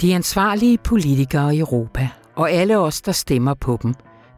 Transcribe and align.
De 0.00 0.14
ansvarlige 0.14 0.78
politikere 0.78 1.56
i 1.56 1.58
Europa, 1.58 2.08
og 2.36 2.50
alle 2.50 2.78
os, 2.78 3.00
der 3.00 3.12
stemmer 3.12 3.54
på 3.54 3.78
dem, 3.82 3.94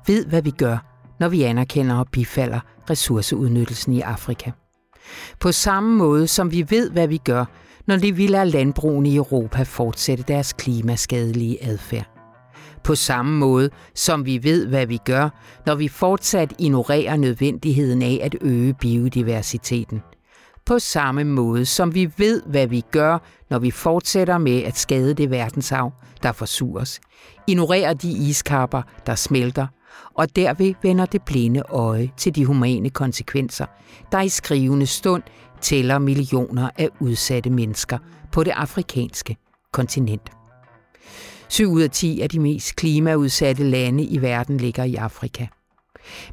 ved, 0.06 0.26
hvad 0.26 0.42
vi 0.42 0.50
gør, 0.50 0.86
når 1.20 1.28
vi 1.28 1.42
anerkender 1.42 1.94
og 1.98 2.08
bifalder 2.12 2.60
ressourceudnyttelsen 2.90 3.92
i 3.92 4.00
Afrika. 4.00 4.50
På 5.40 5.52
samme 5.52 5.96
måde 5.96 6.26
som 6.26 6.52
vi 6.52 6.66
ved, 6.68 6.90
hvad 6.90 7.08
vi 7.08 7.16
gør, 7.16 7.44
når 7.86 7.96
de 7.96 8.16
vil 8.16 8.30
lade 8.30 8.50
landbrugene 8.50 9.08
i 9.08 9.16
Europa 9.16 9.62
fortsætte 9.62 10.24
deres 10.28 10.52
klimaskadelige 10.52 11.64
adfærd. 11.64 12.06
På 12.84 12.94
samme 12.94 13.38
måde 13.38 13.70
som 13.94 14.26
vi 14.26 14.42
ved, 14.42 14.66
hvad 14.66 14.86
vi 14.86 14.98
gør, 15.04 15.28
når 15.66 15.74
vi 15.74 15.88
fortsat 15.88 16.52
ignorerer 16.58 17.16
nødvendigheden 17.16 18.02
af 18.02 18.20
at 18.22 18.36
øge 18.40 18.74
biodiversiteten. 18.74 20.02
På 20.66 20.78
samme 20.78 21.24
måde 21.24 21.66
som 21.66 21.94
vi 21.94 22.10
ved, 22.16 22.42
hvad 22.46 22.66
vi 22.66 22.80
gør, 22.90 23.18
når 23.50 23.58
vi 23.58 23.70
fortsætter 23.70 24.38
med 24.38 24.62
at 24.62 24.78
skade 24.78 25.14
det 25.14 25.30
verdenshav, 25.30 25.92
der 26.22 26.32
forsures. 26.32 27.00
Ignorerer 27.46 27.94
de 27.94 28.12
iskapper, 28.12 28.82
der 29.06 29.14
smelter, 29.14 29.66
og 30.14 30.36
derved 30.36 30.74
vender 30.82 31.06
det 31.06 31.22
blinde 31.22 31.62
øje 31.68 32.10
til 32.16 32.34
de 32.34 32.44
humane 32.44 32.90
konsekvenser, 32.90 33.66
der 34.12 34.20
i 34.20 34.28
skrivende 34.28 34.86
stund 34.86 35.22
tæller 35.60 35.98
millioner 35.98 36.70
af 36.78 36.88
udsatte 37.00 37.50
mennesker 37.50 37.98
på 38.32 38.44
det 38.44 38.50
afrikanske 38.50 39.36
kontinent. 39.72 40.30
7 41.48 41.70
ud 41.70 41.82
af 41.82 41.90
10 41.90 42.20
af 42.20 42.28
de 42.28 42.40
mest 42.40 42.76
klimaudsatte 42.76 43.64
lande 43.64 44.04
i 44.04 44.22
verden 44.22 44.56
ligger 44.56 44.84
i 44.84 44.94
Afrika. 44.94 45.46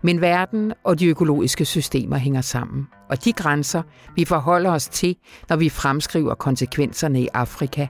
Men 0.02 0.22
verden 0.22 0.74
og 0.84 1.00
de 1.00 1.06
økologiske 1.06 1.66
systemer 1.66 2.18
hænger 2.18 2.42
sammen, 2.42 2.88
og 3.10 3.26
de 3.26 3.34
grænser, 3.34 3.82
vi 4.16 4.26
forholder 4.26 4.72
os 4.72 4.88
til, 4.88 5.16
når 5.50 5.56
vi 5.56 5.70
fremskriver 5.70 6.36
konsekvenserne 6.36 7.22
i 7.22 7.28
Afrika, 7.34 7.88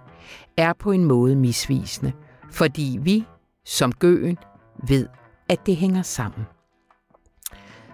er 0.57 0.73
på 0.80 0.91
en 0.91 1.03
måde 1.03 1.35
misvisende, 1.35 2.11
fordi 2.52 3.00
vi, 3.02 3.25
som 3.66 3.91
gøen, 3.91 4.38
ved, 4.88 5.07
at 5.50 5.66
det 5.66 5.75
hænger 5.75 6.02
sammen. 6.02 6.45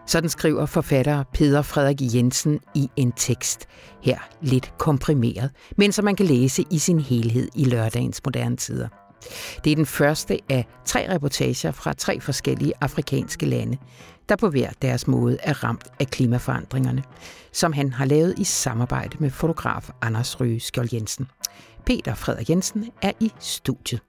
Sådan 0.08 0.30
skriver 0.30 0.66
forfatter 0.66 1.24
Peter 1.34 1.62
Frederik 1.62 1.98
Jensen 2.02 2.60
i 2.76 2.90
en 2.96 3.12
tekst, 3.12 3.66
her 4.02 4.20
lidt 4.42 4.74
komprimeret, 4.78 5.52
men 5.78 5.92
som 5.92 6.06
man 6.06 6.16
kan 6.16 6.26
læse 6.26 6.64
i 6.72 6.78
sin 6.78 7.00
helhed 7.00 7.50
i 7.56 7.66
lørdagens 7.66 8.22
moderne 8.26 8.56
tider. 8.56 9.05
Det 9.64 9.72
er 9.72 9.76
den 9.76 9.86
første 9.86 10.40
af 10.50 10.66
tre 10.86 11.14
reportager 11.14 11.72
fra 11.72 11.94
tre 11.94 12.20
forskellige 12.20 12.74
afrikanske 12.82 13.46
lande, 13.46 13.78
der 14.30 14.36
på 14.36 14.50
hver 14.50 14.70
deres 14.82 15.08
måde 15.08 15.38
er 15.44 15.64
ramt 15.64 15.88
af 16.00 16.08
klimaforandringerne, 16.08 17.04
som 17.52 17.74
han 17.74 17.94
har 17.94 18.06
lavet 18.06 18.40
i 18.40 18.44
samarbejde 18.44 19.18
med 19.20 19.30
fotograf 19.30 19.90
Anders 20.02 20.42
Røge 20.42 20.60
Skjold 20.60 20.90
Jensen. 20.94 21.28
Peter 21.86 22.16
Frederik 22.16 22.50
Jensen 22.50 22.92
er 23.02 23.12
i 23.20 23.32
studiet. 23.40 24.02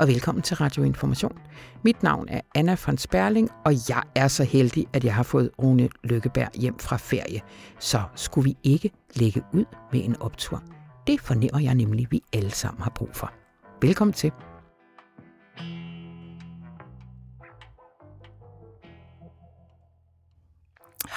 Og 0.00 0.08
velkommen 0.08 0.42
til 0.42 0.56
Radio 0.56 0.82
Information. 0.82 1.38
Mit 1.84 2.02
navn 2.02 2.28
er 2.28 2.40
Anna 2.54 2.76
von 2.86 2.98
Sperling, 2.98 3.50
og 3.64 3.72
jeg 3.88 4.02
er 4.14 4.28
så 4.28 4.44
heldig, 4.44 4.86
at 4.92 5.04
jeg 5.04 5.14
har 5.14 5.22
fået 5.22 5.50
Rune 5.62 5.88
Lykkeberg 6.04 6.50
hjem 6.54 6.78
fra 6.78 6.96
ferie. 6.96 7.40
Så 7.78 8.02
skulle 8.14 8.44
vi 8.44 8.56
ikke 8.62 8.90
lægge 9.14 9.42
ud 9.52 9.64
med 9.92 10.04
en 10.04 10.16
optur. 10.20 10.62
Det 11.06 11.20
fornemmer 11.20 11.60
jeg 11.60 11.74
nemlig, 11.74 12.06
vi 12.10 12.22
alle 12.32 12.50
sammen 12.50 12.82
har 12.82 12.92
brug 12.94 13.10
for. 13.12 13.32
Velkommen 13.82 14.14
til. 14.14 14.32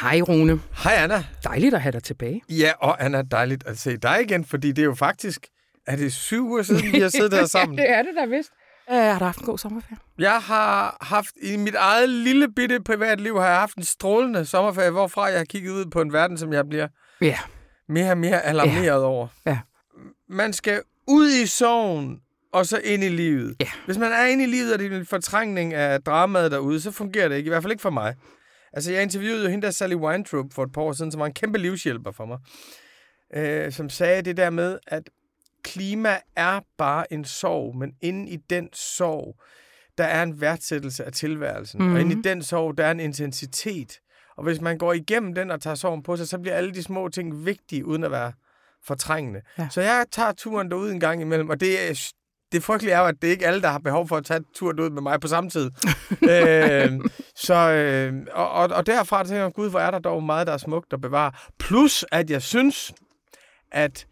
Hej 0.02 0.22
Rune. 0.22 0.60
Hej 0.84 0.94
Anna. 0.98 1.24
Dejligt 1.44 1.74
at 1.74 1.82
have 1.82 1.92
dig 1.92 2.04
tilbage. 2.04 2.42
Ja, 2.50 2.72
og 2.80 3.06
Anna, 3.06 3.22
dejligt 3.22 3.68
at 3.68 3.78
se 3.80 3.98
dig 3.98 4.22
igen, 4.22 4.46
fordi 4.46 4.72
det 4.72 4.82
er 4.82 4.86
jo 4.86 4.94
faktisk, 4.94 5.48
er 5.88 5.96
det 5.96 6.14
syv 6.14 6.50
uger 6.50 6.64
siden, 6.64 6.92
vi 6.92 7.00
har 7.00 7.10
siddet 7.20 7.34
her 7.34 7.46
sammen? 7.46 7.78
det 7.78 7.90
er 7.90 8.02
det 8.02 8.12
da 8.20 8.26
vist. 8.26 8.50
Uh, 8.90 8.96
har 8.96 9.20
du 9.20 9.26
haft 9.26 9.40
en 9.40 9.46
god 9.46 9.58
sommerferie? 9.58 9.98
Jeg 10.20 10.40
har 10.42 10.98
haft, 11.02 11.32
i 11.42 11.58
mit 11.58 11.76
eget 11.76 12.10
lille 12.10 12.48
bitte 12.56 12.82
privatliv, 12.82 13.38
har 13.38 13.48
jeg 13.48 13.60
haft 13.60 13.76
en 13.76 13.84
strålende 13.84 14.46
sommerferie, 14.46 14.92
hvorfra 14.92 15.24
jeg 15.24 15.38
har 15.38 15.46
kigget 15.46 15.72
ud 15.72 15.86
på 15.86 16.02
en 16.02 16.14
verden, 16.14 16.38
som 16.38 16.54
jeg 16.54 16.70
bliver 16.70 16.88
ja. 17.22 17.40
mere 17.90 18.12
og 18.12 18.18
mere 18.18 18.42
alarmeret 18.42 18.86
ja. 18.86 19.06
over. 19.06 19.28
Ja. 19.46 19.60
Man 20.30 20.54
skal 20.54 20.82
ud 21.08 21.30
i 21.30 21.46
sorgen, 21.46 22.20
og 22.54 22.66
så 22.66 22.82
ind 22.84 23.04
i 23.04 23.10
livet. 23.10 23.56
Ja. 23.62 23.70
Hvis 23.86 23.98
man 23.98 24.12
er 24.12 24.26
inde 24.26 24.44
i 24.44 24.48
livet, 24.48 24.74
og 24.74 24.80
det 24.80 24.94
er 24.94 24.98
en 24.98 25.06
fortrængning 25.06 25.74
af 25.74 26.02
dramaet 26.02 26.52
derude, 26.52 26.82
så 26.82 26.92
fungerer 26.92 27.28
det 27.28 27.36
ikke. 27.36 27.48
I 27.48 27.50
hvert 27.50 27.64
fald 27.64 27.72
ikke 27.72 27.82
for 27.82 27.90
mig. 27.90 28.16
Altså, 28.74 28.92
jeg 28.92 29.04
interviewede 29.04 29.44
jo 29.44 29.50
hende 29.50 29.66
der 29.66 29.72
Sally 29.72 29.96
Weintraub 29.96 30.54
for 30.54 30.64
et 30.64 30.72
par 30.72 30.82
år 30.82 30.94
siden, 30.94 31.12
som 31.12 31.20
var 31.20 31.26
en 31.26 31.34
kæmpe 31.34 31.60
livshjælper 31.60 32.12
for 32.12 32.26
mig. 32.26 32.40
Øh, 33.36 33.72
som 33.72 33.90
sagde 33.90 34.22
det 34.22 34.38
der 34.38 34.50
med, 34.50 34.80
at 34.88 35.10
klima 35.64 36.18
er 36.36 36.60
bare 36.78 37.14
en 37.14 37.26
sorg, 37.26 37.76
men 37.76 37.94
inde 38.02 38.30
i 38.30 38.38
den 38.38 38.70
sorg, 38.74 39.36
der 39.98 40.04
er 40.04 40.24
en 40.24 40.42
værdsættelse 40.42 41.06
af 41.06 41.12
tilværelsen. 41.12 41.80
Mm-hmm. 41.80 41.96
Og 41.96 42.02
inde 42.02 42.20
i 42.20 42.22
den 42.22 42.44
sorg, 42.44 42.78
der 42.78 42.86
er 42.86 42.92
en 42.92 43.00
intensitet. 43.00 44.00
Og 44.38 44.44
hvis 44.44 44.62
man 44.62 44.78
går 44.78 44.94
igennem 44.94 45.36
den 45.36 45.52
og 45.52 45.62
tager 45.62 45.76
sorgen 45.76 46.04
på 46.04 46.16
sig, 46.18 46.28
så 46.28 46.40
bliver 46.40 46.56
alle 46.56 46.74
de 46.74 46.84
små 46.84 47.10
ting 47.10 47.46
vigtige, 47.46 47.86
uden 47.86 48.04
at 48.04 48.12
være 48.12 48.34
fortrængende. 48.84 49.42
Ja. 49.58 49.68
Så 49.72 49.82
jeg 49.82 50.06
tager 50.12 50.32
turen 50.32 50.72
derud 50.72 50.92
en 50.92 51.00
gang 51.00 51.22
imellem, 51.22 51.50
og 51.50 51.60
det 51.60 51.90
er 51.90 52.14
det 52.54 52.64
frygtelige 52.64 52.94
er 52.94 53.00
jo, 53.00 53.06
at 53.06 53.16
det 53.22 53.28
er 53.28 53.32
ikke 53.32 53.48
alle, 53.48 53.62
der 53.62 53.68
har 53.68 53.80
behov 53.80 54.08
for 54.08 54.18
at 54.18 54.26
tage 54.26 54.44
turen 54.54 54.80
ud 54.80 54.90
med 54.90 55.02
mig 55.02 55.20
på 55.20 55.28
samme 55.28 55.50
tid. 55.50 55.72
øh, 56.34 56.92
så, 57.36 57.54
øh, 57.54 58.28
og, 58.32 58.52
og, 58.52 58.70
og 58.70 58.86
derfra 58.86 59.24
tænker 59.24 59.44
jeg, 59.44 59.54
gud, 59.54 59.70
hvor 59.70 59.80
er 59.80 59.92
der 59.92 60.00
dog 60.00 60.24
meget, 60.24 60.48
der 60.48 60.54
er 60.54 60.58
smukt 60.58 60.94
at 60.94 61.02
bevare. 61.02 61.32
Plus, 61.60 62.06
at 62.12 62.30
jeg 62.30 62.42
synes, 62.42 62.94
at 63.72 64.08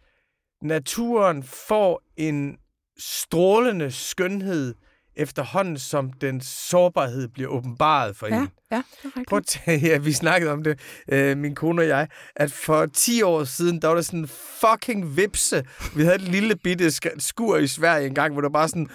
naturen 0.62 1.42
får 1.42 2.02
en 2.16 2.56
strålende 2.98 3.90
skønhed 3.90 4.74
efterhånden, 5.16 5.78
som 5.78 6.12
den 6.12 6.40
sårbarhed 6.40 7.28
bliver 7.28 7.50
åbenbaret 7.50 8.16
for 8.16 8.26
ja, 8.26 8.40
en. 8.40 8.48
Ja, 8.70 8.76
det 8.76 8.84
er 9.02 9.06
rigtigt. 9.06 9.28
Prøv 9.28 9.36
at 9.36 9.46
tage, 9.46 9.78
ja, 9.80 9.98
vi 9.98 10.12
snakkede 10.12 10.52
om 10.52 10.62
det, 10.62 10.80
øh, 11.12 11.36
min 11.36 11.54
kone 11.54 11.82
og 11.82 11.88
jeg, 11.88 12.08
at 12.36 12.52
for 12.52 12.86
10 12.86 13.22
år 13.22 13.44
siden, 13.44 13.82
der 13.82 13.88
var 13.88 13.94
der 13.94 14.02
sådan 14.02 14.20
en 14.20 14.28
fucking 14.60 15.16
vipse. 15.16 15.64
Vi 15.96 16.02
havde 16.02 16.14
et 16.14 16.22
lille 16.22 16.56
bitte 16.56 16.90
skur 17.18 17.56
i 17.56 17.66
Sverige 17.66 18.06
engang, 18.06 18.32
hvor 18.32 18.42
der 18.42 18.48
bare 18.48 18.68
sådan, 18.68 18.88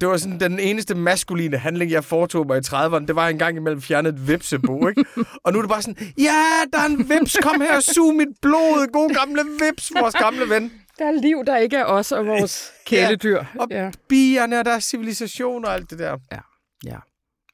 det 0.00 0.08
var 0.08 0.16
sådan 0.16 0.40
den 0.40 0.58
eneste 0.58 0.94
maskuline 0.94 1.56
handling, 1.56 1.90
jeg 1.90 2.04
foretog 2.04 2.46
mig 2.46 2.56
i 2.56 2.60
30'erne. 2.66 3.06
Det 3.06 3.16
var 3.16 3.28
en 3.28 3.38
gang 3.38 3.56
imellem 3.56 3.82
fjernet 3.82 4.14
et 4.14 4.28
vipsebo, 4.28 4.88
ikke? 4.88 5.04
Og 5.44 5.52
nu 5.52 5.58
er 5.58 5.62
det 5.62 5.68
bare 5.68 5.82
sådan, 5.82 6.12
ja, 6.18 6.42
der 6.72 6.78
er 6.78 6.86
en 6.86 7.08
vips, 7.08 7.36
kom 7.42 7.60
her 7.60 7.76
og 7.76 7.82
sug 7.82 8.14
mit 8.14 8.28
blod, 8.42 8.92
god 8.92 9.14
gamle 9.14 9.42
vips, 9.60 9.92
vores 10.00 10.14
gamle 10.14 10.48
ven. 10.48 10.72
Der 11.02 11.08
er 11.08 11.20
liv, 11.20 11.44
der 11.46 11.56
ikke 11.56 11.76
er 11.76 11.84
os 11.84 12.12
og 12.12 12.26
vores 12.26 12.72
kæledyr. 12.86 13.36
Ja, 13.36 13.60
og 13.60 13.68
ja. 13.70 13.90
bierne, 14.08 14.58
og 14.58 14.64
der 14.64 14.70
er 14.70 14.78
civilisation 14.78 15.64
og 15.64 15.74
alt 15.74 15.90
det 15.90 15.98
der. 15.98 16.18
Ja, 16.32 16.38
ja. 16.84 16.96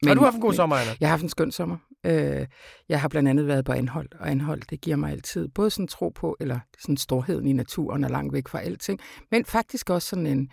Men, 0.03 0.09
har 0.09 0.15
du 0.15 0.21
haft 0.21 0.35
en 0.35 0.41
god 0.41 0.55
sommer, 0.55 0.77
Anna? 0.77 0.93
Jeg 1.01 1.09
har 1.09 1.11
haft 1.11 1.23
en 1.23 1.29
skøn 1.29 1.53
sommer. 1.53 1.77
Øh, 2.07 2.47
jeg 2.89 3.01
har 3.01 3.09
blandt 3.09 3.29
andet 3.29 3.47
været 3.47 3.65
på 3.65 3.73
Anhold, 3.73 4.09
og 4.21 4.31
Anhold, 4.31 4.63
det 4.71 4.81
giver 4.81 4.97
mig 4.97 5.13
altid 5.13 5.49
både 5.49 5.71
sådan 5.71 5.89
tro 5.89 6.09
på, 6.09 6.37
eller 6.41 6.59
sådan 6.81 6.97
storheden 6.97 7.47
i 7.47 7.53
naturen 7.53 8.05
og 8.05 8.11
langt 8.11 8.33
væk 8.33 8.49
fra 8.49 8.61
alting, 8.61 9.01
men 9.31 9.45
faktisk 9.45 9.91
også 9.91 10.09
sådan 10.09 10.27
en, 10.27 10.51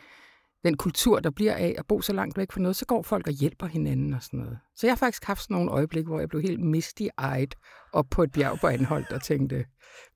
den 0.65 0.77
kultur, 0.77 1.19
der 1.19 1.29
bliver 1.29 1.53
af 1.53 1.75
at 1.77 1.85
bo 1.87 2.01
så 2.01 2.13
langt 2.13 2.37
væk 2.37 2.51
fra 2.51 2.61
noget, 2.61 2.75
så 2.75 2.85
går 2.85 3.01
folk 3.01 3.27
og 3.27 3.33
hjælper 3.33 3.67
hinanden 3.67 4.13
og 4.13 4.23
sådan 4.23 4.39
noget. 4.39 4.59
Så 4.75 4.87
jeg 4.87 4.91
har 4.91 4.97
faktisk 4.97 5.23
haft 5.23 5.41
sådan 5.41 5.55
nogle 5.55 5.71
øjeblikke, 5.71 6.07
hvor 6.07 6.19
jeg 6.19 6.29
blev 6.29 6.41
helt 6.41 6.59
misty-eyed 6.59 7.89
op 7.93 8.05
på 8.11 8.23
et 8.23 8.31
bjerg 8.31 8.59
på 8.59 8.67
Anholdt 8.67 9.11
og 9.11 9.23
tænkte, 9.23 9.65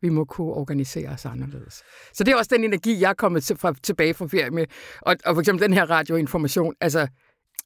vi 0.02 0.10
må 0.10 0.26
kunne 0.26 0.54
organisere 0.54 1.10
os 1.10 1.26
anderledes. 1.26 1.84
Så 2.14 2.24
det 2.24 2.32
er 2.32 2.38
også 2.38 2.56
den 2.56 2.64
energi, 2.64 3.02
jeg 3.02 3.10
er 3.10 3.14
kommet 3.14 3.44
til, 3.44 3.58
fra, 3.58 3.74
tilbage 3.84 4.14
fra 4.14 4.28
ferie 4.28 4.50
med. 4.50 4.66
Og, 5.02 5.16
og 5.26 5.36
for 5.36 5.40
eksempel 5.40 5.66
den 5.66 5.74
her 5.74 5.90
radioinformation, 5.90 6.74
altså 6.82 7.08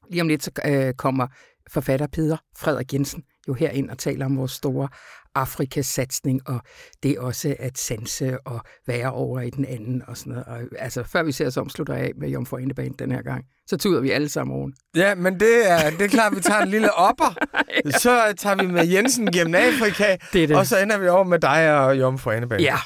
lige 0.09 0.21
om 0.21 0.27
lidt 0.27 0.43
så 0.43 0.51
øh, 0.65 0.93
kommer 0.93 1.27
forfatter 1.69 2.07
Peter 2.07 2.37
Frederik 2.57 2.93
Jensen 2.93 3.23
jo 3.47 3.53
herind 3.53 3.89
og 3.89 3.97
taler 3.97 4.25
om 4.25 4.37
vores 4.37 4.51
store 4.51 4.87
Afrikasatsning, 5.35 6.49
og 6.49 6.61
det 7.03 7.19
også 7.19 7.55
at 7.59 7.77
sanse 7.77 8.39
og 8.39 8.61
være 8.87 9.11
over 9.11 9.41
i 9.41 9.49
den 9.49 9.65
anden 9.65 10.03
og 10.07 10.17
sådan 10.17 10.31
noget. 10.31 10.45
Og, 10.45 10.61
altså, 10.79 11.03
før 11.03 11.23
vi 11.23 11.31
ser 11.31 11.47
os 11.47 11.57
om, 11.57 11.69
slutter 11.69 11.93
af 11.93 12.11
med 12.15 12.29
Jomfru 12.29 12.57
Indebane 12.57 12.93
den 12.99 13.11
her 13.11 13.21
gang. 13.21 13.45
Så 13.67 13.77
tuder 13.77 14.01
vi 14.01 14.11
alle 14.11 14.29
sammen 14.29 14.55
oven. 14.55 14.73
Ja, 14.95 15.15
men 15.15 15.39
det 15.39 15.71
er, 15.71 15.89
det 15.89 16.01
er 16.01 16.07
klart, 16.07 16.35
vi 16.35 16.41
tager 16.41 16.61
en 16.61 16.69
lille 16.69 16.93
opper. 16.93 17.35
ja. 17.85 17.91
Så 17.91 18.33
tager 18.37 18.55
vi 18.55 18.67
med 18.67 18.87
Jensen 18.87 19.31
gennem 19.31 19.55
Afrika, 19.55 20.17
det 20.33 20.49
det. 20.49 20.57
og 20.57 20.67
så 20.67 20.79
ender 20.79 20.97
vi 20.97 21.07
over 21.07 21.23
med 21.23 21.39
dig 21.39 21.79
og 21.79 21.99
Jomfru 21.99 22.31
Indebane. 22.31 22.63
Ja. 22.63 22.77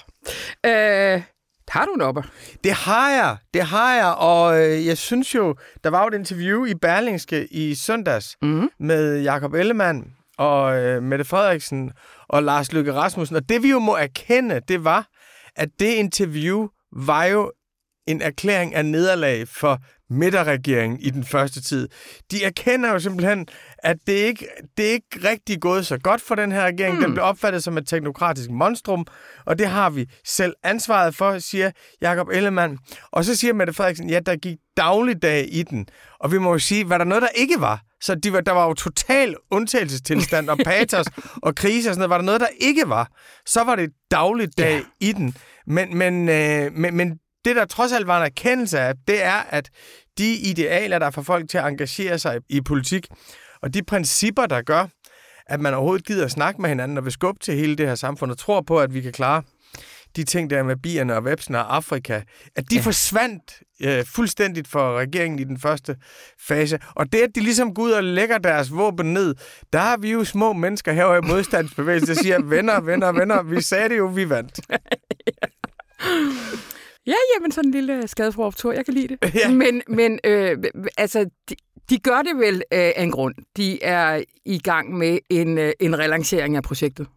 Øh, 1.15 1.21
har 1.69 1.85
du 1.85 1.93
en 1.93 2.01
opper? 2.01 2.21
Det 2.63 2.71
har 2.71 3.11
jeg, 3.11 3.37
det 3.53 3.61
har 3.61 3.95
jeg, 3.95 4.13
og 4.13 4.65
øh, 4.65 4.85
jeg 4.85 4.97
synes 4.97 5.35
jo, 5.35 5.55
der 5.83 5.89
var 5.89 6.01
jo 6.01 6.07
et 6.07 6.13
interview 6.13 6.65
i 6.65 6.73
Berlingske 6.73 7.47
i 7.53 7.75
søndags 7.75 8.37
mm. 8.41 8.69
med 8.79 9.21
Jakob 9.21 9.53
Ellemann 9.53 10.16
og 10.37 10.77
øh, 10.77 11.03
Mette 11.03 11.25
Frederiksen 11.25 11.91
og 12.29 12.43
Lars 12.43 12.73
Løkke 12.73 12.93
Rasmussen, 12.93 13.35
og 13.35 13.49
det 13.49 13.63
vi 13.63 13.69
jo 13.69 13.79
må 13.79 13.95
erkende, 13.95 14.61
det 14.67 14.83
var, 14.83 15.07
at 15.55 15.69
det 15.79 15.93
interview 15.93 16.67
var 16.91 17.25
jo 17.25 17.51
en 18.07 18.21
erklæring 18.21 18.75
af 18.75 18.85
nederlag 18.85 19.47
for 19.47 19.79
midterregeringen 20.09 20.99
i 20.99 21.09
den 21.09 21.23
første 21.23 21.61
tid. 21.61 21.89
De 22.31 22.43
erkender 22.43 22.91
jo 22.91 22.99
simpelthen, 22.99 23.47
at 23.77 23.97
det 24.07 24.13
ikke 24.13 24.47
det 24.77 24.87
er 24.87 24.91
ikke 24.91 25.29
rigtig 25.29 25.61
gået 25.61 25.85
så 25.85 25.97
godt 25.97 26.21
for 26.21 26.35
den 26.35 26.51
her 26.51 26.65
regering. 26.65 26.95
Mm. 26.95 27.03
Den 27.03 27.13
blev 27.13 27.23
opfattet 27.23 27.63
som 27.63 27.77
et 27.77 27.87
teknokratisk 27.87 28.49
monstrum, 28.49 29.05
og 29.45 29.59
det 29.59 29.67
har 29.67 29.89
vi 29.89 30.05
selv 30.25 30.53
ansvaret 30.63 31.15
for, 31.15 31.39
siger 31.39 31.71
Jakob 32.01 32.29
Ellemann. 32.29 32.77
Og 33.11 33.25
så 33.25 33.35
siger 33.35 33.53
Mette 33.53 33.73
Frederiksen, 33.73 34.09
ja, 34.09 34.19
der 34.19 34.35
gik 34.35 34.57
dagligdag 34.77 35.47
i 35.51 35.63
den. 35.63 35.87
Og 36.19 36.31
vi 36.31 36.37
må 36.37 36.51
jo 36.51 36.59
sige, 36.59 36.89
var 36.89 36.97
der 36.97 37.05
noget, 37.05 37.21
der 37.21 37.29
ikke 37.35 37.55
var? 37.59 37.81
Så 38.01 38.15
de 38.15 38.33
var, 38.33 38.41
der 38.41 38.51
var 38.51 38.67
jo 38.67 38.73
total 38.73 39.35
undtagelsestilstand 39.51 40.49
og 40.49 40.57
patos 40.57 41.07
og 41.45 41.55
krise 41.55 41.89
og 41.89 41.93
sådan 41.93 41.99
noget. 41.99 42.09
Var 42.09 42.17
der 42.17 42.25
noget, 42.25 42.41
der 42.41 42.47
ikke 42.59 42.89
var, 42.89 43.11
så 43.45 43.63
var 43.63 43.75
det 43.75 43.89
dagligdag 44.11 44.83
ja. 45.01 45.07
i 45.07 45.11
den. 45.11 45.35
Men, 45.67 45.97
men, 45.97 46.29
øh, 46.29 46.73
men, 46.73 46.95
men 46.95 47.19
det, 47.45 47.55
der 47.55 47.65
trods 47.65 47.91
alt 47.91 48.07
var 48.07 48.17
en 48.17 48.25
erkendelse 48.25 48.79
af, 48.79 48.93
det 49.07 49.23
er, 49.23 49.43
at 49.49 49.69
de 50.17 50.33
idealer, 50.33 50.99
der 50.99 51.11
får 51.11 51.21
folk 51.21 51.49
til 51.49 51.57
at 51.57 51.67
engagere 51.67 52.19
sig 52.19 52.39
i 52.49 52.61
politik, 52.61 53.07
og 53.61 53.73
de 53.73 53.83
principper, 53.83 54.45
der 54.45 54.61
gør, 54.61 54.87
at 55.47 55.59
man 55.59 55.73
overhovedet 55.73 56.05
gider 56.05 56.25
at 56.25 56.31
snakke 56.31 56.61
med 56.61 56.69
hinanden 56.69 56.97
og 56.97 57.03
vil 57.03 57.11
skubbe 57.11 57.39
til 57.39 57.53
hele 57.53 57.75
det 57.75 57.87
her 57.87 57.95
samfund 57.95 58.31
og 58.31 58.37
tror 58.37 58.61
på, 58.61 58.79
at 58.79 58.93
vi 58.93 59.01
kan 59.01 59.11
klare 59.11 59.43
de 60.17 60.23
ting 60.23 60.49
der 60.49 60.63
med 60.63 60.75
bierne 60.75 61.15
og 61.15 61.25
vepsene 61.25 61.57
og 61.57 61.75
Afrika, 61.75 62.21
at 62.55 62.71
de 62.71 62.75
ja. 62.75 62.81
forsvandt 62.81 63.61
øh, 63.83 64.05
fuldstændigt 64.05 64.67
for 64.67 64.97
regeringen 64.97 65.39
i 65.39 65.43
den 65.43 65.59
første 65.59 65.95
fase. 66.39 66.79
Og 66.95 67.11
det, 67.13 67.19
at 67.19 67.29
de 67.35 67.39
ligesom 67.39 67.73
går 67.73 67.83
ud 67.83 67.91
og 67.91 68.03
lægger 68.03 68.37
deres 68.37 68.71
våben 68.71 69.13
ned, 69.13 69.35
der 69.73 69.79
har 69.79 69.97
vi 69.97 70.11
jo 70.11 70.23
små 70.23 70.53
mennesker 70.53 70.91
herovre 70.91 71.17
i 71.17 71.27
modstandsbevægelsen, 71.27 72.15
der 72.15 72.21
siger, 72.21 72.41
venner, 72.43 72.81
venner, 72.81 73.11
venner, 73.11 73.43
vi 73.43 73.61
sagde 73.61 73.89
det 73.89 73.97
jo, 73.97 74.05
vi 74.05 74.29
vandt. 74.29 74.59
Ja, 77.07 77.13
jamen 77.35 77.51
sådan 77.51 77.67
en 77.67 77.71
lille 77.71 78.07
skadefråoptur, 78.07 78.73
jeg 78.73 78.85
kan 78.85 78.93
lide 78.93 79.07
det. 79.07 79.35
Ja. 79.35 79.51
Men, 79.51 79.81
men 79.87 80.19
øh, 80.23 80.57
altså, 80.97 81.29
de, 81.49 81.55
de 81.89 81.99
gør 81.99 82.21
det 82.21 82.37
vel 82.37 82.55
øh, 82.55 82.79
af 82.79 83.03
en 83.03 83.11
grund. 83.11 83.35
De 83.57 83.83
er 83.83 84.23
i 84.45 84.59
gang 84.59 84.97
med 84.97 85.19
en, 85.29 85.57
øh, 85.57 85.73
en 85.79 85.99
relancering 85.99 86.55
af 86.55 86.63
projektet. 86.63 87.07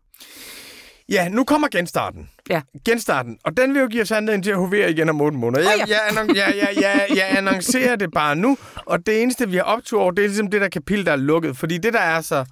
Ja, 1.10 1.28
nu 1.28 1.44
kommer 1.44 1.68
genstarten. 1.68 2.30
Ja. 2.50 2.62
Genstarten. 2.84 3.38
Og 3.44 3.56
den 3.56 3.74
vil 3.74 3.80
jo 3.80 3.86
give 3.86 4.02
os 4.02 4.10
anledning 4.10 4.44
til 4.44 4.50
at 4.50 4.56
hovere 4.56 4.90
igen 4.90 5.08
om 5.08 5.20
8 5.20 5.38
måneder. 5.38 5.70
Jeg, 5.70 5.82
oh, 5.82 5.88
ja. 5.88 5.98
jeg, 6.16 6.36
jeg, 6.36 6.54
jeg, 6.56 6.82
jeg, 6.82 7.06
jeg 7.16 7.36
annoncerer 7.38 7.96
det 7.96 8.10
bare 8.12 8.36
nu, 8.36 8.58
og 8.86 9.06
det 9.06 9.22
eneste, 9.22 9.48
vi 9.48 9.56
har 9.56 9.62
optur 9.62 10.00
over, 10.00 10.10
det 10.10 10.24
er 10.24 10.28
ligesom 10.28 10.50
det 10.50 10.60
der 10.60 10.68
kapitel, 10.68 11.06
der 11.06 11.12
er 11.12 11.16
lukket. 11.16 11.56
Fordi 11.56 11.78
det, 11.78 11.92
der 11.92 12.00
er 12.00 12.20
så 12.20 12.44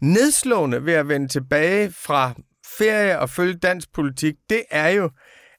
nedslående 0.00 0.84
ved 0.84 0.92
at 0.92 1.08
vende 1.08 1.28
tilbage 1.28 1.92
fra 1.92 2.32
ferie 2.78 3.18
og 3.18 3.30
følge 3.30 3.54
dansk 3.54 3.92
politik, 3.94 4.34
det 4.50 4.62
er 4.70 4.88
jo, 4.88 5.10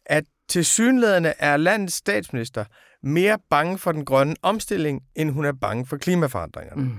at 0.05 0.23
til 0.50 0.65
synlædende 0.65 1.33
er 1.39 1.57
landets 1.57 1.95
statsminister 1.95 2.65
mere 3.03 3.38
bange 3.50 3.77
for 3.77 3.91
den 3.91 4.05
grønne 4.05 4.35
omstilling, 4.41 5.01
end 5.15 5.31
hun 5.31 5.45
er 5.45 5.53
bange 5.61 5.85
for 5.85 5.97
klimaforandringerne. 5.97 6.83
Mm. 6.83 6.97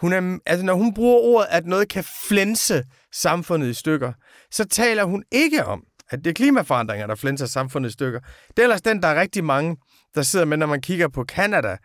Hun 0.00 0.12
er, 0.12 0.38
altså 0.46 0.66
når 0.66 0.74
hun 0.74 0.94
bruger 0.94 1.18
ordet, 1.18 1.48
at 1.50 1.66
noget 1.66 1.88
kan 1.88 2.04
flænse 2.28 2.84
samfundet 3.12 3.68
i 3.68 3.74
stykker, 3.74 4.12
så 4.50 4.64
taler 4.64 5.04
hun 5.04 5.24
ikke 5.32 5.64
om, 5.64 5.84
at 6.10 6.18
det 6.18 6.30
er 6.30 6.34
klimaforandringer, 6.34 7.06
der 7.06 7.14
flænser 7.14 7.46
samfundet 7.46 7.90
i 7.90 7.92
stykker. 7.92 8.20
Det 8.48 8.58
er 8.58 8.62
ellers 8.62 8.82
den, 8.82 9.02
der 9.02 9.08
er 9.08 9.20
rigtig 9.20 9.44
mange, 9.44 9.76
der 10.14 10.22
sidder 10.22 10.44
med, 10.44 10.56
når 10.56 10.66
man 10.66 10.80
kigger 10.80 11.08
på 11.08 11.24
Kanada 11.24 11.76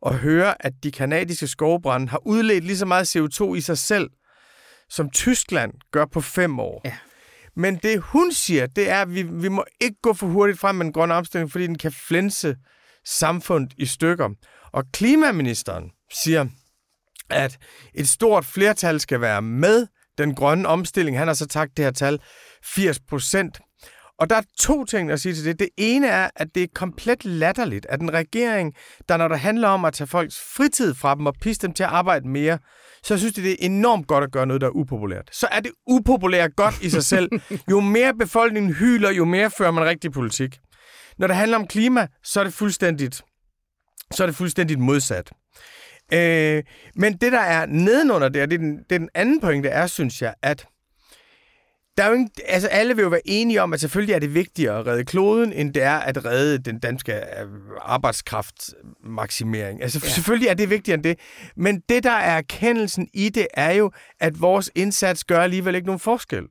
og 0.00 0.18
hører, 0.18 0.54
at 0.60 0.72
de 0.82 0.90
kanadiske 0.90 1.46
skovbrænde 1.46 2.08
har 2.08 2.26
udledt 2.26 2.64
lige 2.64 2.76
så 2.76 2.86
meget 2.86 3.16
CO2 3.16 3.54
i 3.54 3.60
sig 3.60 3.78
selv, 3.78 4.10
som 4.88 5.10
Tyskland 5.10 5.72
gør 5.92 6.04
på 6.06 6.20
fem 6.20 6.60
år. 6.60 6.80
Ja. 6.84 6.96
Men 7.56 7.76
det 7.76 8.00
hun 8.00 8.32
siger, 8.32 8.66
det 8.66 8.90
er, 8.90 9.02
at 9.02 9.14
vi, 9.14 9.22
vi 9.22 9.48
må 9.48 9.64
ikke 9.80 9.96
gå 10.02 10.12
for 10.12 10.26
hurtigt 10.26 10.60
frem 10.60 10.74
med 10.74 10.86
en 10.86 10.92
grøn 10.92 11.10
omstilling, 11.10 11.52
fordi 11.52 11.66
den 11.66 11.78
kan 11.78 11.92
flænse 11.92 12.56
samfundet 13.04 13.72
i 13.78 13.86
stykker. 13.86 14.28
Og 14.72 14.84
klimaministeren 14.92 15.90
siger, 16.12 16.46
at 17.32 17.58
et 17.94 18.08
stort 18.08 18.44
flertal 18.44 19.00
skal 19.00 19.20
være 19.20 19.42
med 19.42 19.86
den 20.18 20.34
grønne 20.34 20.68
omstilling. 20.68 21.18
Han 21.18 21.26
har 21.26 21.34
så 21.34 21.46
sagt 21.50 21.76
det 21.76 21.84
her 21.84 21.92
tal 21.92 22.18
80 22.64 23.00
procent. 23.08 23.60
Og 24.18 24.30
der 24.30 24.36
er 24.36 24.42
to 24.58 24.84
ting 24.84 25.10
at 25.10 25.20
sige 25.20 25.34
til 25.34 25.44
det. 25.44 25.58
Det 25.58 25.68
ene 25.78 26.06
er, 26.06 26.30
at 26.36 26.48
det 26.54 26.62
er 26.62 26.66
komplet 26.74 27.24
latterligt, 27.24 27.86
at 27.86 28.00
en 28.00 28.12
regering, 28.12 28.74
der 29.08 29.16
når 29.16 29.28
det 29.28 29.40
handler 29.40 29.68
om 29.68 29.84
at 29.84 29.94
tage 29.94 30.08
folks 30.08 30.40
fritid 30.56 30.94
fra 30.94 31.14
dem 31.14 31.26
og 31.26 31.34
pisse 31.40 31.62
dem 31.62 31.72
til 31.72 31.82
at 31.82 31.88
arbejde 31.88 32.28
mere, 32.28 32.58
så 33.02 33.18
synes 33.18 33.34
de, 33.34 33.42
det 33.42 33.50
er 33.50 33.56
enormt 33.60 34.06
godt 34.06 34.24
at 34.24 34.32
gøre 34.32 34.46
noget, 34.46 34.60
der 34.60 34.66
er 34.66 34.70
upopulært. 34.70 35.28
Så 35.32 35.48
er 35.50 35.60
det 35.60 35.72
upopulært 35.86 36.56
godt 36.56 36.82
i 36.82 36.90
sig 36.90 37.04
selv. 37.04 37.30
Jo 37.70 37.80
mere 37.80 38.14
befolkningen 38.14 38.74
hyler, 38.74 39.10
jo 39.10 39.24
mere 39.24 39.50
fører 39.50 39.70
man 39.70 39.84
rigtig 39.84 40.12
politik. 40.12 40.58
Når 41.18 41.26
det 41.26 41.36
handler 41.36 41.58
om 41.58 41.66
klima, 41.66 42.06
så 42.24 42.40
er 42.40 42.44
det 42.44 42.54
fuldstændigt, 42.54 43.22
så 44.14 44.22
er 44.22 44.26
det 44.26 44.36
fuldstændigt 44.36 44.80
modsat. 44.80 45.32
Øh, 46.12 46.62
men 46.94 47.12
det, 47.12 47.32
der 47.32 47.40
er 47.40 47.66
nedenunder 47.66 48.28
det, 48.28 48.42
og 48.42 48.50
det 48.50 48.54
er 48.54 48.58
den, 48.58 48.78
det 48.78 48.94
er 48.94 48.98
den 48.98 49.08
anden 49.14 49.40
pointe, 49.40 49.68
er, 49.68 49.86
synes 49.86 50.22
jeg, 50.22 50.34
at 50.42 50.66
der 51.96 52.04
er 52.04 52.08
jo 52.08 52.14
ingen, 52.14 52.30
altså 52.46 52.68
alle 52.68 52.96
vil 52.96 53.02
jo 53.02 53.08
være 53.08 53.20
enige 53.24 53.62
om, 53.62 53.72
at 53.72 53.80
selvfølgelig 53.80 54.14
er 54.14 54.18
det 54.18 54.34
vigtigere 54.34 54.78
at 54.78 54.86
redde 54.86 55.04
kloden, 55.04 55.52
end 55.52 55.74
det 55.74 55.82
er 55.82 55.98
at 55.98 56.24
redde 56.24 56.58
den 56.58 56.78
danske 56.78 57.12
øh, 57.12 57.48
arbejdskraftmaksimering. 57.80 59.82
Altså 59.82 60.00
ja. 60.04 60.08
selvfølgelig 60.08 60.48
er 60.48 60.54
det 60.54 60.70
vigtigere 60.70 60.94
end 60.94 61.04
det. 61.04 61.18
Men 61.56 61.82
det, 61.88 62.04
der 62.04 62.10
er 62.10 62.36
erkendelsen 62.36 63.08
i 63.14 63.28
det, 63.28 63.46
er 63.54 63.70
jo, 63.70 63.90
at 64.20 64.40
vores 64.40 64.70
indsats 64.74 65.24
gør 65.24 65.40
alligevel 65.40 65.74
ikke 65.74 65.86
nogen 65.86 66.00
forskel. 66.00 66.42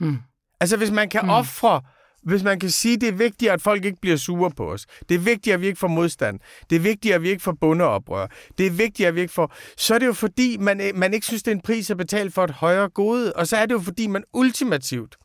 Mm. 0.00 0.18
Altså 0.60 0.76
hvis 0.76 0.90
man 0.90 1.08
kan 1.08 1.22
mm. 1.22 1.30
ofre 1.30 1.80
hvis 2.26 2.42
man 2.42 2.60
kan 2.60 2.70
sige, 2.70 2.96
det 2.96 3.08
er 3.08 3.12
vigtigt, 3.12 3.50
at 3.50 3.62
folk 3.62 3.84
ikke 3.84 3.98
bliver 4.00 4.16
sure 4.16 4.50
på 4.50 4.72
os. 4.72 4.86
Det 5.08 5.14
er 5.14 5.18
vigtigt, 5.18 5.54
at 5.54 5.60
vi 5.60 5.66
ikke 5.66 5.78
får 5.78 5.88
modstand. 5.88 6.40
Det 6.70 6.76
er 6.76 6.80
vigtigt, 6.80 7.14
at 7.14 7.22
vi 7.22 7.28
ikke 7.28 7.42
får 7.42 7.56
bundeoprør. 7.60 8.26
Det 8.58 8.66
er 8.66 8.70
vigtigt, 8.70 9.08
at 9.08 9.14
vi 9.14 9.20
ikke 9.20 9.32
får... 9.32 9.54
Så 9.76 9.94
er 9.94 9.98
det 9.98 10.06
jo 10.06 10.12
fordi, 10.12 10.56
man, 10.60 10.80
øh, 10.80 10.94
man 10.94 11.14
ikke 11.14 11.26
synes, 11.26 11.42
det 11.42 11.50
er 11.50 11.54
en 11.54 11.60
pris 11.60 11.90
at 11.90 11.96
betale 11.96 12.30
for 12.30 12.44
et 12.44 12.50
højere 12.50 12.88
gode. 12.88 13.32
Og 13.32 13.46
så 13.46 13.56
er 13.56 13.66
det 13.66 13.74
jo 13.74 13.80
fordi, 13.80 14.06
man 14.06 14.24
ultimativt 14.32 15.16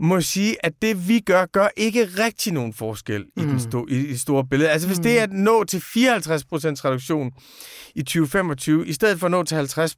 må 0.00 0.20
sige, 0.20 0.66
at 0.66 0.72
det 0.82 1.08
vi 1.08 1.20
gør, 1.20 1.46
gør 1.46 1.68
ikke 1.76 2.04
rigtig 2.04 2.52
nogen 2.52 2.74
forskel 2.74 3.20
mm. 3.20 3.42
i, 3.42 3.46
den 3.46 3.52
mm. 3.52 3.58
sto- 3.58 3.86
i, 3.88 4.06
i 4.06 4.16
store 4.16 4.46
billede. 4.46 4.70
Altså 4.70 4.88
hvis 4.88 4.98
mm. 4.98 5.02
det 5.02 5.18
er 5.18 5.22
at 5.22 5.32
nå 5.32 5.64
til 5.64 5.78
54% 5.78 5.82
reduktion 5.94 7.30
i 7.94 8.02
2025, 8.02 8.86
i 8.86 8.92
stedet 8.92 9.18
for 9.18 9.26
at 9.26 9.30
nå 9.30 9.42
til 9.42 9.56
50 9.56 9.96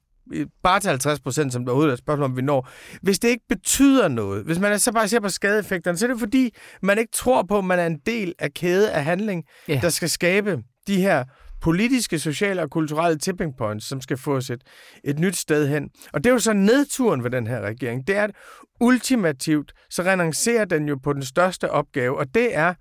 bare 0.63 0.81
til 0.81 0.89
50 0.89 1.21
procent, 1.21 1.53
som 1.53 1.65
der 1.65 1.73
overhovedet 1.73 1.91
er 1.91 1.93
et 1.93 1.99
spørgsmål, 1.99 2.25
om 2.25 2.37
vi 2.37 2.43
når. 2.43 2.69
Hvis 3.03 3.19
det 3.19 3.29
ikke 3.29 3.45
betyder 3.49 4.09
noget, 4.09 4.45
hvis 4.45 4.59
man 4.59 4.79
så 4.79 4.93
bare 4.93 5.09
ser 5.09 5.21
på 5.21 5.29
skadeeffekterne, 5.29 5.99
så 5.99 6.07
er 6.07 6.11
det 6.11 6.21
fordi, 6.21 6.55
man 6.83 6.99
ikke 6.99 7.13
tror 7.13 7.43
på, 7.43 7.59
at 7.59 7.65
man 7.65 7.79
er 7.79 7.87
en 7.87 7.99
del 8.07 8.35
af 8.39 8.55
kæde 8.55 8.93
af 8.93 9.05
handling, 9.05 9.45
ja. 9.69 9.79
der 9.83 9.89
skal 9.89 10.09
skabe 10.09 10.63
de 10.87 11.01
her 11.01 11.25
politiske, 11.61 12.19
sociale 12.19 12.63
og 12.63 12.71
kulturelle 12.71 13.19
tipping 13.19 13.57
points, 13.57 13.89
som 13.89 14.01
skal 14.01 14.17
få 14.17 14.37
os 14.37 14.51
et, 14.51 14.63
et 15.05 15.19
nyt 15.19 15.37
sted 15.37 15.69
hen. 15.69 15.89
Og 16.13 16.25
det 16.25 16.31
er 16.31 16.35
jo 16.35 16.39
så 16.39 16.53
nedturen 16.53 17.25
ved 17.25 17.31
den 17.31 17.47
her 17.47 17.61
regering. 17.61 18.07
Det 18.07 18.17
er, 18.17 18.25
at 18.25 18.31
ultimativt, 18.81 19.73
så 19.91 20.03
renoncerer 20.03 20.65
den 20.65 20.89
jo 20.89 20.99
på 21.03 21.13
den 21.13 21.23
største 21.23 21.71
opgave, 21.71 22.19
og 22.19 22.35
det 22.35 22.57
er 22.57 22.75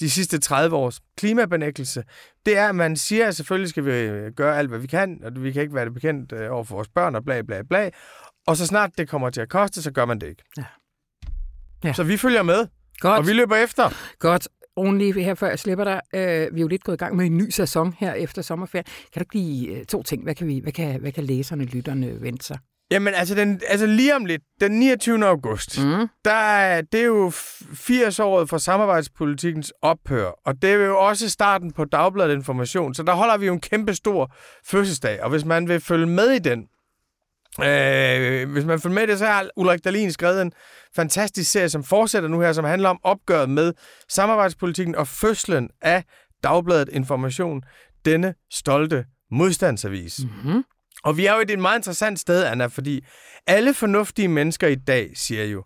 de 0.00 0.10
sidste 0.10 0.38
30 0.38 0.76
års 0.76 1.00
klimabenægtelse, 1.16 2.04
det 2.46 2.56
er, 2.56 2.68
at 2.68 2.74
man 2.74 2.96
siger, 2.96 3.28
at 3.28 3.36
selvfølgelig 3.36 3.68
skal 3.68 3.84
vi 3.84 3.90
øh, 3.90 4.32
gøre 4.32 4.58
alt, 4.58 4.68
hvad 4.68 4.78
vi 4.78 4.86
kan, 4.86 5.20
og 5.24 5.42
vi 5.42 5.52
kan 5.52 5.62
ikke 5.62 5.74
være 5.74 5.84
det 5.84 5.94
bekendt 5.94 6.32
øh, 6.32 6.52
over 6.52 6.64
for 6.64 6.74
vores 6.74 6.88
børn 6.88 7.14
og 7.14 7.24
bla 7.24 7.42
bla 7.42 7.62
bla. 7.62 7.90
Og 8.46 8.56
så 8.56 8.66
snart 8.66 8.90
det 8.98 9.08
kommer 9.08 9.30
til 9.30 9.40
at 9.40 9.48
koste, 9.48 9.82
så 9.82 9.90
gør 9.90 10.04
man 10.04 10.18
det 10.18 10.26
ikke. 10.26 10.42
Ja. 10.56 10.64
Ja. 11.84 11.92
Så 11.92 12.04
vi 12.04 12.16
følger 12.16 12.42
med, 12.42 12.66
Godt. 12.98 13.18
og 13.18 13.26
vi 13.26 13.32
løber 13.32 13.56
efter. 13.56 13.90
Godt. 14.18 14.48
Rune, 14.78 15.12
her 15.12 15.34
før 15.34 15.48
jeg 15.48 15.58
slipper 15.58 15.84
dig. 15.84 16.00
Øh, 16.14 16.20
vi 16.54 16.60
er 16.60 16.62
jo 16.62 16.68
lidt 16.68 16.84
gået 16.84 16.96
i 16.96 16.98
gang 16.98 17.16
med 17.16 17.26
en 17.26 17.36
ny 17.36 17.50
sæson 17.50 17.94
her 17.98 18.12
efter 18.12 18.42
sommerferien. 18.42 18.86
Kan 19.12 19.22
du 19.22 19.28
give 19.28 19.84
to 19.84 20.02
ting? 20.02 20.22
Hvad 20.22 20.34
kan, 20.34 20.46
vi, 20.46 20.58
hvad 20.58 20.72
kan, 20.72 21.00
hvad 21.00 21.12
kan 21.12 21.24
læserne, 21.24 21.64
lytterne 21.64 22.22
vente 22.22 22.44
sig? 22.44 22.58
Jamen, 22.90 23.14
altså, 23.14 23.34
den, 23.34 23.60
altså 23.68 23.86
lige 23.86 24.16
om 24.16 24.24
lidt, 24.24 24.42
den 24.60 24.72
29. 24.72 25.26
august, 25.26 25.78
mm. 25.84 26.08
der, 26.24 26.80
det 26.92 27.00
er 27.00 27.04
jo 27.04 27.30
80 27.74 28.20
året 28.20 28.48
for 28.48 28.58
samarbejdspolitikens 28.58 29.72
ophør, 29.82 30.30
og 30.44 30.62
det 30.62 30.70
er 30.70 30.74
jo 30.74 30.98
også 30.98 31.28
starten 31.28 31.72
på 31.72 31.84
Dagbladet 31.84 32.34
Information, 32.34 32.94
så 32.94 33.02
der 33.02 33.14
holder 33.14 33.36
vi 33.36 33.46
jo 33.46 33.52
en 33.52 33.60
kæmpe 33.60 33.94
stor 33.94 34.34
fødselsdag, 34.66 35.22
og 35.22 35.30
hvis 35.30 35.44
man 35.44 35.68
vil 35.68 35.80
følge 35.80 36.06
med 36.06 36.30
i 36.30 36.38
den, 36.38 36.60
øh, 37.64 38.50
hvis 38.50 38.64
man 38.64 38.80
følger 38.80 38.94
med 38.94 39.02
i 39.02 39.06
det, 39.06 39.18
så 39.18 39.26
har 39.26 39.48
Ulrik 39.56 39.84
Dahlin 39.84 40.12
skrevet 40.12 40.42
en 40.42 40.52
fantastisk 40.96 41.50
serie, 41.50 41.68
som 41.68 41.84
fortsætter 41.84 42.28
nu 42.28 42.40
her, 42.40 42.52
som 42.52 42.64
handler 42.64 42.88
om 42.88 42.98
opgøret 43.02 43.50
med 43.50 43.72
samarbejdspolitikken 44.08 44.94
og 44.94 45.08
fødslen 45.08 45.70
af 45.82 46.04
Dagbladet 46.42 46.88
Information, 46.92 47.62
denne 48.04 48.34
stolte 48.52 49.04
modstandsavis. 49.30 50.20
Mm-hmm. 50.24 50.64
Og 51.06 51.16
vi 51.16 51.26
er 51.26 51.34
jo 51.34 51.40
i 51.40 51.52
et 51.52 51.58
meget 51.58 51.78
interessant 51.78 52.20
sted, 52.20 52.44
Anna, 52.44 52.66
fordi 52.66 53.04
alle 53.46 53.74
fornuftige 53.74 54.28
mennesker 54.28 54.66
i 54.66 54.74
dag 54.74 55.10
siger 55.14 55.44
jo, 55.44 55.64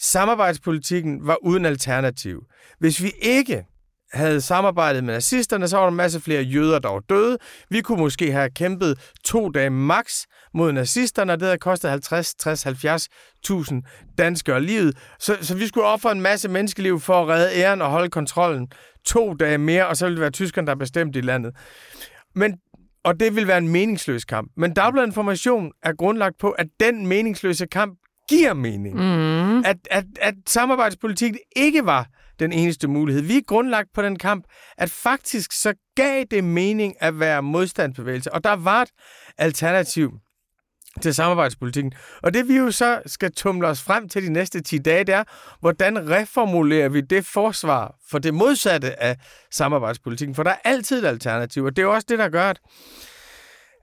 samarbejdspolitikken 0.00 1.26
var 1.26 1.36
uden 1.44 1.64
alternativ. 1.66 2.42
Hvis 2.78 3.02
vi 3.02 3.12
ikke 3.22 3.64
havde 4.12 4.40
samarbejdet 4.40 5.04
med 5.04 5.14
nazisterne, 5.14 5.68
så 5.68 5.76
var 5.76 5.84
der 5.84 5.90
en 5.90 5.96
masse 5.96 6.20
flere 6.20 6.42
jøder, 6.42 6.78
der 6.78 6.88
var 6.88 7.00
døde. 7.00 7.38
Vi 7.70 7.80
kunne 7.80 7.98
måske 7.98 8.32
have 8.32 8.50
kæmpet 8.50 9.12
to 9.24 9.48
dage 9.48 9.70
max 9.70 10.22
mod 10.54 10.72
nazisterne, 10.72 11.32
og 11.32 11.40
det 11.40 11.46
havde 11.46 11.58
kostet 11.58 11.90
50, 11.90 12.34
60, 12.34 12.66
70.000 12.66 14.14
danskere 14.18 14.62
livet. 14.62 14.96
Så, 15.18 15.38
så 15.40 15.56
vi 15.56 15.66
skulle 15.66 15.86
ofre 15.86 16.12
en 16.12 16.20
masse 16.20 16.48
menneskeliv 16.48 17.00
for 17.00 17.22
at 17.22 17.28
redde 17.28 17.54
æren 17.54 17.82
og 17.82 17.90
holde 17.90 18.10
kontrollen 18.10 18.68
to 19.06 19.34
dage 19.34 19.58
mere, 19.58 19.86
og 19.86 19.96
så 19.96 20.06
ville 20.06 20.16
det 20.16 20.20
være 20.20 20.30
tyskerne, 20.30 20.66
der 20.66 20.74
bestemte 20.74 21.18
i 21.18 21.22
landet. 21.22 21.52
Men 22.34 22.58
og 23.04 23.20
det 23.20 23.36
vil 23.36 23.46
være 23.46 23.58
en 23.58 23.68
meningsløs 23.68 24.24
kamp. 24.24 24.52
Men 24.56 24.74
Dagbladet 24.74 25.06
Information 25.06 25.72
er 25.82 25.92
grundlagt 25.92 26.38
på, 26.38 26.50
at 26.50 26.66
den 26.80 27.06
meningsløse 27.06 27.66
kamp 27.66 27.98
giver 28.28 28.54
mening. 28.54 28.96
Mm. 28.96 29.58
At, 29.58 29.76
at, 29.90 30.04
at 30.20 30.34
samarbejdspolitik 30.46 31.32
ikke 31.56 31.86
var 31.86 32.06
den 32.40 32.52
eneste 32.52 32.88
mulighed. 32.88 33.22
Vi 33.22 33.36
er 33.36 33.42
grundlagt 33.46 33.88
på 33.94 34.02
den 34.02 34.18
kamp, 34.18 34.44
at 34.78 34.90
faktisk 34.90 35.52
så 35.52 35.74
gav 35.96 36.24
det 36.30 36.44
mening 36.44 36.94
at 37.00 37.20
være 37.20 37.42
modstandsbevægelse. 37.42 38.34
Og 38.34 38.44
der 38.44 38.56
var 38.56 38.82
et 38.82 38.90
alternativ 39.38 40.12
til 41.00 41.14
samarbejdspolitikken. 41.14 41.92
Og 42.22 42.34
det 42.34 42.48
vi 42.48 42.56
jo 42.56 42.70
så 42.70 43.02
skal 43.06 43.32
tumle 43.32 43.68
os 43.68 43.82
frem 43.82 44.08
til 44.08 44.22
de 44.22 44.32
næste 44.32 44.60
10 44.60 44.78
dage, 44.78 45.04
det 45.04 45.14
er, 45.14 45.24
hvordan 45.60 46.10
reformulerer 46.10 46.88
vi 46.88 47.00
det 47.00 47.26
forsvar 47.26 47.94
for 48.10 48.18
det 48.18 48.34
modsatte 48.34 49.02
af 49.02 49.16
samarbejdspolitikken? 49.50 50.34
For 50.34 50.42
der 50.42 50.50
er 50.50 50.58
altid 50.64 51.04
et 51.04 51.08
alternativ, 51.08 51.64
og 51.64 51.76
det 51.76 51.82
er 51.82 51.86
jo 51.86 51.94
også 51.94 52.06
det, 52.08 52.18
der 52.18 52.28
gør, 52.28 52.44
at, 52.44 52.60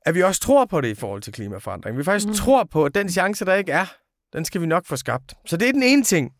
at 0.05 0.15
vi 0.15 0.23
også 0.23 0.41
tror 0.41 0.65
på 0.65 0.81
det 0.81 0.87
i 0.87 0.95
forhold 0.95 1.21
til 1.21 1.33
klimaforandring. 1.33 1.97
Vi 1.97 2.03
faktisk 2.03 2.27
mm. 2.27 2.33
tror 2.33 2.63
på, 2.63 2.85
at 2.85 2.95
den 2.95 3.09
chance, 3.09 3.45
der 3.45 3.53
ikke 3.53 3.71
er, 3.71 3.85
den 4.33 4.45
skal 4.45 4.61
vi 4.61 4.65
nok 4.65 4.85
få 4.85 4.95
skabt. 4.95 5.33
Så 5.45 5.57
det 5.57 5.67
er 5.67 5.71
den 5.71 5.83
ene 5.83 6.03
ting. 6.03 6.31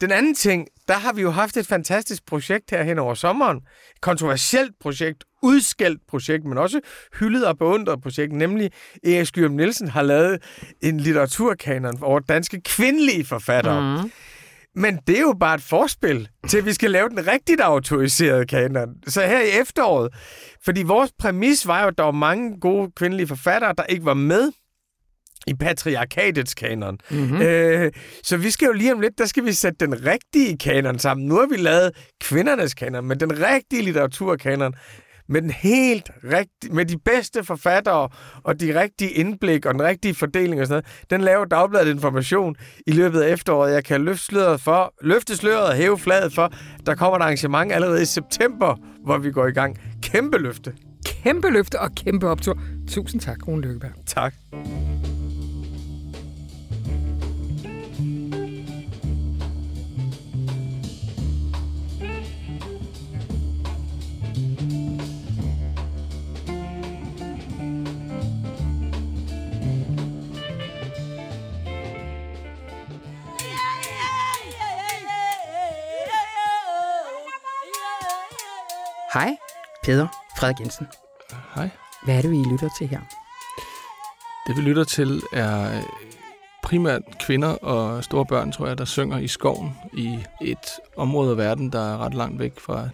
Den 0.00 0.12
anden 0.12 0.34
ting, 0.34 0.68
der 0.88 0.94
har 0.94 1.12
vi 1.12 1.22
jo 1.22 1.30
haft 1.30 1.56
et 1.56 1.66
fantastisk 1.66 2.26
projekt 2.26 2.70
her 2.70 2.82
hen 2.82 2.98
over 2.98 3.14
sommeren. 3.14 3.56
Et 3.56 4.00
kontroversielt 4.00 4.72
projekt, 4.80 5.24
udskældt 5.42 6.00
projekt, 6.08 6.44
men 6.44 6.58
også 6.58 6.80
hyldet 7.20 7.46
og 7.46 7.58
beundret 7.58 8.02
projekt, 8.02 8.32
nemlig 8.32 8.70
Erik 9.04 9.26
Skyrum 9.26 9.52
Nielsen 9.52 9.88
har 9.88 10.02
lavet 10.02 10.42
en 10.82 11.00
litteraturkanon 11.00 12.02
over 12.02 12.20
danske 12.20 12.60
kvindelige 12.60 13.24
forfattere. 13.24 14.02
Mm. 14.02 14.10
Men 14.74 14.98
det 15.06 15.16
er 15.16 15.20
jo 15.20 15.34
bare 15.40 15.54
et 15.54 15.62
forspil 15.62 16.28
til, 16.48 16.58
at 16.58 16.64
vi 16.64 16.72
skal 16.72 16.90
lave 16.90 17.08
den 17.08 17.26
rigtigt 17.26 17.60
autoriserede 17.60 18.46
kanon. 18.46 18.88
Så 19.06 19.20
her 19.20 19.40
i 19.40 19.60
efteråret, 19.60 20.14
fordi 20.64 20.82
vores 20.82 21.12
præmis 21.18 21.66
var 21.66 21.82
jo, 21.82 21.88
at 21.88 21.98
der 21.98 22.04
var 22.04 22.10
mange 22.10 22.60
gode 22.60 22.90
kvindelige 22.96 23.26
forfattere, 23.26 23.74
der 23.78 23.84
ikke 23.84 24.04
var 24.04 24.14
med 24.14 24.52
i 25.48 25.54
patriarkatets 25.54 26.54
kanon. 26.54 26.98
Mm-hmm. 27.10 27.42
Øh, 27.42 27.92
så 28.24 28.36
vi 28.36 28.50
skal 28.50 28.66
jo 28.66 28.72
lige 28.72 28.92
om 28.92 29.00
lidt, 29.00 29.18
der 29.18 29.26
skal 29.26 29.44
vi 29.44 29.52
sætte 29.52 29.86
den 29.86 30.06
rigtige 30.06 30.58
kanon 30.58 30.98
sammen. 30.98 31.26
Nu 31.26 31.34
har 31.34 31.46
vi 31.46 31.56
lavet 31.56 31.90
kvindernes 32.20 32.74
kanon, 32.74 33.06
men 33.06 33.20
den 33.20 33.32
rigtige 33.42 33.82
litteraturkanon, 33.82 34.74
med 35.28 35.42
den 35.42 35.50
helt 35.50 36.10
rigtige, 36.24 36.74
med 36.74 36.84
de 36.84 36.98
bedste 37.04 37.44
forfattere 37.44 38.08
og 38.42 38.60
de 38.60 38.80
rigtige 38.80 39.10
indblik 39.10 39.66
og 39.66 39.74
den 39.74 39.82
rigtige 39.82 40.14
fordeling 40.14 40.60
og 40.60 40.66
sådan 40.66 40.82
noget, 40.82 41.10
den 41.10 41.20
laver 41.20 41.44
Dagbladet 41.44 41.90
Information 41.90 42.56
i 42.86 42.92
løbet 42.92 43.20
af 43.20 43.32
efteråret. 43.32 43.72
Jeg 43.72 43.84
kan 43.84 44.04
løfte 44.04 44.24
sløret 44.24 44.60
for, 44.60 44.94
løfte 45.02 45.36
sløret 45.36 45.66
og 45.66 45.74
hæve 45.74 45.98
fladet 45.98 46.34
for, 46.34 46.52
der 46.86 46.94
kommer 46.94 47.16
et 47.16 47.22
arrangement 47.22 47.72
allerede 47.72 48.02
i 48.02 48.04
september, 48.04 48.76
hvor 49.04 49.18
vi 49.18 49.30
går 49.30 49.46
i 49.46 49.52
gang. 49.52 49.78
Kæmpe 50.02 50.38
løfte. 50.38 50.72
Kæmpe 51.06 51.50
løfte 51.50 51.80
og 51.80 51.94
kæmpe 51.94 52.28
optur. 52.28 52.58
Tusind 52.88 53.20
tak, 53.20 53.48
Rune 53.48 53.62
Lykkeberg. 53.62 53.92
Tak. 54.06 54.34
Hej, 79.18 79.36
Peder 79.82 80.06
Frederik 80.38 80.60
Jensen. 80.60 80.86
Hej. 81.54 81.70
Hvad 82.04 82.18
er 82.18 82.22
det, 82.22 82.34
I 82.34 82.50
lytter 82.52 82.68
til 82.78 82.86
her? 82.86 83.00
Det 84.46 84.56
vi 84.56 84.60
lytter 84.60 84.84
til 84.84 85.22
er 85.32 85.82
primært 86.62 87.02
kvinder 87.20 87.48
og 87.48 88.04
store 88.04 88.26
børn, 88.26 88.52
tror 88.52 88.66
jeg, 88.66 88.78
der 88.78 88.84
synger 88.84 89.18
i 89.18 89.28
skoven 89.28 89.70
i 89.92 90.18
et 90.42 90.66
område 90.96 91.30
af 91.30 91.36
verden, 91.36 91.72
der 91.72 91.94
er 91.94 91.98
ret 91.98 92.14
langt 92.14 92.38
væk 92.38 92.60
fra 92.60 92.88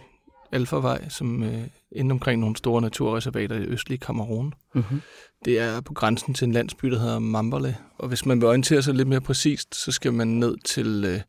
Alfavej, 0.51 1.09
som 1.09 1.43
øh, 1.43 1.67
inde 1.91 2.11
omkring 2.11 2.41
nogle 2.41 2.55
store 2.55 2.81
naturreservater 2.81 3.55
i 3.55 3.65
østlige 3.65 3.99
Kamerun. 3.99 4.53
Mm-hmm. 4.73 5.01
Det 5.45 5.59
er 5.59 5.81
på 5.81 5.93
grænsen 5.93 6.33
til 6.33 6.45
en 6.45 6.51
landsby, 6.51 6.87
der 6.87 6.99
hedder 6.99 7.19
Mambale. 7.19 7.77
Og 7.97 8.07
hvis 8.07 8.25
man 8.25 8.41
vil 8.41 8.47
orientere 8.47 8.81
sig 8.81 8.93
lidt 8.93 9.07
mere 9.07 9.21
præcist, 9.21 9.75
så 9.75 9.91
skal 9.91 10.13
man 10.13 10.27
ned 10.27 10.57
til 10.57 11.05
øh, 11.07 11.21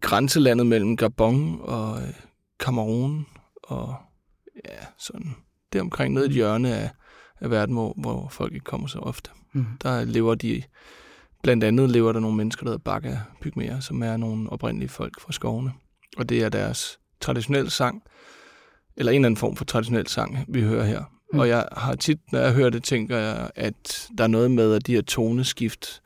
grænselandet 0.00 0.66
mellem 0.66 0.96
Gabon 0.96 1.60
og 1.62 2.02
øh, 2.02 2.14
Kamerun 2.60 3.26
og 3.62 3.94
ja, 4.68 4.84
sådan 4.98 5.34
det 5.72 5.80
omkring 5.80 6.14
nede 6.14 6.26
i 6.26 6.28
et 6.28 6.34
hjørne 6.34 6.74
af, 6.74 6.90
af 7.40 7.50
verden, 7.50 7.74
hvor, 7.74 7.94
hvor 7.96 8.28
folk 8.28 8.54
ikke 8.54 8.64
kommer 8.64 8.86
så 8.86 8.98
ofte. 8.98 9.30
Mm. 9.52 9.66
Der 9.82 10.04
lever 10.04 10.34
de, 10.34 10.62
blandt 11.42 11.64
andet 11.64 11.90
lever 11.90 12.12
der 12.12 12.20
nogle 12.20 12.36
mennesker, 12.36 12.64
der 12.64 12.70
hedder 12.70 12.82
Baka 12.82 13.18
Pygmæer, 13.40 13.80
som 13.80 14.02
er 14.02 14.16
nogle 14.16 14.50
oprindelige 14.52 14.88
folk 14.88 15.20
fra 15.20 15.32
skovene. 15.32 15.72
Og 16.16 16.28
det 16.28 16.42
er 16.42 16.48
deres 16.48 16.98
traditionelle 17.20 17.70
sang, 17.70 18.02
eller 18.96 19.12
en 19.12 19.16
eller 19.16 19.26
anden 19.26 19.36
form 19.36 19.56
for 19.56 19.64
traditionel 19.64 20.06
sang, 20.06 20.44
vi 20.48 20.62
hører 20.62 20.84
her. 20.84 21.04
Mm. 21.32 21.38
Og 21.38 21.48
jeg 21.48 21.68
har 21.72 21.94
tit, 21.94 22.32
når 22.32 22.38
jeg 22.38 22.52
hører 22.52 22.70
det, 22.70 22.84
tænker 22.84 23.16
jeg, 23.16 23.50
at 23.54 24.08
der 24.18 24.24
er 24.24 24.28
noget 24.28 24.50
med, 24.50 24.74
at 24.74 24.86
de 24.86 24.94
her 24.94 25.02
toneskift 25.02 26.02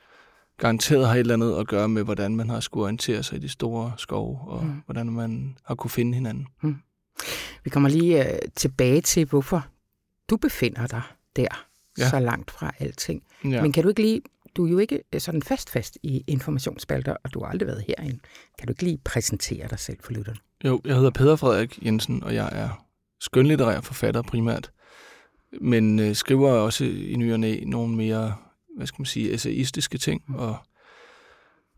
garanteret 0.59 1.07
har 1.07 1.15
et 1.15 1.21
eller 1.21 1.35
andet 1.35 1.57
at 1.57 1.67
gøre 1.67 1.89
med, 1.89 2.03
hvordan 2.03 2.37
man 2.37 2.51
har 2.51 2.61
skulle 2.61 2.85
orientere 2.85 3.23
sig 3.23 3.37
i 3.37 3.41
de 3.41 3.49
store 3.49 3.93
skove, 3.97 4.39
og 4.47 4.65
mm. 4.65 4.83
hvordan 4.85 5.07
man 5.07 5.57
har 5.65 5.75
kunne 5.75 5.91
finde 5.91 6.15
hinanden. 6.15 6.47
Mm. 6.63 6.77
Vi 7.65 7.71
kommer 7.71 7.89
lige 7.89 8.21
uh, 8.21 8.39
tilbage 8.57 9.01
til, 9.01 9.27
hvorfor 9.27 9.67
du 10.31 10.37
befinder 10.37 10.87
dig 10.87 11.03
der, 11.37 11.67
ja. 11.99 12.09
så 12.09 12.19
langt 12.19 12.51
fra 12.51 12.73
alting. 12.79 13.23
Ja. 13.45 13.63
Men 13.63 13.73
kan 13.73 13.83
du 13.83 13.89
ikke 13.89 14.03
lige, 14.03 14.23
du 14.57 14.67
er 14.67 14.71
jo 14.71 14.79
ikke 14.79 15.03
øh, 15.13 15.21
sådan 15.21 15.43
fast 15.43 15.71
fast 15.71 15.99
i 16.03 16.25
informationsspalter, 16.27 17.17
og 17.25 17.35
du 17.35 17.41
har 17.41 17.47
aldrig 17.47 17.67
været 17.67 17.85
herinde. 17.87 18.19
Kan 18.59 18.67
du 18.67 18.73
ikke 18.73 18.83
lige 18.83 18.99
præsentere 19.05 19.69
dig 19.69 19.79
selv 19.79 19.99
for 20.03 20.13
lytterne? 20.13 20.39
Jo, 20.65 20.81
jeg 20.85 20.97
hedder 20.97 21.11
Peter 21.11 21.37
Frederik 21.37 21.85
Jensen, 21.85 22.23
og 22.25 22.35
jeg 22.35 22.49
er 22.53 22.87
skønlitterær 23.21 23.81
forfatter 23.81 24.23
primært, 24.23 24.71
men 25.61 25.99
øh, 25.99 26.15
skriver 26.15 26.51
også 26.51 26.85
i 26.85 27.15
ny 27.19 27.33
og 27.33 27.41
næ 27.41 27.61
nogle 27.65 27.97
mere 27.97 28.35
hvad 28.77 28.87
skal 28.87 29.01
man 29.01 29.07
sige, 29.07 29.33
essayistiske 29.33 29.99
ting, 29.99 30.23
mm. 30.29 30.35
og 30.35 30.57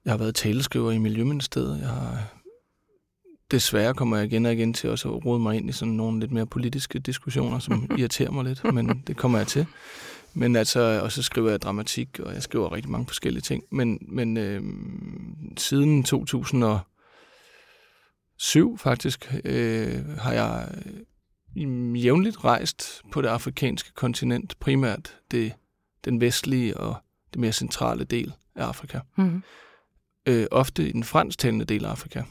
jeg 0.04 0.12
har 0.12 0.18
været 0.18 0.34
taleskriver 0.34 0.92
i 0.92 0.98
Miljøministeriet. 0.98 1.80
Jeg 1.80 1.88
har 1.88 2.36
desværre 3.50 3.94
kommer 3.94 4.16
jeg 4.16 4.26
igen 4.26 4.46
og 4.46 4.52
igen 4.52 4.74
til 4.74 4.90
også 4.90 5.08
at 5.08 5.24
rode 5.24 5.40
mig 5.40 5.56
ind 5.56 5.70
i 5.70 5.72
sådan 5.72 5.94
nogle 5.94 6.20
lidt 6.20 6.32
mere 6.32 6.46
politiske 6.46 6.98
diskussioner, 6.98 7.58
som 7.58 7.90
irriterer 7.98 8.30
mig 8.30 8.44
lidt, 8.44 8.74
men 8.74 9.02
det 9.06 9.16
kommer 9.16 9.38
jeg 9.38 9.46
til. 9.46 9.66
Men 10.34 10.56
altså, 10.56 11.00
og 11.02 11.12
så 11.12 11.22
skriver 11.22 11.50
jeg 11.50 11.62
dramatik, 11.62 12.20
og 12.20 12.34
jeg 12.34 12.42
skriver 12.42 12.72
rigtig 12.72 12.90
mange 12.90 13.06
forskellige 13.06 13.42
ting. 13.42 13.64
Men, 13.70 13.98
men 14.08 14.36
øh, 14.36 14.62
siden 15.56 16.04
2007 16.04 18.78
faktisk, 18.78 19.34
øh, 19.44 20.08
har 20.18 20.32
jeg 20.32 20.68
jævnligt 21.94 22.44
rejst 22.44 23.02
på 23.12 23.22
det 23.22 23.28
afrikanske 23.28 23.92
kontinent, 23.94 24.54
primært 24.60 25.16
det 25.30 25.52
den 26.06 26.20
vestlige 26.20 26.76
og 26.76 26.96
det 27.32 27.40
mere 27.40 27.52
centrale 27.52 28.04
del 28.04 28.34
af 28.54 28.64
Afrika. 28.64 29.00
Mm-hmm. 29.16 29.42
Øh, 30.28 30.46
ofte 30.50 30.88
i 30.88 30.92
den 30.92 31.04
fransktalende 31.04 31.64
del 31.64 31.84
af 31.84 31.90
Afrika. 31.90 32.22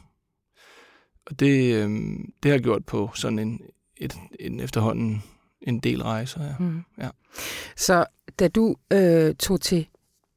Og 1.25 1.39
det, 1.39 1.75
øh, 1.75 1.89
det 2.43 2.51
har 2.51 2.51
jeg 2.51 2.61
gjort 2.61 2.85
på 2.85 3.09
sådan 3.15 3.39
en, 3.39 3.61
et, 3.97 4.15
en 4.39 4.59
efterhånden 4.59 5.23
en 5.61 5.79
del 5.79 6.03
rejser. 6.03 6.43
Ja. 6.43 6.55
Mm. 6.59 6.83
ja. 6.97 7.09
Så 7.75 8.05
da 8.39 8.47
du 8.47 8.75
øh, 8.93 9.35
tog 9.35 9.61
til, 9.61 9.87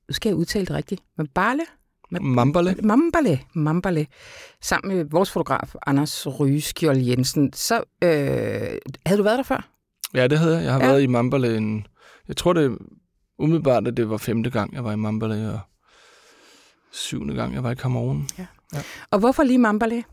nu 0.09 0.13
skal 0.13 0.31
jeg 0.31 0.37
udtale 0.37 0.67
det 0.67 0.75
rigtigt, 0.75 1.03
Mambale? 1.19 1.63
Mambale. 2.11 2.75
Mambale. 2.83 3.41
Mambale. 3.55 4.07
Sammen 4.63 4.97
med 4.97 5.05
vores 5.05 5.31
fotograf, 5.31 5.75
Anders 5.87 6.41
Rygeskjold 6.41 6.99
Jensen. 6.99 7.53
Så 7.53 7.77
øh, 8.03 8.11
havde 9.07 9.19
du 9.19 9.23
været 9.23 9.39
der 9.39 9.43
før? 9.43 9.69
Ja, 10.15 10.27
det 10.27 10.39
havde 10.39 10.57
jeg. 10.57 10.65
Jeg 10.65 10.73
har 10.73 10.81
ja. 10.81 10.87
været 10.87 11.03
i 11.03 11.07
Mambale 11.07 11.57
en, 11.57 11.87
jeg 12.29 12.37
tror 12.37 12.53
det 12.53 12.79
umiddelbart, 13.39 13.89
at 13.89 13.97
det 13.97 14.11
var 14.11 14.17
femte 14.17 14.51
gang, 14.51 14.75
jeg 14.75 14.85
var 14.85 14.93
i 14.93 14.97
Mambale, 14.97 15.53
og 15.53 15.61
syvende 16.93 17.35
gang, 17.35 17.55
jeg 17.55 17.63
var 17.63 17.71
i 17.71 17.75
Kamerun. 17.75 18.29
Ja. 18.39 18.47
Ja. 18.75 18.79
Og 19.11 19.19
hvorfor 19.19 19.43
lige 19.43 19.59
Mambale? 19.59 20.05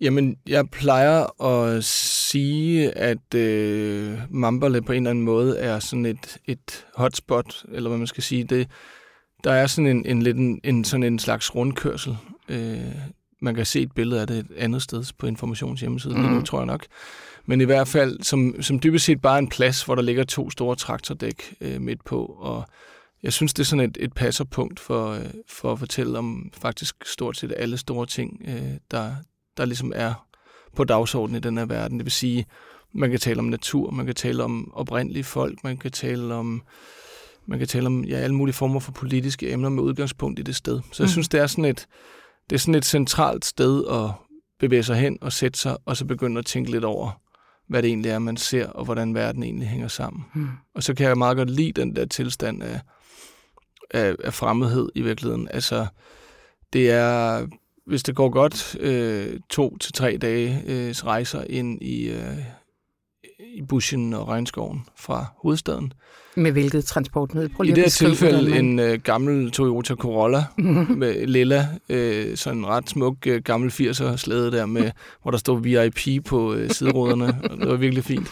Jamen, 0.00 0.36
jeg 0.46 0.70
plejer 0.70 1.42
at 1.44 1.84
sige, 1.84 2.98
at 2.98 3.34
øh, 3.34 4.18
Mambale 4.30 4.82
på 4.82 4.92
en 4.92 4.96
eller 4.96 5.10
anden 5.10 5.24
måde 5.24 5.58
er 5.58 5.78
sådan 5.78 6.06
et, 6.06 6.38
et 6.46 6.86
hotspot, 6.94 7.64
eller 7.72 7.88
hvad 7.88 7.98
man 7.98 8.06
skal 8.06 8.22
sige. 8.22 8.44
Det, 8.44 8.68
der 9.44 9.52
er 9.52 9.66
sådan 9.66 9.96
en, 9.96 10.06
en, 10.06 10.22
lidt 10.22 10.36
en, 10.36 10.60
en, 10.64 10.84
sådan 10.84 11.02
en 11.02 11.18
slags 11.18 11.54
rundkørsel. 11.54 12.16
Øh, 12.48 12.94
man 13.40 13.54
kan 13.54 13.66
se 13.66 13.80
et 13.80 13.92
billede 13.92 14.20
af 14.20 14.26
det 14.26 14.38
et 14.38 14.46
andet 14.56 14.82
sted 14.82 15.04
på 15.18 15.26
Informations 15.26 15.80
hjemmeside, 15.80 16.14
mm. 16.14 16.20
nu 16.20 16.42
tror 16.42 16.58
jeg 16.58 16.66
nok. 16.66 16.86
Men 17.48 17.60
i 17.60 17.64
hvert 17.64 17.88
fald, 17.88 18.22
som, 18.22 18.62
som 18.62 18.80
dybest 18.80 19.04
set 19.04 19.20
bare 19.20 19.38
en 19.38 19.48
plads, 19.48 19.82
hvor 19.82 19.94
der 19.94 20.02
ligger 20.02 20.24
to 20.24 20.50
store 20.50 20.76
traktordæk 20.76 21.54
øh, 21.60 21.80
midt 21.80 22.04
på, 22.04 22.24
og 22.24 22.64
jeg 23.22 23.32
synes, 23.32 23.54
det 23.54 23.62
er 23.62 23.66
sådan 23.66 23.90
et, 23.90 23.96
et 24.00 24.12
passerpunkt 24.12 24.80
for, 24.80 25.10
øh, 25.10 25.24
for 25.48 25.72
at 25.72 25.78
fortælle 25.78 26.18
om 26.18 26.50
faktisk 26.60 27.04
stort 27.06 27.36
set 27.36 27.54
alle 27.56 27.76
store 27.76 28.06
ting, 28.06 28.42
øh, 28.48 28.72
der, 28.90 29.14
der 29.56 29.64
ligesom 29.64 29.92
er 29.94 30.26
på 30.76 30.84
dagsordenen 30.84 31.36
i 31.36 31.40
den 31.40 31.58
her 31.58 31.66
verden. 31.66 31.98
Det 31.98 32.04
vil 32.04 32.12
sige, 32.12 32.46
man 32.94 33.10
kan 33.10 33.20
tale 33.20 33.38
om 33.38 33.44
natur, 33.44 33.90
man 33.90 34.06
kan 34.06 34.14
tale 34.14 34.44
om 34.44 34.72
oprindelige 34.74 35.24
folk, 35.24 35.64
man 35.64 35.76
kan 35.76 35.90
tale 35.90 36.34
om 36.34 36.62
man 37.46 37.58
kan 37.58 37.68
tale 37.68 37.86
om 37.86 38.04
ja, 38.04 38.16
alle 38.16 38.36
mulige 38.36 38.54
former 38.54 38.80
for 38.80 38.92
politiske 38.92 39.52
emner 39.52 39.68
med 39.68 39.82
udgangspunkt 39.82 40.38
i 40.38 40.42
det 40.42 40.56
sted. 40.56 40.80
Så 40.92 41.02
jeg 41.02 41.06
mm. 41.06 41.12
synes, 41.12 41.28
det 41.28 41.40
er 41.40 41.46
sådan 41.46 41.64
et, 41.64 41.86
det 42.50 42.56
er 42.56 42.60
sådan 42.60 42.74
et 42.74 42.84
centralt 42.84 43.44
sted 43.44 43.84
at 43.90 44.10
bevæge 44.60 44.82
sig 44.82 44.96
hen 44.96 45.18
og 45.20 45.32
sætte 45.32 45.58
sig, 45.58 45.76
og 45.84 45.96
så 45.96 46.04
begynde 46.04 46.38
at 46.38 46.46
tænke 46.46 46.70
lidt 46.70 46.84
over, 46.84 47.20
hvad 47.68 47.82
det 47.82 47.88
egentlig 47.88 48.10
er, 48.10 48.18
man 48.18 48.36
ser, 48.36 48.66
og 48.66 48.84
hvordan 48.84 49.14
verden 49.14 49.42
egentlig 49.42 49.68
hænger 49.68 49.88
sammen. 49.88 50.24
Mm. 50.34 50.48
Og 50.74 50.82
så 50.82 50.94
kan 50.94 51.06
jeg 51.06 51.18
meget 51.18 51.36
godt 51.36 51.50
lide 51.50 51.72
den 51.72 51.96
der 51.96 52.04
tilstand 52.04 52.62
af, 52.62 52.80
af, 53.90 54.14
af 54.24 54.34
fremmedhed 54.34 54.88
i 54.94 55.02
virkeligheden. 55.02 55.48
Altså, 55.50 55.86
det 56.72 56.90
er, 56.90 57.46
hvis 57.86 58.02
det 58.02 58.14
går 58.14 58.28
godt, 58.28 58.76
øh, 58.80 59.40
to 59.50 59.76
til 59.76 59.92
tre 59.92 60.16
dage 60.16 60.62
øh, 60.66 60.90
rejser 60.90 61.44
ind 61.44 61.82
i, 61.82 62.08
øh, 62.08 62.38
i 63.38 63.62
bushen 63.62 64.14
og 64.14 64.28
regnskoven 64.28 64.84
fra 64.96 65.26
hovedstaden. 65.42 65.92
Med 66.36 66.52
hvilket 66.52 66.84
transportmiddel? 66.84 67.50
Prøv 67.50 67.62
lige 67.62 67.72
I 67.72 67.74
det 67.74 67.84
her 67.84 67.90
tilfælde 67.90 68.58
en 68.58 68.78
øh, 68.78 69.00
gammel 69.00 69.50
Toyota 69.50 69.94
Corolla 69.94 70.44
med 71.02 71.26
lilla, 71.26 71.68
øh, 71.88 72.36
sådan 72.36 72.58
en 72.58 72.66
ret 72.66 72.90
smuk 72.90 73.26
øh, 73.26 73.42
gammel 73.42 73.70
80'er 73.70 74.16
slæde 74.16 74.52
der, 74.52 74.66
med, 74.66 74.90
hvor 75.22 75.30
der 75.30 75.38
stod 75.38 75.62
VIP 75.62 76.24
på 76.24 76.54
øh, 76.54 76.70
sideruderne, 76.70 77.38
og 77.50 77.58
det 77.58 77.68
var 77.68 77.76
virkelig 77.76 78.04
fint. 78.04 78.28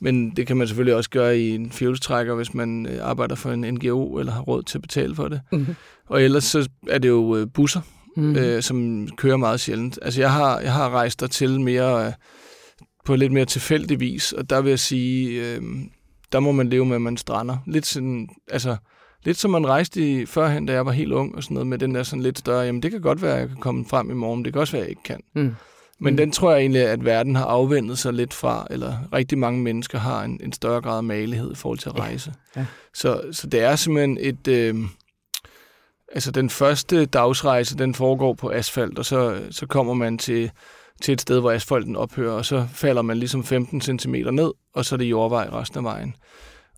Men 0.00 0.30
det 0.30 0.46
kan 0.46 0.56
man 0.56 0.66
selvfølgelig 0.66 0.94
også 0.94 1.10
gøre 1.10 1.38
i 1.38 1.54
en 1.54 1.70
fjolstrækker, 1.70 2.34
hvis 2.34 2.54
man 2.54 2.86
øh, 2.86 2.98
arbejder 3.02 3.34
for 3.34 3.50
en 3.50 3.74
NGO 3.74 4.18
eller 4.18 4.32
har 4.32 4.40
råd 4.40 4.62
til 4.62 4.78
at 4.78 4.82
betale 4.82 5.14
for 5.14 5.28
det. 5.28 5.40
Mm-hmm. 5.52 5.74
Og 6.06 6.22
ellers 6.22 6.44
så 6.44 6.68
er 6.88 6.98
det 6.98 7.08
jo 7.08 7.36
øh, 7.36 7.46
busser, 7.54 7.80
mm-hmm. 8.16 8.36
øh, 8.36 8.62
som 8.62 9.08
kører 9.16 9.36
meget 9.36 9.60
sjældent. 9.60 9.98
Altså 10.02 10.20
jeg 10.20 10.32
har, 10.32 10.60
jeg 10.60 10.72
har 10.72 10.90
rejst 10.90 11.20
der 11.20 11.26
til 11.26 11.60
mere... 11.60 12.06
Øh, 12.06 12.12
på 13.08 13.16
lidt 13.16 13.32
mere 13.32 13.44
tilfældig 13.44 14.00
vis, 14.00 14.32
og 14.32 14.50
der 14.50 14.60
vil 14.60 14.70
jeg 14.70 14.78
sige, 14.78 15.46
øh, 15.46 15.62
der 16.32 16.40
må 16.40 16.52
man 16.52 16.68
leve 16.68 16.86
med, 16.86 16.94
at 16.94 17.02
man 17.02 17.16
strander. 17.16 17.56
Lidt 17.66 17.86
sådan, 17.86 18.28
altså, 18.50 18.76
lidt 19.24 19.36
som 19.36 19.50
man 19.50 19.66
rejste 19.66 20.12
i 20.12 20.26
førhen, 20.26 20.66
da 20.66 20.72
jeg 20.72 20.86
var 20.86 20.92
helt 20.92 21.12
ung 21.12 21.34
og 21.34 21.42
sådan 21.42 21.54
noget, 21.54 21.66
med 21.66 21.78
den 21.78 21.94
der 21.94 22.02
sådan 22.02 22.22
lidt 22.22 22.38
større, 22.38 22.64
jamen 22.64 22.82
det 22.82 22.90
kan 22.90 23.00
godt 23.00 23.22
være, 23.22 23.34
at 23.34 23.40
jeg 23.40 23.48
kan 23.48 23.56
komme 23.56 23.84
frem 23.84 24.10
i 24.10 24.14
morgen, 24.14 24.44
det 24.44 24.52
kan 24.52 24.60
også 24.60 24.72
være, 24.72 24.82
at 24.82 24.86
jeg 24.86 24.90
ikke 24.90 25.02
kan. 25.02 25.20
Mm. 25.34 25.54
Men 26.00 26.12
mm. 26.12 26.16
den 26.16 26.32
tror 26.32 26.50
jeg 26.50 26.60
egentlig, 26.60 26.82
at 26.82 27.04
verden 27.04 27.36
har 27.36 27.44
afvendet 27.44 27.98
sig 27.98 28.12
lidt 28.12 28.34
fra, 28.34 28.66
eller 28.70 28.96
rigtig 29.12 29.38
mange 29.38 29.60
mennesker 29.60 29.98
har 29.98 30.22
en, 30.24 30.40
en 30.42 30.52
større 30.52 30.80
grad 30.80 30.96
af 30.96 31.04
malighed 31.04 31.52
i 31.52 31.56
forhold 31.56 31.78
til 31.78 31.88
at 31.88 31.98
rejse. 31.98 32.32
Ja. 32.56 32.60
Ja. 32.60 32.66
Så, 32.94 33.22
så 33.32 33.46
det 33.46 33.60
er 33.60 33.76
simpelthen 33.76 34.18
et... 34.20 34.48
Øh, 34.48 34.74
altså 36.12 36.30
den 36.30 36.50
første 36.50 37.06
dagsrejse, 37.06 37.78
den 37.78 37.94
foregår 37.94 38.34
på 38.34 38.50
asfalt, 38.50 38.98
og 38.98 39.04
så, 39.04 39.42
så 39.50 39.66
kommer 39.66 39.94
man 39.94 40.18
til 40.18 40.50
til 41.02 41.12
et 41.12 41.20
sted, 41.20 41.40
hvor 41.40 41.52
asfalten 41.52 41.96
ophører, 41.96 42.32
og 42.32 42.44
så 42.44 42.66
falder 42.72 43.02
man 43.02 43.16
ligesom 43.16 43.44
15 43.44 43.80
cm 43.80 44.14
ned, 44.14 44.52
og 44.74 44.84
så 44.84 44.94
er 44.94 44.96
det 44.96 45.04
jordvej 45.04 45.48
resten 45.52 45.78
af 45.78 45.84
vejen. 45.84 46.14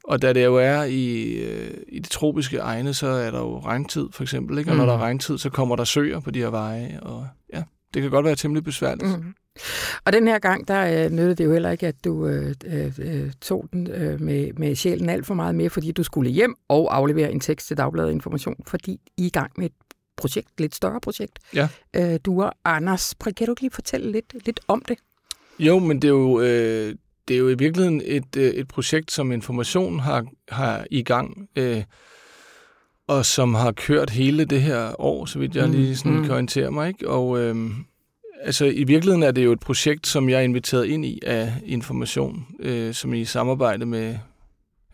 Og 0.05 0.23
da 0.23 0.33
det 0.33 0.45
jo 0.45 0.57
er 0.57 0.83
i, 0.83 1.33
øh, 1.33 1.71
i 1.89 1.99
de 1.99 2.09
tropiske 2.09 2.59
egne, 2.59 2.95
så 2.95 3.07
er 3.07 3.31
der 3.31 3.39
jo 3.39 3.59
regntid 3.59 4.09
for 4.13 4.23
eksempel, 4.23 4.59
ikke? 4.59 4.71
og 4.71 4.75
mm. 4.75 4.79
når 4.79 4.87
der 4.87 4.93
er 4.93 4.97
mm. 4.97 5.03
regntid, 5.03 5.39
så 5.39 5.51
kommer 5.51 5.77
der 5.77 5.85
søer 5.85 6.21
på 6.21 6.31
de 6.31 6.39
her 6.39 6.51
veje, 6.51 6.99
og 7.03 7.27
ja, 7.55 7.63
det 7.95 8.03
kan 8.03 8.11
godt 8.11 8.25
være 8.25 8.37
temmelig 8.37 8.65
besværligt. 8.65 9.09
Mm. 9.09 9.35
Og 10.05 10.13
den 10.13 10.27
her 10.27 10.39
gang, 10.39 10.69
der 10.69 11.05
øh, 11.05 11.11
nødte 11.11 11.35
det 11.35 11.45
jo 11.45 11.53
heller 11.53 11.71
ikke, 11.71 11.87
at 11.87 12.05
du 12.05 12.27
øh, 12.27 12.55
øh, 12.99 13.33
tog 13.41 13.69
den 13.73 13.91
øh, 13.91 14.21
med, 14.21 14.53
med 14.53 14.75
sjælen 14.75 15.09
alt 15.09 15.27
for 15.27 15.35
meget 15.35 15.55
mere, 15.55 15.71
fordi 15.71 15.93
du 15.93 16.03
skulle 16.03 16.31
hjem 16.31 16.55
og 16.69 16.97
aflevere 16.97 17.33
en 17.33 17.41
tekst 17.41 17.67
til 17.67 17.77
Dagbladet 17.77 18.13
Information, 18.13 18.57
fordi 18.67 19.01
I 19.17 19.23
er 19.23 19.27
i 19.27 19.29
gang 19.29 19.53
med 19.57 19.67
et 19.67 19.73
projekt, 20.21 20.49
lidt 20.59 20.75
større 20.75 21.01
projekt. 21.01 21.39
Ja. 21.55 21.69
Øh, 21.97 22.21
du 22.25 22.43
og 22.43 22.53
Anders, 22.65 23.15
kan 23.37 23.47
du 23.47 23.53
ikke 23.53 23.63
lige 23.63 23.71
fortælle 23.71 24.13
lidt, 24.13 24.47
lidt 24.47 24.61
om 24.69 24.83
det? 24.89 24.99
Jo, 25.59 25.79
men 25.79 26.03
det 26.03 26.09
er 26.09 26.13
jo, 26.13 26.41
øh, 26.41 26.95
det 27.29 27.35
er 27.35 27.39
jo 27.39 27.49
i 27.49 27.55
virkeligheden 27.55 28.03
et, 28.05 28.37
øh, 28.37 28.51
et 28.51 28.69
projekt, 28.69 29.13
som 29.13 29.33
Information 29.33 30.01
har, 30.01 30.27
har 30.49 30.87
i 30.91 31.03
gang, 31.03 31.49
øh, 31.57 31.83
og 33.07 33.27
som 33.27 33.55
har 33.55 33.73
kørt 33.73 34.11
hele 34.11 34.45
det 34.45 34.63
her 34.63 35.01
år, 35.01 35.25
så 35.25 35.39
vidt 35.39 35.57
jeg 35.57 35.67
mm, 35.67 35.73
lige 35.73 35.97
sådan 35.97 36.17
mm. 36.17 36.23
kan 36.23 36.33
orientere 36.33 36.71
mig. 36.71 36.89
Ikke? 36.89 37.09
Og 37.09 37.39
øh, 37.39 37.71
altså, 38.43 38.65
i 38.65 38.85
virkeligheden 38.85 39.23
er 39.23 39.31
det 39.31 39.45
jo 39.45 39.53
et 39.53 39.61
projekt, 39.61 40.07
som 40.07 40.29
jeg 40.29 40.37
er 40.37 40.43
inviteret 40.43 40.87
ind 40.87 41.05
i 41.05 41.21
af 41.27 41.53
Information, 41.65 42.47
øh, 42.61 42.95
som 42.95 43.15
i 43.15 43.25
samarbejde 43.25 43.87
med, 43.87 44.19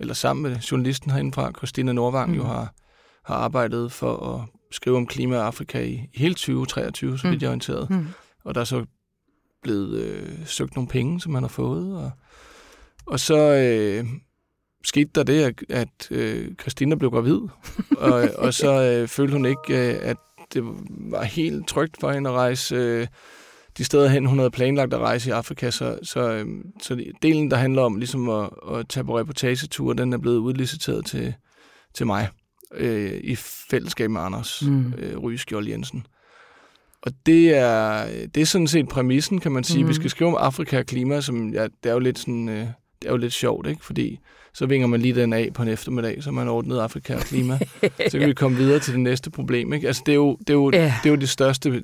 eller 0.00 0.14
sammen 0.14 0.42
med 0.42 0.61
journalisten 0.61 1.11
herindefra, 1.11 1.53
Christina 1.57 1.92
Nordvang, 1.92 2.31
mm. 2.31 2.37
jo 2.37 2.44
har, 2.44 2.74
har 3.24 3.35
arbejdet 3.35 3.92
for 3.92 4.35
at 4.35 4.40
skrive 4.70 4.96
om 4.96 5.07
klima 5.07 5.37
og 5.37 5.46
Afrika 5.46 5.81
i, 5.81 5.92
i 5.92 6.18
hele 6.18 6.35
2023, 6.35 7.18
så 7.18 7.29
vidt 7.29 7.38
mm. 7.38 7.42
jeg 7.42 7.46
er 7.46 7.50
orienteret. 7.50 7.90
Mm. 7.90 8.07
Og 8.44 8.55
der 8.55 8.61
er 8.61 8.64
så 8.64 8.85
blevet 9.62 10.00
øh, 10.00 10.46
søgt 10.46 10.76
nogle 10.76 10.88
penge, 10.88 11.20
som 11.20 11.33
man 11.33 11.42
har 11.42 11.48
fået. 11.48 11.96
Og, 11.96 12.11
og 13.07 13.20
så 13.20 13.38
øh, 13.38 14.07
skete 14.85 15.11
der 15.14 15.22
det, 15.22 15.42
at, 15.42 15.64
at 15.68 16.11
øh, 16.11 16.55
Christina 16.61 16.94
blev 16.94 17.11
gravid. 17.11 17.40
og, 17.98 18.29
og 18.38 18.55
så 18.55 18.83
øh, 18.83 19.09
følte 19.09 19.33
hun 19.33 19.46
ikke, 19.46 19.94
øh, 19.94 19.98
at 20.02 20.16
det 20.55 20.62
var 20.88 21.22
helt 21.22 21.68
trygt 21.68 21.96
for 22.00 22.12
hende 22.12 22.31
at 22.31 22.37
rejse 22.37 22.74
øh, 22.74 23.07
de 23.79 23.85
steder 23.85 24.09
hen, 24.09 24.26
hun 24.26 24.38
havde 24.38 24.50
planlagt 24.50 24.94
at 24.94 25.00
rejse 25.00 25.29
i 25.29 25.33
Afrika. 25.33 25.70
Så, 25.70 25.98
så, 26.02 26.20
øh, 26.20 26.46
så 26.83 27.05
delen, 27.22 27.50
der 27.50 27.57
handler 27.57 27.83
om 27.83 27.96
ligesom 27.96 28.29
at, 28.29 28.50
at 28.72 28.88
tage 28.88 29.05
på 29.05 29.18
reportagetur, 29.18 29.92
den 29.92 30.12
er 30.12 30.18
blevet 30.18 30.38
udliciteret 30.38 31.07
til, 31.07 31.35
til 31.94 32.07
mig 32.07 32.29
øh, 32.74 33.20
i 33.22 33.37
fællesskab 33.70 34.11
med 34.11 34.20
Anders 34.20 34.62
mm. 34.62 34.94
øh, 34.98 35.18
Rygeskjold 35.18 35.68
Jensen. 35.68 36.07
Og 37.02 37.12
det 37.26 37.57
er, 37.57 38.07
det 38.35 38.40
er 38.40 38.46
sådan 38.46 38.66
set 38.66 38.88
præmissen, 38.88 39.40
kan 39.40 39.52
man 39.52 39.64
sige. 39.64 39.83
Mm. 39.83 39.88
Vi 39.88 39.94
skal 39.94 40.11
skrive 40.11 40.31
om 40.31 40.37
Afrika 40.40 40.79
og 40.79 40.87
klima, 40.87 41.20
som 41.20 41.50
ja, 41.55 41.62
det 41.62 41.90
er 41.90 41.92
jo 41.92 41.98
lidt 41.98 42.18
sådan, 42.18 42.48
øh, 42.48 42.66
det 43.02 43.09
er 43.09 43.11
jo 43.11 43.16
lidt 43.16 43.33
sjovt, 43.33 43.66
ikke? 43.66 43.85
Fordi 43.85 44.18
så 44.55 44.66
vinger 44.66 44.87
man 44.87 45.00
lige 45.00 45.14
den 45.14 45.33
af 45.33 45.50
på 45.55 45.62
en 45.62 45.68
eftermiddag, 45.68 46.22
så 46.22 46.31
man 46.31 46.48
ordnet 46.48 46.79
Afrika 46.79 47.14
og 47.14 47.20
klima. 47.20 47.59
så 48.11 48.18
kan 48.18 48.29
vi 48.29 48.35
komme 48.35 48.57
videre 48.57 48.79
til 48.79 48.92
det 48.92 49.00
næste 49.00 49.31
problem, 49.31 49.72
ikke? 49.72 49.87
Altså 49.87 50.02
det 50.07 50.12
er 50.12 50.16
jo 50.16 50.37
det, 50.40 50.50
er 50.50 50.55
jo, 50.55 50.70
ja. 50.72 50.94
det, 51.02 51.09
er 51.09 51.14
jo 51.14 51.20
det 51.20 51.29
største, 51.29 51.83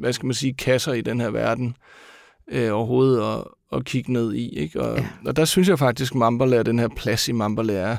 hvad 0.00 0.12
skal 0.12 0.26
man 0.26 0.34
sige, 0.34 0.54
kasser 0.54 0.92
i 0.92 1.00
den 1.00 1.20
her 1.20 1.30
verden 1.30 1.76
øh, 2.50 2.74
overhovedet 2.74 3.32
at, 3.32 3.44
at 3.72 3.84
kigge 3.84 4.12
ned 4.12 4.34
i, 4.34 4.58
ikke? 4.58 4.82
Og, 4.82 4.98
ja. 4.98 5.06
og 5.26 5.36
der 5.36 5.44
synes 5.44 5.68
jeg 5.68 5.78
faktisk, 5.78 6.14
Mambala, 6.14 6.62
den 6.62 6.78
her 6.78 6.88
plads 6.96 7.28
i 7.28 7.32
Mambala 7.32 7.72
er, 7.72 7.96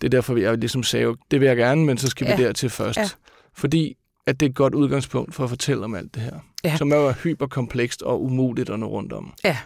det 0.00 0.06
er 0.06 0.10
derfor, 0.10 0.36
jeg 0.36 0.58
ligesom 0.58 0.82
sagde, 0.82 1.16
det 1.30 1.40
vil 1.40 1.46
jeg 1.46 1.56
gerne, 1.56 1.84
men 1.84 1.98
så 1.98 2.08
skal 2.08 2.26
ja. 2.26 2.36
vi 2.36 2.42
dertil 2.42 2.70
først. 2.70 2.98
Ja. 2.98 3.08
Fordi 3.54 3.96
at 4.26 4.40
det 4.40 4.46
er 4.46 4.50
et 4.50 4.56
godt 4.56 4.74
udgangspunkt 4.74 5.34
for 5.34 5.44
at 5.44 5.50
fortælle 5.50 5.84
om 5.84 5.94
alt 5.94 6.14
det 6.14 6.22
her, 6.22 6.38
ja. 6.64 6.76
som 6.76 6.92
er 6.92 7.12
hyperkomplekst 7.12 8.02
og 8.02 8.22
umuligt 8.22 8.70
at 8.70 8.80
nå 8.80 8.86
rundt 8.86 9.12
om. 9.12 9.32
Ja, 9.44 9.56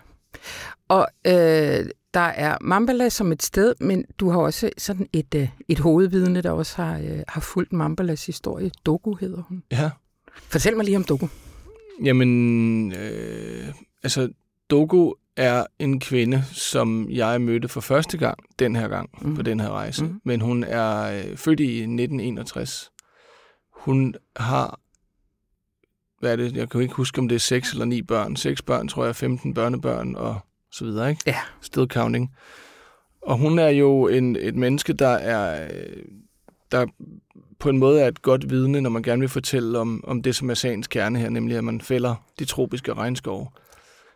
og 0.88 1.08
øh, 1.26 1.86
der 2.14 2.20
er 2.20 2.56
Mambala 2.60 3.08
som 3.08 3.32
et 3.32 3.42
sted, 3.42 3.74
men 3.80 4.04
du 4.18 4.30
har 4.30 4.38
også 4.38 4.70
sådan 4.78 5.08
et, 5.12 5.34
øh, 5.34 5.48
et 5.68 5.78
hovedvidne, 5.78 6.40
der 6.40 6.50
også 6.50 6.82
har, 6.82 6.98
øh, 6.98 7.22
har 7.28 7.40
fulgt 7.40 7.72
Mambalas 7.72 8.26
historie. 8.26 8.70
Doku 8.86 9.14
hedder 9.14 9.42
hun. 9.42 9.62
Ja. 9.72 9.90
Fortæl 10.34 10.76
mig 10.76 10.84
lige 10.84 10.96
om 10.96 11.04
Doku. 11.04 11.26
Jamen, 12.04 12.92
øh, 12.92 13.68
altså 14.02 14.28
Doku 14.70 15.12
er 15.36 15.66
en 15.78 16.00
kvinde, 16.00 16.44
som 16.52 17.10
jeg 17.10 17.40
mødte 17.40 17.68
for 17.68 17.80
første 17.80 18.18
gang, 18.18 18.38
den 18.58 18.76
her 18.76 18.88
gang, 18.88 19.10
mm. 19.22 19.34
på 19.34 19.42
den 19.42 19.60
her 19.60 19.70
rejse. 19.70 20.04
Mm. 20.04 20.20
Men 20.24 20.40
hun 20.40 20.64
er 20.64 21.02
øh, 21.02 21.36
født 21.36 21.60
i 21.60 21.76
1961. 21.76 22.90
Hun 23.72 24.14
har, 24.36 24.80
hvad 26.20 26.32
er 26.32 26.36
det, 26.36 26.56
jeg 26.56 26.70
kan 26.70 26.80
ikke 26.80 26.94
huske, 26.94 27.18
om 27.18 27.28
det 27.28 27.34
er 27.34 27.40
seks 27.40 27.72
eller 27.72 27.84
ni 27.84 28.02
børn. 28.02 28.36
Seks 28.36 28.62
børn, 28.62 28.88
tror 28.88 29.04
jeg, 29.04 29.16
15 29.16 29.54
børnebørn 29.54 30.16
og 30.16 30.40
så 30.72 30.84
videre, 30.84 31.10
ikke? 31.10 31.22
Ja. 31.26 31.38
Still 31.60 31.86
counting. 31.86 32.34
Og 33.22 33.38
hun 33.38 33.58
er 33.58 33.68
jo 33.68 34.08
en, 34.08 34.36
et 34.36 34.54
menneske, 34.54 34.92
der 34.92 35.08
er, 35.08 35.70
der 36.72 36.86
på 37.58 37.68
en 37.68 37.78
måde 37.78 38.00
er 38.00 38.08
et 38.08 38.22
godt 38.22 38.50
vidne, 38.50 38.80
når 38.80 38.90
man 38.90 39.02
gerne 39.02 39.20
vil 39.20 39.28
fortælle 39.28 39.78
om, 39.78 40.04
om 40.06 40.22
det, 40.22 40.34
som 40.34 40.50
er 40.50 40.54
sagens 40.54 40.88
kerne 40.88 41.18
her, 41.18 41.30
nemlig 41.30 41.56
at 41.56 41.64
man 41.64 41.80
fælder 41.80 42.14
de 42.38 42.44
tropiske 42.44 42.94
regnskove 42.94 43.46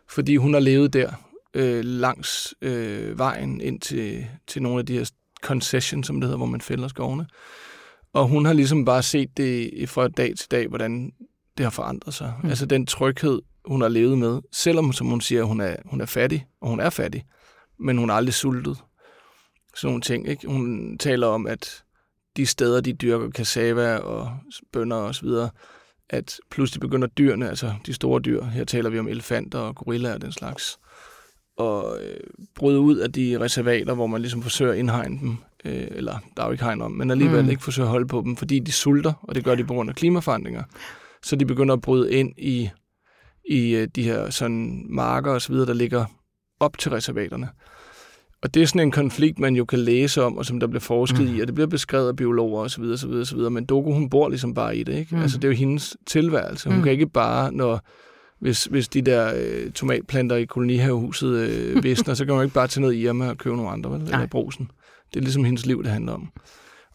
fordi 0.09 0.35
hun 0.35 0.53
har 0.53 0.61
levet 0.61 0.93
der 0.93 1.11
øh, 1.53 1.85
langs 1.85 2.55
øh, 2.61 3.17
vejen 3.17 3.61
ind 3.61 3.81
til, 3.81 4.27
til 4.47 4.61
nogle 4.61 4.79
af 4.79 4.85
de 4.85 4.97
her 4.97 5.11
concessions, 5.41 6.07
som 6.07 6.15
det 6.15 6.23
hedder, 6.23 6.37
hvor 6.37 6.45
man 6.45 6.61
fælder 6.61 6.87
skovene. 6.87 7.27
Og 8.13 8.27
hun 8.27 8.45
har 8.45 8.53
ligesom 8.53 8.85
bare 8.85 9.03
set 9.03 9.37
det 9.37 9.89
fra 9.89 10.07
dag 10.07 10.33
til 10.37 10.51
dag, 10.51 10.67
hvordan 10.67 11.11
det 11.57 11.63
har 11.63 11.71
forandret 11.71 12.13
sig. 12.13 12.33
Mm. 12.43 12.49
Altså 12.49 12.65
den 12.65 12.85
tryghed, 12.85 13.41
hun 13.65 13.81
har 13.81 13.89
levet 13.89 14.17
med, 14.17 14.41
selvom, 14.51 14.93
som 14.93 15.07
hun 15.07 15.21
siger, 15.21 15.43
hun 15.43 15.61
er, 15.61 15.75
hun 15.85 16.01
er 16.01 16.05
fattig, 16.05 16.45
og 16.61 16.69
hun 16.69 16.79
er 16.79 16.89
fattig, 16.89 17.25
men 17.79 17.97
hun 17.97 18.09
er 18.09 18.13
aldrig 18.13 18.33
sultet. 18.33 18.77
Sådan 19.75 19.87
nogle 19.91 20.01
ting. 20.01 20.27
Ikke? 20.27 20.47
Hun 20.47 20.97
taler 20.97 21.27
om, 21.27 21.47
at 21.47 21.83
de 22.37 22.45
steder, 22.45 22.81
de 22.81 22.93
dyrker 22.93 23.31
cassava 23.31 23.97
og 23.97 24.31
bønder 24.73 24.97
og 24.97 25.15
så 25.15 25.21
videre, 25.21 25.49
at 26.09 26.39
pludselig 26.51 26.81
begynder 26.81 27.07
dyrene, 27.07 27.49
altså 27.49 27.73
de 27.85 27.93
store 27.93 28.21
dyr, 28.21 28.43
her 28.43 28.63
taler 28.63 28.89
vi 28.89 28.99
om 28.99 29.07
elefanter 29.07 29.59
og 29.59 29.75
gorillaer 29.75 30.13
og 30.13 30.21
den 30.21 30.31
slags, 30.31 30.79
og 31.57 31.97
øh, 32.01 32.19
bryde 32.55 32.79
ud 32.79 32.97
af 32.97 33.11
de 33.11 33.39
reservater, 33.39 33.93
hvor 33.93 34.07
man 34.07 34.21
ligesom 34.21 34.41
forsøger 34.41 34.71
at 34.71 34.77
indhegne 34.77 35.19
dem, 35.19 35.37
øh, 35.65 35.87
eller 35.91 36.19
der 36.37 36.43
er 36.43 36.47
jo 36.47 36.51
ikke 36.51 36.63
hegn 36.63 36.81
om, 36.81 36.91
men 36.91 37.11
alligevel 37.11 37.43
mm. 37.43 37.49
ikke 37.49 37.63
forsøger 37.63 37.87
at 37.87 37.91
holde 37.91 38.07
på 38.07 38.21
dem, 38.25 38.35
fordi 38.35 38.59
de 38.59 38.71
sulter, 38.71 39.13
og 39.21 39.35
det 39.35 39.43
gør 39.43 39.55
de 39.55 39.63
på 39.63 39.73
grund 39.73 39.89
af 39.89 39.95
klimaforandringer. 39.95 40.63
Så 41.23 41.35
de 41.35 41.45
begynder 41.45 41.73
at 41.73 41.81
bryde 41.81 42.13
ind 42.13 42.33
i, 42.37 42.69
i 43.49 43.75
øh, 43.75 43.87
de 43.95 44.03
her 44.03 44.29
sådan 44.29 44.85
marker 44.89 45.31
og 45.31 45.41
så 45.41 45.51
videre, 45.51 45.67
der 45.67 45.73
ligger 45.73 46.05
op 46.59 46.77
til 46.77 46.91
reservaterne. 46.91 47.49
Og 48.41 48.53
det 48.53 48.61
er 48.61 48.67
sådan 48.67 48.81
en 48.81 48.91
konflikt, 48.91 49.39
man 49.39 49.55
jo 49.55 49.65
kan 49.65 49.79
læse 49.79 50.23
om, 50.23 50.37
og 50.37 50.45
som 50.45 50.59
der 50.59 50.67
bliver 50.67 50.79
forsket 50.79 51.29
mm. 51.29 51.35
i, 51.35 51.39
og 51.39 51.47
det 51.47 51.55
bliver 51.55 51.67
beskrevet 51.67 52.07
af 52.07 52.15
biologer 52.15 52.61
osv. 52.61 52.83
osv., 52.83 53.09
osv. 53.09 53.37
Men 53.37 53.65
Doku, 53.65 53.91
hun 53.93 54.09
bor 54.09 54.29
ligesom 54.29 54.53
bare 54.53 54.77
i 54.77 54.83
det, 54.83 54.95
ikke? 54.95 55.15
Mm. 55.15 55.21
Altså, 55.21 55.37
det 55.37 55.43
er 55.43 55.47
jo 55.47 55.55
hendes 55.55 55.97
tilværelse. 56.07 56.69
Hun 56.69 56.77
mm. 56.77 56.83
kan 56.83 56.91
ikke 56.91 57.09
bare, 57.09 57.51
når 57.51 57.81
hvis, 58.39 58.65
hvis 58.65 58.87
de 58.87 59.01
der 59.01 59.33
øh, 59.35 59.71
tomatplanter 59.71 60.35
i 60.35 60.45
kolonihavehuset 60.45 61.29
øh, 61.29 61.75
visner, 61.83 62.13
så 62.13 62.25
kan 62.25 62.35
man 62.35 62.43
ikke 62.43 62.53
bare 62.53 62.67
tage 62.67 62.81
ned 62.81 62.91
i 62.91 63.01
Irma 63.01 63.29
og 63.29 63.37
købe 63.37 63.55
nogle 63.55 63.71
andre, 63.71 63.91
vel? 63.91 64.01
eller 64.01 64.27
brusen. 64.27 64.71
Det 65.13 65.19
er 65.19 65.23
ligesom 65.23 65.43
hendes 65.43 65.65
liv, 65.65 65.83
det 65.83 65.91
handler 65.91 66.13
om. 66.13 66.29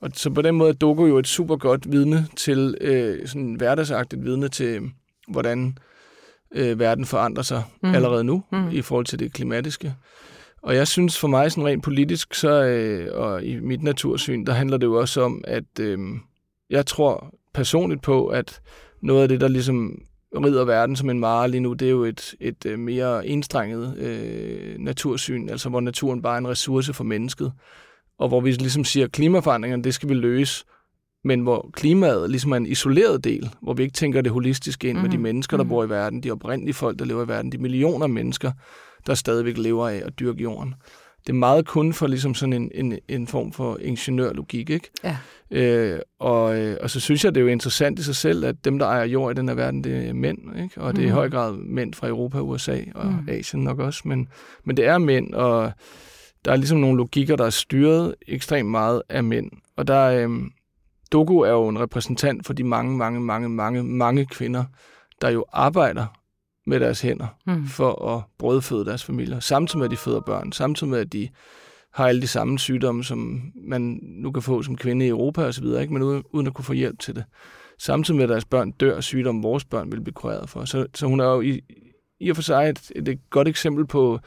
Og 0.01 0.11
så 0.15 0.31
på 0.31 0.43
den 0.43 0.55
måde 0.55 0.69
er 0.69 0.75
Doku 0.75 1.07
jo 1.07 1.19
et 1.19 1.27
super 1.27 1.57
godt 1.57 1.93
vidne 1.93 2.27
til, 2.37 2.77
øh, 2.81 3.29
sådan 3.29 3.55
hverdagsagtigt 3.55 4.25
vidne 4.25 4.49
til, 4.49 4.81
hvordan 5.29 5.79
øh, 6.55 6.79
verden 6.79 7.05
forandrer 7.05 7.43
sig 7.43 7.63
mm. 7.83 7.95
allerede 7.95 8.25
nu 8.25 8.43
mm. 8.53 8.69
i 8.71 8.83
forhold 8.83 9.07
til 9.07 9.19
det 9.19 9.33
klimatiske. 9.33 9.95
Og 10.63 10.75
jeg 10.75 10.89
synes 10.89 11.19
for 11.19 11.29
mig 11.29 11.53
sådan 11.53 11.67
rent 11.67 11.83
politisk, 11.83 12.35
så, 12.35 12.65
øh, 12.65 13.09
og 13.13 13.45
i 13.45 13.61
mit 13.61 13.83
natursyn, 13.83 14.47
der 14.47 14.53
handler 14.53 14.77
det 14.77 14.87
jo 14.87 15.01
også 15.01 15.23
om, 15.23 15.45
at 15.45 15.81
øh, 15.81 15.99
jeg 16.71 16.87
tror 16.87 17.35
personligt 17.55 18.03
på, 18.03 18.27
at 18.27 18.61
noget 19.03 19.23
af 19.23 19.29
det, 19.29 19.41
der 19.41 19.49
ligesom 19.49 20.03
rider 20.37 20.65
verden 20.65 20.97
som 20.97 21.11
en 21.11 21.21
mare 21.21 21.51
lige 21.51 21.61
nu, 21.61 21.73
det 21.73 21.87
er 21.87 21.91
jo 21.91 22.05
et, 22.05 22.35
et 22.41 22.67
øh, 22.67 22.79
mere 22.79 23.27
enstrenget 23.27 23.99
øh, 23.99 24.79
natursyn, 24.79 25.49
altså 25.49 25.69
hvor 25.69 25.81
naturen 25.81 26.23
bare 26.23 26.35
er 26.35 26.39
en 26.39 26.49
ressource 26.49 26.93
for 26.93 27.05
mennesket, 27.05 27.53
og 28.19 28.29
hvor 28.29 28.41
vi 28.41 28.51
ligesom 28.51 28.85
siger, 28.85 29.07
at 29.07 29.13
klimaforandringerne, 29.13 29.83
det 29.83 29.95
skal 29.95 30.09
vi 30.09 30.15
løse, 30.15 30.65
men 31.25 31.41
hvor 31.41 31.71
klimaet 31.73 32.31
ligesom 32.31 32.53
er 32.53 32.57
en 32.57 32.67
isoleret 32.67 33.25
del, 33.25 33.51
hvor 33.63 33.75
vi 33.75 33.83
ikke 33.83 33.95
tænker 33.95 34.21
det 34.21 34.33
holistisk 34.33 34.85
ind 34.85 34.93
mm-hmm. 34.93 35.03
med 35.03 35.11
de 35.11 35.17
mhm. 35.17 35.23
mennesker, 35.23 35.57
der 35.57 35.65
mm-hmm. 35.65 35.75
bor 35.75 35.85
i 35.85 35.91
verden, 35.91 36.23
de 36.23 36.31
oprindelige 36.31 36.75
folk, 36.75 36.99
der 36.99 37.05
lever 37.05 37.25
i 37.25 37.29
verden, 37.29 37.53
de 37.53 37.59
millioner 37.59 38.05
af 38.05 38.11
mennesker, 38.11 38.53
der 39.07 39.15
stadigvæk 39.15 39.59
lever 39.59 39.89
af 39.89 40.03
at 40.07 40.19
dyrke 40.21 40.43
jorden. 40.43 40.75
Det 41.27 41.29
er 41.29 41.37
meget 41.37 41.67
kun 41.67 41.93
for 41.93 42.07
ligesom 42.07 42.35
sådan 42.35 42.53
en, 42.53 42.71
en, 42.75 42.99
en 43.09 43.27
form 43.27 43.53
for 43.53 43.79
ingeniørlogik, 43.81 44.71
ikke? 44.71 44.91
Ja. 45.05 45.17
Øh, 45.51 46.01
og, 46.19 46.59
øh, 46.59 46.77
og 46.81 46.91
så 46.91 47.01
synes 47.01 47.25
jeg, 47.25 47.35
det 47.35 47.41
er 47.41 47.45
jo 47.45 47.51
interessant 47.51 47.99
i 47.99 48.03
sig 48.03 48.17
selv, 48.17 48.45
at 48.45 48.65
dem, 48.65 48.79
der 48.79 48.87
ejer 48.87 49.05
jord 49.05 49.33
i 49.33 49.35
den 49.35 49.49
her 49.49 49.55
verden, 49.55 49.85
det 49.85 50.09
er 50.09 50.13
mænd, 50.13 50.39
ikke? 50.63 50.81
Og 50.81 50.97
det 50.97 51.03
er 51.03 51.07
i 51.07 51.09
mhm. 51.09 51.15
høj 51.15 51.31
grad 51.31 51.53
mænd 51.53 51.95
fra 51.95 52.09
Europa, 52.09 52.41
USA 52.41 52.81
og 52.95 53.07
mm. 53.07 53.29
Asien 53.29 53.65
nok 53.65 53.79
også, 53.79 54.03
men, 54.05 54.29
men 54.65 54.77
det 54.77 54.87
er 54.87 54.99
mænd, 54.99 55.35
og 55.35 55.73
der 56.45 56.53
er 56.53 56.57
ligesom 56.57 56.79
nogle 56.79 56.97
logikker, 56.97 57.37
der 57.37 57.45
er 57.45 57.51
styret 57.51 58.15
ekstremt 58.29 58.71
meget 58.71 59.03
af 59.09 59.25
mænd. 59.25 59.51
Og 59.77 59.87
der 59.87 59.95
er, 59.95 60.29
øh, 60.29 60.41
Doku 61.13 61.39
er 61.39 61.51
jo 61.51 61.69
en 61.69 61.81
repræsentant 61.81 62.47
for 62.47 62.53
de 62.53 62.65
mange, 62.65 62.97
mange, 62.97 63.21
mange, 63.21 63.49
mange, 63.49 63.83
mange 63.83 64.27
kvinder, 64.27 64.65
der 65.21 65.31
jo 65.31 65.45
arbejder 65.53 66.07
med 66.67 66.81
deres 66.81 67.01
hænder 67.01 67.27
mm. 67.47 67.67
for 67.67 68.17
at 68.17 68.23
brødføde 68.39 68.85
deres 68.85 69.05
familier, 69.05 69.41
samtidig 69.41 69.79
med, 69.79 69.85
at 69.85 69.91
de 69.91 69.97
føder 69.97 70.21
børn, 70.21 70.53
samtidig 70.53 70.91
med, 70.91 70.99
at 70.99 71.13
de 71.13 71.29
har 71.93 72.09
alle 72.09 72.23
de 72.23 72.27
samme 72.27 72.59
sygdomme, 72.59 73.05
som 73.05 73.53
man 73.55 73.99
nu 74.03 74.31
kan 74.33 74.43
få 74.43 74.63
som 74.63 74.77
kvinde 74.77 75.07
i 75.07 75.09
Europa 75.09 75.43
osv., 75.45 75.65
ikke? 75.65 75.93
men 75.93 76.23
uden, 76.33 76.47
at 76.47 76.55
kunne 76.55 76.65
få 76.65 76.73
hjælp 76.73 76.99
til 76.99 77.15
det. 77.15 77.25
Samtidig 77.79 78.17
med, 78.17 78.25
at 78.25 78.29
deres 78.29 78.45
børn 78.45 78.71
dør 78.71 78.97
af 78.97 79.03
sygdomme, 79.03 79.43
vores 79.43 79.65
børn 79.65 79.93
vil 79.93 80.01
blive 80.01 80.15
kureret 80.15 80.49
for. 80.49 80.65
Så, 80.65 80.87
så 80.95 81.07
hun 81.07 81.21
er 81.21 81.25
jo 81.25 81.41
i, 81.41 81.61
i 82.21 82.31
og 82.31 82.37
for 82.37 82.43
sig 82.43 82.69
et, 82.69 82.93
et, 82.97 83.09
et 83.09 83.31
godt 83.31 83.49
eksempel 83.49 83.87
på, 83.87 84.19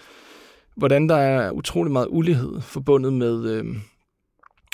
hvordan 0.78 1.10
der 1.10 1.16
er 1.16 1.52
utrolig 1.52 1.92
meget 1.92 2.08
ulighed 2.10 2.62
forbundet 2.62 3.14
med, 3.14 3.50
øh, 3.50 3.66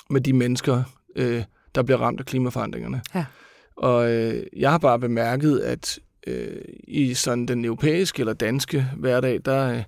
med 0.09 0.21
de 0.21 0.33
mennesker, 0.33 0.83
øh, 1.15 1.43
der 1.75 1.83
bliver 1.83 1.97
ramt 1.97 2.19
af 2.19 2.25
klimaforandringerne. 2.25 3.01
Ja. 3.15 3.25
Og 3.77 4.11
øh, 4.11 4.43
jeg 4.57 4.71
har 4.71 4.77
bare 4.77 4.99
bemærket, 4.99 5.59
at 5.59 5.99
øh, 6.27 6.61
i 6.87 7.13
sådan 7.13 7.45
den 7.45 7.65
europæiske 7.65 8.19
eller 8.19 8.33
danske 8.33 8.87
hverdag, 8.97 9.39
der, 9.45 9.73
øh, 9.73 9.83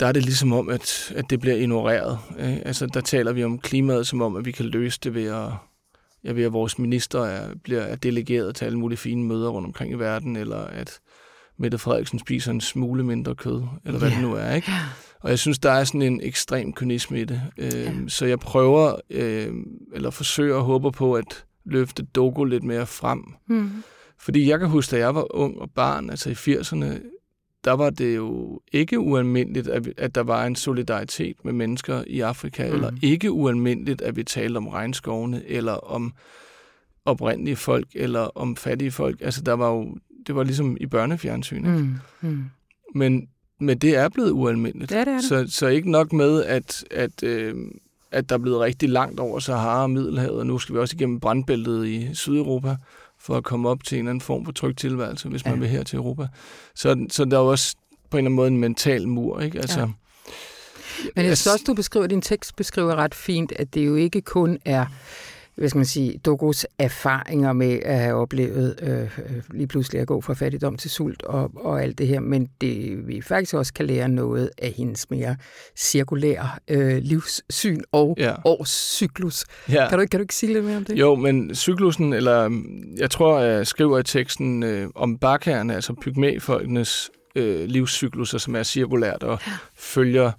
der 0.00 0.06
er 0.06 0.12
det 0.12 0.24
ligesom 0.24 0.52
om, 0.52 0.68
at, 0.68 1.12
at 1.16 1.30
det 1.30 1.40
bliver 1.40 1.56
ignoreret. 1.56 2.18
Øh? 2.38 2.56
Altså, 2.56 2.86
der 2.86 3.00
taler 3.00 3.32
vi 3.32 3.44
om 3.44 3.58
klimaet 3.58 4.06
som 4.06 4.22
om, 4.22 4.36
at 4.36 4.44
vi 4.44 4.52
kan 4.52 4.66
løse 4.66 5.00
det 5.04 5.14
ved 5.14 5.26
at, 5.26 5.48
ja, 6.24 6.32
ved 6.32 6.44
at 6.44 6.52
vores 6.52 6.78
minister 6.78 7.20
er, 7.20 7.54
bliver 7.64 7.80
er 7.80 7.96
delegeret 7.96 8.56
til 8.56 8.64
alle 8.64 8.78
mulige 8.78 8.98
fine 8.98 9.24
møder 9.24 9.48
rundt 9.48 9.66
omkring 9.66 9.92
i 9.92 9.98
verden, 9.98 10.36
eller 10.36 10.58
at 10.58 11.00
Mette 11.58 11.78
Frederiksen 11.78 12.18
spiser 12.18 12.50
en 12.50 12.60
smule 12.60 13.04
mindre 13.04 13.34
kød, 13.34 13.62
eller 13.84 13.98
hvad 13.98 14.08
yeah. 14.08 14.20
det 14.20 14.28
nu 14.28 14.34
er. 14.34 14.54
Ikke? 14.54 14.72
Og 15.20 15.30
jeg 15.30 15.38
synes, 15.38 15.58
der 15.58 15.70
er 15.70 15.84
sådan 15.84 16.02
en 16.02 16.20
ekstrem 16.22 16.72
kynisme 16.72 17.20
i 17.20 17.24
det. 17.24 17.42
Øh, 17.58 17.72
yeah. 17.72 17.94
Så 18.08 18.26
jeg 18.26 18.38
prøver, 18.38 18.96
øh, 19.10 19.52
eller 19.94 20.10
forsøger 20.10 20.56
og 20.56 20.64
håber 20.64 20.90
på 20.90 21.14
at 21.14 21.44
løfte 21.64 22.02
Dogo 22.02 22.44
lidt 22.44 22.64
mere 22.64 22.86
frem. 22.86 23.24
Mm. 23.48 23.70
Fordi 24.20 24.50
jeg 24.50 24.58
kan 24.58 24.68
huske, 24.68 24.90
da 24.90 24.98
jeg 24.98 25.14
var 25.14 25.36
ung 25.36 25.58
og 25.58 25.70
barn, 25.70 26.10
altså 26.10 26.30
i 26.30 26.32
80'erne, 26.32 27.18
der 27.64 27.72
var 27.72 27.90
det 27.90 28.16
jo 28.16 28.60
ikke 28.72 28.98
ualmindeligt, 29.00 29.68
at, 29.68 29.86
vi, 29.86 29.92
at 29.96 30.14
der 30.14 30.20
var 30.20 30.46
en 30.46 30.56
solidaritet 30.56 31.36
med 31.44 31.52
mennesker 31.52 32.04
i 32.06 32.20
Afrika, 32.20 32.68
mm. 32.68 32.74
eller 32.74 32.90
ikke 33.02 33.30
ualmindeligt, 33.30 34.02
at 34.02 34.16
vi 34.16 34.22
talte 34.22 34.56
om 34.56 34.68
regnskovene, 34.68 35.42
eller 35.46 35.72
om 35.72 36.12
oprindelige 37.04 37.56
folk, 37.56 37.86
eller 37.94 38.20
om 38.20 38.56
fattige 38.56 38.90
folk. 38.90 39.20
Altså, 39.20 39.42
der 39.42 39.52
var 39.52 39.70
jo, 39.70 39.96
det 40.26 40.34
var 40.34 40.44
ligesom 40.44 40.76
i 40.80 40.86
børnefjernsyn. 40.86 41.56
Ikke? 41.56 41.78
Mm. 41.78 41.94
Mm. 42.20 42.44
Men, 42.94 43.28
men 43.60 43.78
det 43.78 43.96
er 43.96 44.08
blevet 44.08 44.30
ualmindeligt. 44.30 44.92
Er 44.92 45.04
det, 45.04 45.12
er 45.12 45.16
det. 45.16 45.24
Så, 45.24 45.46
så 45.48 45.66
ikke 45.66 45.90
nok 45.90 46.12
med, 46.12 46.44
at, 46.44 46.84
at, 46.90 47.22
øh, 47.22 47.54
at 48.10 48.28
der 48.28 48.34
er 48.34 48.38
blevet 48.38 48.60
rigtig 48.60 48.88
langt 48.88 49.20
over 49.20 49.38
Sahara 49.38 49.82
og 49.82 49.90
Middelhavet, 49.90 50.38
og 50.38 50.46
nu 50.46 50.58
skal 50.58 50.74
vi 50.74 50.80
også 50.80 50.96
igennem 50.96 51.20
brandbæltet 51.20 51.86
i 51.86 52.14
Sydeuropa 52.14 52.76
for 53.28 53.36
at 53.36 53.44
komme 53.44 53.68
op 53.68 53.84
til 53.84 53.96
en 53.96 53.98
eller 53.98 54.10
anden 54.10 54.20
form 54.20 54.44
for 54.44 54.52
tryg 54.52 54.76
tilværelse, 54.76 55.28
hvis 55.28 55.44
ja. 55.44 55.50
man 55.50 55.60
vil 55.60 55.68
her 55.68 55.82
til 55.82 55.96
Europa. 55.96 56.28
Så, 56.74 57.06
så 57.10 57.24
der 57.24 57.38
er 57.38 57.42
jo 57.42 57.50
også 57.50 57.76
på 58.10 58.16
en 58.16 58.18
eller 58.18 58.26
anden 58.26 58.36
måde 58.36 58.48
en 58.48 58.58
mental 58.58 59.08
mur, 59.08 59.40
ikke? 59.40 59.58
Altså, 59.58 59.80
ja. 59.80 59.86
Men 61.16 61.26
jeg 61.26 61.36
synes 61.36 61.54
også, 61.54 61.64
du 61.66 61.74
beskriver, 61.74 62.06
din 62.06 62.22
tekst 62.22 62.56
beskriver 62.56 62.94
ret 62.96 63.14
fint, 63.14 63.52
at 63.52 63.74
det 63.74 63.86
jo 63.86 63.94
ikke 63.94 64.20
kun 64.20 64.58
er 64.64 64.86
hvad 65.58 65.68
skal 65.68 65.78
man 65.78 65.86
sige, 65.86 66.18
Dogos 66.18 66.66
erfaringer 66.78 67.52
med 67.52 67.80
at 67.84 67.98
have 67.98 68.14
oplevet 68.14 68.78
øh, 68.82 69.00
øh, 69.00 69.08
lige 69.50 69.66
pludselig 69.66 70.00
at 70.00 70.06
gå 70.06 70.20
fra 70.20 70.34
fattigdom 70.34 70.76
til 70.76 70.90
sult 70.90 71.22
og, 71.22 71.50
og 71.54 71.82
alt 71.82 71.98
det 71.98 72.06
her, 72.06 72.20
men 72.20 72.48
det, 72.60 73.06
vi 73.08 73.20
faktisk 73.20 73.54
også 73.54 73.74
kan 73.74 73.86
lære 73.86 74.08
noget 74.08 74.50
af 74.58 74.74
hendes 74.76 75.10
mere 75.10 75.36
cirkulære 75.76 76.48
øh, 76.68 76.98
livssyn 77.02 77.80
og 77.92 78.16
ja. 78.18 78.34
årscyklus. 78.44 79.44
Ja. 79.68 79.88
Kan, 79.88 79.98
du, 79.98 80.06
kan 80.06 80.20
du 80.20 80.22
ikke 80.22 80.34
sige 80.34 80.52
lidt 80.52 80.64
mere 80.64 80.76
om 80.76 80.84
det? 80.84 80.98
Jo, 80.98 81.14
men 81.14 81.54
cyklusen, 81.54 82.12
eller 82.12 82.62
jeg 82.96 83.10
tror, 83.10 83.40
jeg 83.40 83.66
skriver 83.66 83.98
i 83.98 84.02
teksten 84.02 84.62
øh, 84.62 84.88
om 84.94 85.18
bakkerne, 85.18 85.74
altså 85.74 85.94
pygmæfolkenes 86.02 87.10
øh, 87.36 87.64
livscykluser, 87.64 88.38
som 88.38 88.56
er 88.56 88.62
cirkulært 88.62 89.22
og 89.22 89.38
ja. 89.46 89.52
følger 89.76 90.32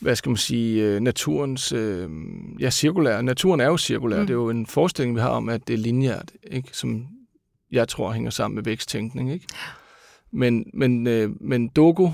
hvad 0.00 0.16
skal 0.16 0.30
man 0.30 0.36
sige, 0.36 0.82
øh, 0.82 1.00
naturens, 1.00 1.72
øh, 1.72 2.08
ja, 2.60 2.70
cirkulær. 2.70 3.20
Naturen 3.20 3.60
er 3.60 3.66
jo 3.66 3.76
cirkulær. 3.76 4.20
Mm. 4.20 4.26
Det 4.26 4.30
er 4.30 4.38
jo 4.38 4.50
en 4.50 4.66
forestilling, 4.66 5.16
vi 5.16 5.20
har 5.20 5.28
om, 5.28 5.48
at 5.48 5.68
det 5.68 5.74
er 5.74 5.78
lineært, 5.78 6.32
ikke? 6.42 6.68
som 6.72 7.06
jeg 7.72 7.88
tror 7.88 8.12
hænger 8.12 8.30
sammen 8.30 8.54
med 8.54 8.64
væksttænkning. 8.64 9.32
Ikke? 9.32 9.46
Men, 10.32 10.70
men, 10.74 11.06
øh, 11.06 11.30
men 11.40 11.68
Dogo 11.68 12.08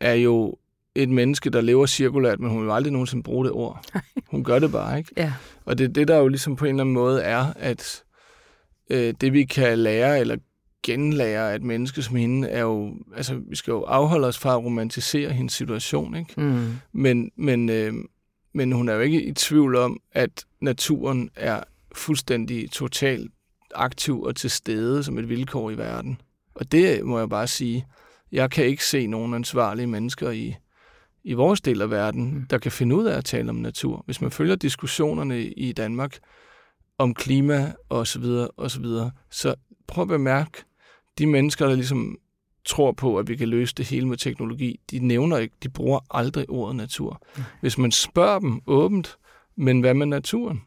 er 0.00 0.14
jo 0.14 0.56
et 0.94 1.08
menneske, 1.08 1.50
der 1.50 1.60
lever 1.60 1.86
cirkulært, 1.86 2.40
men 2.40 2.50
hun 2.50 2.64
vil 2.64 2.72
aldrig 2.72 2.92
nogensinde 2.92 3.22
bruge 3.22 3.44
det 3.44 3.52
ord. 3.52 3.84
Hun 4.30 4.44
gør 4.44 4.58
det 4.58 4.72
bare, 4.72 4.98
ikke? 4.98 5.10
Ja. 5.16 5.32
Og 5.64 5.78
det 5.78 5.94
det, 5.94 6.08
der 6.08 6.16
jo 6.16 6.28
ligesom 6.28 6.56
på 6.56 6.64
en 6.64 6.68
eller 6.68 6.82
anden 6.82 6.94
måde 6.94 7.22
er, 7.22 7.52
at 7.56 8.02
øh, 8.90 9.14
det 9.20 9.32
vi 9.32 9.44
kan 9.44 9.78
lære 9.78 10.20
eller 10.20 10.36
genlære 10.82 11.54
et 11.54 11.62
menneske 11.62 12.02
som 12.02 12.16
hende, 12.16 12.48
er 12.48 12.60
jo, 12.60 12.94
altså 13.16 13.40
vi 13.48 13.56
skal 13.56 13.72
jo 13.72 13.82
afholde 13.82 14.26
os 14.26 14.38
fra 14.38 14.52
at 14.52 14.64
romantisere 14.64 15.32
hendes 15.32 15.52
situation, 15.52 16.16
ikke? 16.16 16.40
Mm. 16.40 16.72
Men, 16.92 17.30
men, 17.36 17.68
øh, 17.68 17.94
men 18.54 18.72
hun 18.72 18.88
er 18.88 18.94
jo 18.94 19.00
ikke 19.00 19.22
i 19.22 19.32
tvivl 19.32 19.76
om, 19.76 20.00
at 20.12 20.44
naturen 20.60 21.30
er 21.36 21.62
fuldstændig 21.94 22.70
totalt 22.70 23.30
aktiv 23.74 24.22
og 24.22 24.36
til 24.36 24.50
stede 24.50 25.04
som 25.04 25.18
et 25.18 25.28
vilkår 25.28 25.70
i 25.70 25.78
verden. 25.78 26.20
Og 26.54 26.72
det 26.72 27.04
må 27.04 27.18
jeg 27.18 27.28
bare 27.28 27.46
sige, 27.46 27.86
jeg 28.32 28.50
kan 28.50 28.64
ikke 28.64 28.84
se 28.84 29.06
nogen 29.06 29.34
ansvarlige 29.34 29.86
mennesker 29.86 30.30
i, 30.30 30.54
i 31.24 31.32
vores 31.32 31.60
del 31.60 31.82
af 31.82 31.90
verden, 31.90 32.34
mm. 32.34 32.46
der 32.50 32.58
kan 32.58 32.72
finde 32.72 32.96
ud 32.96 33.04
af 33.04 33.16
at 33.16 33.24
tale 33.24 33.50
om 33.50 33.56
natur. 33.56 34.02
Hvis 34.04 34.20
man 34.20 34.30
følger 34.30 34.56
diskussionerne 34.56 35.42
i 35.42 35.72
Danmark 35.72 36.18
om 36.98 37.14
klima 37.14 37.72
og 37.88 38.06
så 38.06 38.18
videre 38.18 38.48
og 38.48 38.70
så 38.70 38.80
videre, 38.80 39.10
så 39.30 39.54
prøv 39.86 40.02
at 40.02 40.08
bemærke, 40.08 40.64
de 41.18 41.26
mennesker, 41.26 41.66
der 41.66 41.74
ligesom 41.74 42.18
tror 42.64 42.92
på, 42.92 43.18
at 43.18 43.28
vi 43.28 43.36
kan 43.36 43.48
løse 43.48 43.74
det 43.74 43.86
hele 43.86 44.08
med 44.08 44.16
teknologi, 44.16 44.80
de 44.90 44.98
nævner 44.98 45.38
ikke, 45.38 45.54
de 45.62 45.68
bruger 45.68 46.00
aldrig 46.10 46.50
ordet 46.50 46.76
natur. 46.76 47.22
Mm. 47.36 47.42
Hvis 47.60 47.78
man 47.78 47.92
spørger 47.92 48.38
dem 48.38 48.60
åbent, 48.66 49.18
men 49.56 49.80
hvad 49.80 49.94
med 49.94 50.06
naturen? 50.06 50.62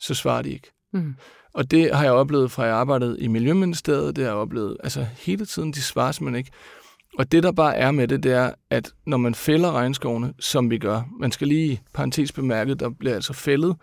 Så 0.00 0.14
svarer 0.14 0.42
de 0.42 0.50
ikke. 0.50 0.70
Mm. 0.92 1.14
Og 1.54 1.70
det 1.70 1.94
har 1.94 2.02
jeg 2.02 2.12
oplevet 2.12 2.50
fra 2.50 2.64
jeg 2.64 2.74
arbejdede 2.74 3.20
i 3.20 3.28
Miljøministeriet, 3.28 4.16
det 4.16 4.24
har 4.24 4.30
jeg 4.30 4.38
oplevet 4.38 4.76
altså 4.82 5.06
hele 5.18 5.46
tiden, 5.46 5.72
de 5.72 5.82
svarer 5.82 6.24
man 6.24 6.34
ikke. 6.34 6.50
Og 7.18 7.32
det, 7.32 7.42
der 7.42 7.52
bare 7.52 7.76
er 7.76 7.90
med 7.90 8.08
det, 8.08 8.22
det 8.22 8.32
er, 8.32 8.52
at 8.70 8.92
når 9.06 9.16
man 9.16 9.34
fælder 9.34 9.72
regnskovene, 9.72 10.34
som 10.38 10.70
vi 10.70 10.78
gør, 10.78 11.02
man 11.20 11.32
skal 11.32 11.48
lige 11.48 11.82
parentes 11.94 12.32
bemærket, 12.32 12.80
der 12.80 12.90
bliver 12.90 13.14
altså 13.14 13.32
fældet 13.32 13.76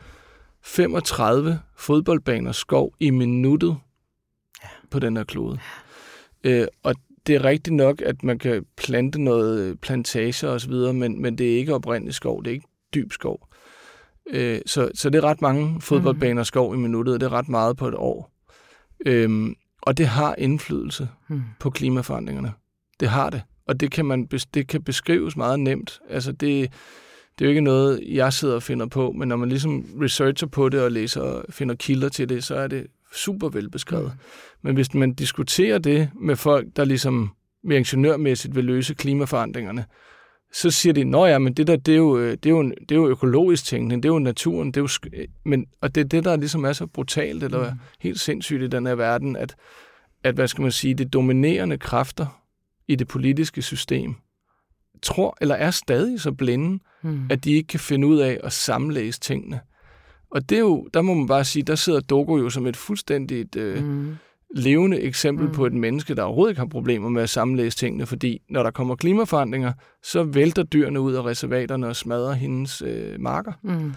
35 0.64 1.60
fodboldbaner 1.78 2.52
skov 2.52 2.94
i 3.00 3.10
minuttet. 3.10 3.78
På 4.96 5.00
den 5.00 5.18
her 5.18 5.24
klode. 5.24 5.60
Øh, 6.44 6.68
og 6.84 6.96
det 7.28 7.36
er 7.36 7.44
rigtigt 7.44 7.76
nok, 7.76 8.02
at 8.02 8.24
man 8.24 8.40
kan 8.40 8.66
plante 8.78 9.24
noget 9.24 9.80
plantager 9.82 10.50
osv., 10.50 10.74
men, 10.74 11.22
men 11.22 11.38
det 11.38 11.54
er 11.54 11.58
ikke 11.58 11.74
oprindelig 11.74 12.14
skov, 12.14 12.44
det 12.44 12.50
er 12.50 12.54
ikke 12.54 12.68
dyb 12.94 13.12
skov. 13.12 13.48
Øh, 14.30 14.60
så, 14.66 14.90
så 14.94 15.10
det 15.10 15.18
er 15.18 15.24
ret 15.24 15.42
mange 15.42 15.82
fodboldbaner 15.82 16.42
mm. 16.42 16.46
skov 16.46 16.74
i 16.76 16.78
minuttet, 16.78 17.14
og 17.14 17.20
det 17.20 17.26
er 17.26 17.34
ret 17.34 17.50
meget 17.50 17.78
på 17.78 17.88
et 17.88 17.96
år. 17.96 18.32
Øhm, 19.06 19.56
og 19.82 19.98
det 19.98 20.08
har 20.08 20.36
indflydelse 20.38 21.10
mm. 21.30 21.42
på 21.60 21.70
klimaforandringerne. 21.70 22.54
Det 23.00 23.10
har 23.10 23.30
det. 23.30 23.42
Og 23.68 23.80
det 23.80 23.92
kan, 23.92 24.06
man, 24.06 24.30
det 24.54 24.68
kan 24.68 24.84
beskrives 24.84 25.38
meget 25.38 25.60
nemt. 25.60 26.00
Altså 26.10 26.32
det, 26.32 26.72
det 27.40 27.46
er 27.46 27.46
jo 27.46 27.50
ikke 27.50 27.62
noget, 27.62 28.04
jeg 28.08 28.34
sidder 28.34 28.56
og 28.56 28.64
finder 28.64 28.86
på, 28.86 29.12
men 29.12 29.28
når 29.28 29.36
man 29.36 29.50
ligesom 29.50 29.86
researcher 30.02 30.48
på 30.48 30.70
det 30.70 30.82
og 30.82 30.92
læser 30.92 31.22
og 31.22 31.46
finder 31.50 31.76
kilder 31.76 32.10
til 32.10 32.30
det, 32.30 32.44
så 32.44 32.56
er 32.56 32.68
det 32.68 32.88
super 33.16 33.50
velbeskrevet. 33.50 34.12
Mm. 34.14 34.20
Men 34.62 34.76
hvis 34.76 34.94
man 34.94 35.14
diskuterer 35.14 35.78
det 35.78 36.10
med 36.22 36.36
folk, 36.36 36.68
der 36.76 36.86
ligesom 36.86 37.32
mere 37.64 37.78
ingeniørmæssigt 37.78 38.56
vil 38.56 38.66
løse 38.66 38.94
klimaforandringerne, 38.94 39.86
så 40.54 40.72
siger 40.72 40.94
de, 40.94 41.04
nå 41.04 41.26
ja, 41.26 41.40
men 41.40 41.54
det 41.54 41.68
der, 41.68 41.76
det 41.76 41.92
er 41.92 41.98
jo, 41.98 42.32
det 42.32 42.46
er 42.46 42.50
jo, 42.50 42.64
det 42.64 42.92
er 42.92 42.96
jo 42.96 43.08
økologisk 43.08 43.66
tænkning, 43.66 44.04
det 44.04 44.10
er 44.10 44.14
jo 44.14 44.20
naturen, 44.20 44.72
det 44.72 44.78
er 44.78 44.82
jo, 44.82 45.28
men, 45.46 45.66
og 45.82 45.96
det 45.96 46.02
er 46.02 46.08
det, 46.08 46.26
der 46.26 46.36
ligesom 46.36 46.66
er 46.66 46.74
så 46.74 46.88
brutalt, 46.88 47.44
eller 47.44 47.72
mm. 47.72 47.80
helt 48.00 48.20
sindssygt 48.20 48.62
i 48.62 48.68
den 48.68 48.86
her 48.86 48.96
verden, 48.96 49.36
at, 49.36 49.56
at, 50.24 50.36
hvad 50.36 50.48
skal 50.48 50.62
man 50.62 50.72
sige, 50.72 50.94
det 50.94 51.14
dominerende 51.14 51.78
kræfter 51.78 52.42
i 52.88 52.96
det 52.96 53.08
politiske 53.08 53.62
system, 53.62 54.16
tror, 55.02 55.38
eller 55.42 55.56
er 55.56 55.72
stadig 55.72 56.22
så 56.22 56.32
blinde, 56.32 56.84
mm. 57.04 57.28
at 57.30 57.44
de 57.44 57.54
ikke 57.54 57.68
kan 57.68 57.80
finde 57.80 58.08
ud 58.08 58.20
af 58.20 58.40
at 58.44 58.54
sammenlæse 58.54 59.20
tingene. 59.20 59.60
Og 60.30 60.50
det 60.50 60.56
er 60.56 60.60
jo, 60.60 60.88
der 60.94 61.02
må 61.02 61.14
man 61.14 61.28
bare 61.28 61.44
sige, 61.44 61.64
der 61.64 61.76
sidder 61.76 62.00
Dogo 62.00 62.38
jo 62.38 62.50
som 62.50 62.68
et 62.68 62.78
fuldstændigt 62.78 63.56
øh, 63.56 63.84
mm. 63.84 64.16
levende 64.56 65.02
eksempel 65.02 65.48
mm. 65.48 65.54
på 65.54 65.66
et 65.66 65.74
menneske, 65.74 66.16
der 66.16 66.24
overhovedet 66.24 66.52
ikke 66.52 66.60
har 66.60 66.68
problemer 66.68 67.10
med 67.10 67.24
at 67.24 67.30
sammenlæse 67.30 67.78
tingene, 67.78 68.06
fordi 68.06 68.42
når 68.50 68.64
der 68.64 68.72
kommer 68.72 68.96
klimaforandringer, 68.96 69.74
så 70.04 70.24
vælter 70.24 70.64
dyrene 70.64 71.02
ud 71.02 71.14
af 71.14 71.26
reservaterne 71.26 71.88
og 71.88 71.96
smadrer 71.96 72.34
hendes 72.34 72.82
øh, 72.82 73.20
marker. 73.20 73.54
Mm. 73.64 73.94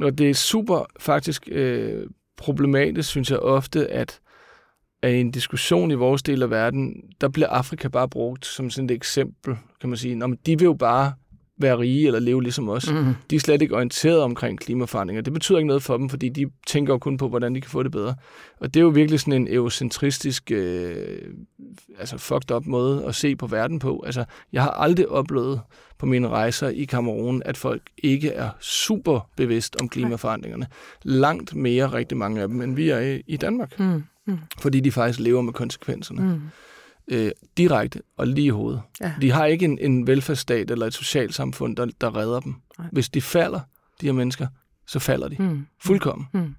Og 0.00 0.18
det 0.18 0.30
er 0.30 0.34
super 0.34 0.86
faktisk 1.00 1.48
øh, 1.52 2.06
problematisk, 2.36 3.08
synes 3.08 3.30
jeg 3.30 3.38
ofte, 3.38 3.90
at 3.90 4.20
i 5.02 5.20
en 5.20 5.30
diskussion 5.30 5.90
i 5.90 5.94
vores 5.94 6.22
del 6.22 6.42
af 6.42 6.50
verden, 6.50 6.94
der 7.20 7.28
bliver 7.28 7.48
Afrika 7.48 7.88
bare 7.88 8.08
brugt 8.08 8.46
som 8.46 8.70
sådan 8.70 8.90
et 8.90 8.94
eksempel, 8.94 9.56
kan 9.80 9.88
man 9.88 9.96
sige. 9.96 10.14
Nå, 10.14 10.26
men 10.26 10.38
de 10.46 10.58
vil 10.58 10.64
jo 10.64 10.74
bare 10.74 11.12
være 11.58 11.78
rige 11.78 12.06
eller 12.06 12.20
leve 12.20 12.42
ligesom 12.42 12.68
os. 12.68 12.92
Mm. 12.92 13.14
De 13.30 13.36
er 13.36 13.40
slet 13.40 13.62
ikke 13.62 13.74
orienteret 13.74 14.20
omkring 14.20 14.58
klimaforandringer. 14.58 15.22
Det 15.22 15.32
betyder 15.32 15.58
ikke 15.58 15.66
noget 15.66 15.82
for 15.82 15.96
dem, 15.96 16.08
fordi 16.08 16.28
de 16.28 16.46
tænker 16.66 16.94
jo 16.94 16.98
kun 16.98 17.16
på, 17.16 17.28
hvordan 17.28 17.54
de 17.54 17.60
kan 17.60 17.70
få 17.70 17.82
det 17.82 17.92
bedre. 17.92 18.14
Og 18.60 18.74
det 18.74 18.80
er 18.80 18.84
jo 18.84 18.88
virkelig 18.88 19.20
sådan 19.20 19.32
en 19.32 19.48
eurocentristisk, 19.50 20.50
øh, 20.50 21.18
altså 21.98 22.18
fucked 22.18 22.50
up 22.50 22.66
måde 22.66 23.04
at 23.04 23.14
se 23.14 23.36
på 23.36 23.46
verden 23.46 23.78
på. 23.78 24.02
Altså, 24.06 24.24
jeg 24.52 24.62
har 24.62 24.70
aldrig 24.70 25.08
oplevet 25.08 25.60
på 25.98 26.06
mine 26.06 26.28
rejser 26.28 26.68
i 26.68 26.84
Kamerun, 26.84 27.42
at 27.44 27.56
folk 27.56 27.82
ikke 27.98 28.28
er 28.30 28.50
super 28.60 29.30
bevidst 29.36 29.76
om 29.80 29.88
klimaforandringerne. 29.88 30.66
Langt 31.02 31.54
mere 31.54 31.92
rigtig 31.92 32.18
mange 32.18 32.42
af 32.42 32.48
dem, 32.48 32.60
end 32.60 32.74
vi 32.76 32.90
er 32.90 33.18
i 33.26 33.36
Danmark. 33.36 33.80
Mm. 33.80 34.02
Mm. 34.26 34.38
Fordi 34.58 34.80
de 34.80 34.92
faktisk 34.92 35.18
lever 35.18 35.42
med 35.42 35.52
konsekvenserne. 35.52 36.22
Mm. 36.22 36.40
Øh, 37.10 37.30
direkte 37.56 38.02
og 38.16 38.26
lige 38.26 38.46
i 38.46 38.50
hovedet. 38.50 38.80
Ja. 39.00 39.12
De 39.20 39.30
har 39.30 39.46
ikke 39.46 39.64
en, 39.64 39.78
en 39.78 40.06
velfærdsstat 40.06 40.70
eller 40.70 40.86
et 40.86 40.94
socialt 40.94 41.34
samfund, 41.34 41.76
der, 41.76 41.86
der 42.00 42.16
redder 42.16 42.40
dem. 42.40 42.54
Nej. 42.78 42.88
Hvis 42.92 43.08
de 43.08 43.22
falder, 43.22 43.60
de 44.00 44.06
her 44.06 44.12
mennesker, 44.12 44.46
så 44.86 44.98
falder 44.98 45.28
de. 45.28 45.36
Mm. 45.38 45.66
Fuldkommen. 45.82 46.26
Mm. 46.32 46.54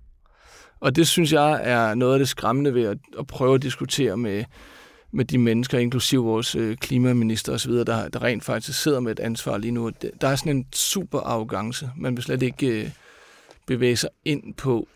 Og 0.80 0.96
det 0.96 1.08
synes 1.08 1.34
jeg 1.34 1.62
er 1.64 1.96
noget 1.96 2.14
af 2.14 2.20
det 2.20 2.30
skræmmende 2.30 2.74
ved 2.74 2.84
at, 2.84 2.98
at 3.20 3.28
prøve 3.28 3.56
at 3.56 3.62
diskutere 3.62 4.18
med, 4.18 4.44
med 5.12 5.26
de 5.26 5.38
mennesker, 5.38 5.78
inklusive 5.78 6.24
vores 6.24 6.56
øh, 6.56 6.78
klimaminister 6.78 7.54
osv., 7.54 7.72
der, 7.72 8.10
der 8.10 8.24
rent 8.24 8.44
faktisk 8.44 8.82
sidder 8.82 9.00
med 9.00 9.12
et 9.12 9.20
ansvar 9.20 9.58
lige 9.58 9.72
nu. 9.72 9.92
Der 10.22 10.28
er 10.28 10.36
sådan 10.36 10.56
en 10.56 10.66
super 10.74 11.20
arrogance. 11.20 11.90
Man 11.98 12.16
vil 12.16 12.24
slet 12.24 12.42
ikke 12.42 12.68
øh, 12.68 12.90
bevæge 13.70 13.96
sig 13.96 14.10
ind 14.26 14.54
på 14.54 14.88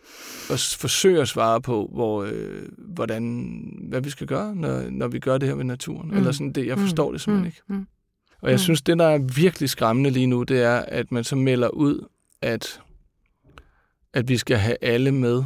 og 0.49 0.59
forsøge 0.59 1.21
at 1.21 1.27
svare 1.27 1.61
på, 1.61 1.89
hvor, 1.93 2.23
øh, 2.23 2.61
hvordan, 2.77 3.43
hvad 3.89 4.01
vi 4.01 4.09
skal 4.09 4.27
gøre, 4.27 4.55
når, 4.55 4.89
når 4.89 5.07
vi 5.07 5.19
gør 5.19 5.37
det 5.37 5.49
her 5.49 5.55
med 5.55 5.65
naturen. 5.65 6.09
Mm. 6.09 6.17
Eller 6.17 6.31
sådan 6.31 6.51
det, 6.51 6.67
jeg 6.67 6.77
forstår 6.77 7.09
mm. 7.09 7.13
det 7.13 7.21
simpelthen 7.21 7.43
mm. 7.43 7.47
ikke. 7.47 7.61
Mm. 7.67 7.87
Og 8.41 8.49
jeg 8.49 8.55
mm. 8.55 8.59
synes, 8.59 8.81
det, 8.81 8.99
der 8.99 9.05
er 9.05 9.17
virkelig 9.17 9.69
skræmmende 9.69 10.09
lige 10.09 10.27
nu, 10.27 10.43
det 10.43 10.61
er, 10.61 10.77
at 10.87 11.11
man 11.11 11.23
så 11.23 11.35
melder 11.35 11.67
ud, 11.67 12.07
at, 12.41 12.81
at 14.13 14.29
vi 14.29 14.37
skal 14.37 14.57
have 14.57 14.77
alle 14.81 15.11
med. 15.11 15.43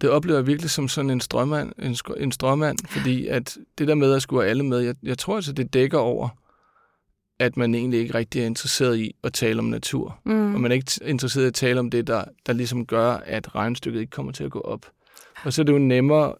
Det 0.00 0.10
oplever 0.10 0.38
jeg 0.38 0.46
virkelig 0.46 0.70
som 0.70 0.88
sådan 0.88 1.10
en 1.10 1.20
strømmand, 1.20 1.72
en, 1.78 1.96
en 2.16 2.32
strømmand 2.32 2.78
fordi 2.86 3.26
at 3.26 3.58
det 3.78 3.88
der 3.88 3.94
med 3.94 4.12
at 4.12 4.22
skulle 4.22 4.42
have 4.42 4.50
alle 4.50 4.62
med, 4.62 4.78
jeg, 4.78 4.94
jeg 5.02 5.18
tror 5.18 5.36
altså, 5.36 5.52
det 5.52 5.74
dækker 5.74 5.98
over, 5.98 6.28
at 7.40 7.56
man 7.56 7.74
egentlig 7.74 8.00
ikke 8.00 8.14
rigtig 8.14 8.42
er 8.42 8.46
interesseret 8.46 8.98
i 8.98 9.14
at 9.24 9.32
tale 9.32 9.58
om 9.58 9.64
natur. 9.64 10.20
Mm. 10.24 10.54
Og 10.54 10.60
man 10.60 10.70
er 10.70 10.74
ikke 10.74 11.00
interesseret 11.04 11.44
i 11.44 11.46
at 11.46 11.54
tale 11.54 11.80
om 11.80 11.90
det, 11.90 12.06
der, 12.06 12.24
der 12.46 12.52
ligesom 12.52 12.86
gør, 12.86 13.12
at 13.12 13.54
regnstykket 13.54 14.00
ikke 14.00 14.10
kommer 14.10 14.32
til 14.32 14.44
at 14.44 14.50
gå 14.50 14.60
op. 14.60 14.86
Og 15.44 15.52
så 15.52 15.62
er 15.62 15.64
det 15.64 15.72
jo 15.72 15.78
nemmere 15.78 16.34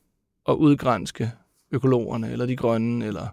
at 0.48 0.54
udgrænske 0.54 1.32
økologerne, 1.70 2.32
eller 2.32 2.46
de 2.46 2.56
grønne, 2.56 3.06
eller 3.06 3.26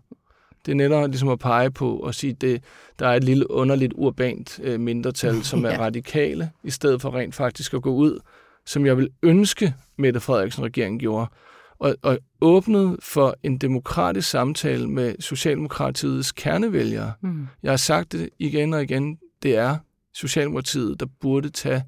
det 0.65 0.71
er 0.71 0.75
nettere 0.75 1.07
ligesom 1.07 1.29
at 1.29 1.39
pege 1.39 1.71
på 1.71 1.97
og 1.97 2.15
sige, 2.15 2.31
at 2.31 2.41
det, 2.41 2.63
der 2.99 3.07
er 3.07 3.15
et 3.15 3.23
lille 3.23 3.51
underligt 3.51 3.93
urbant 3.95 4.59
øh, 4.63 4.79
mindretal, 4.79 5.43
som 5.51 5.65
er 5.65 5.71
ja. 5.71 5.79
radikale, 5.79 6.51
i 6.63 6.69
stedet 6.69 7.01
for 7.01 7.15
rent 7.15 7.35
faktisk 7.35 7.73
at 7.73 7.81
gå 7.81 7.93
ud, 7.93 8.19
som 8.65 8.85
jeg 8.85 8.97
vil 8.97 9.09
ønske, 9.23 9.73
Mette 9.97 10.19
Frederiksen 10.19 10.63
regeringen 10.63 10.99
gjorde, 10.99 11.27
og, 11.79 11.95
og 12.01 12.19
åbnet 12.41 12.97
for 13.01 13.35
en 13.43 13.57
demokratisk 13.57 14.29
samtale 14.29 14.87
med 14.87 15.15
Socialdemokratiets 15.19 16.31
kernevælgere. 16.31 17.13
Mm. 17.21 17.47
Jeg 17.63 17.71
har 17.71 17.77
sagt 17.77 18.11
det 18.11 18.29
igen 18.39 18.73
og 18.73 18.83
igen, 18.83 19.17
det 19.43 19.57
er 19.57 19.77
Socialdemokratiet, 20.13 20.99
der 20.99 21.05
burde 21.21 21.49
tage 21.49 21.83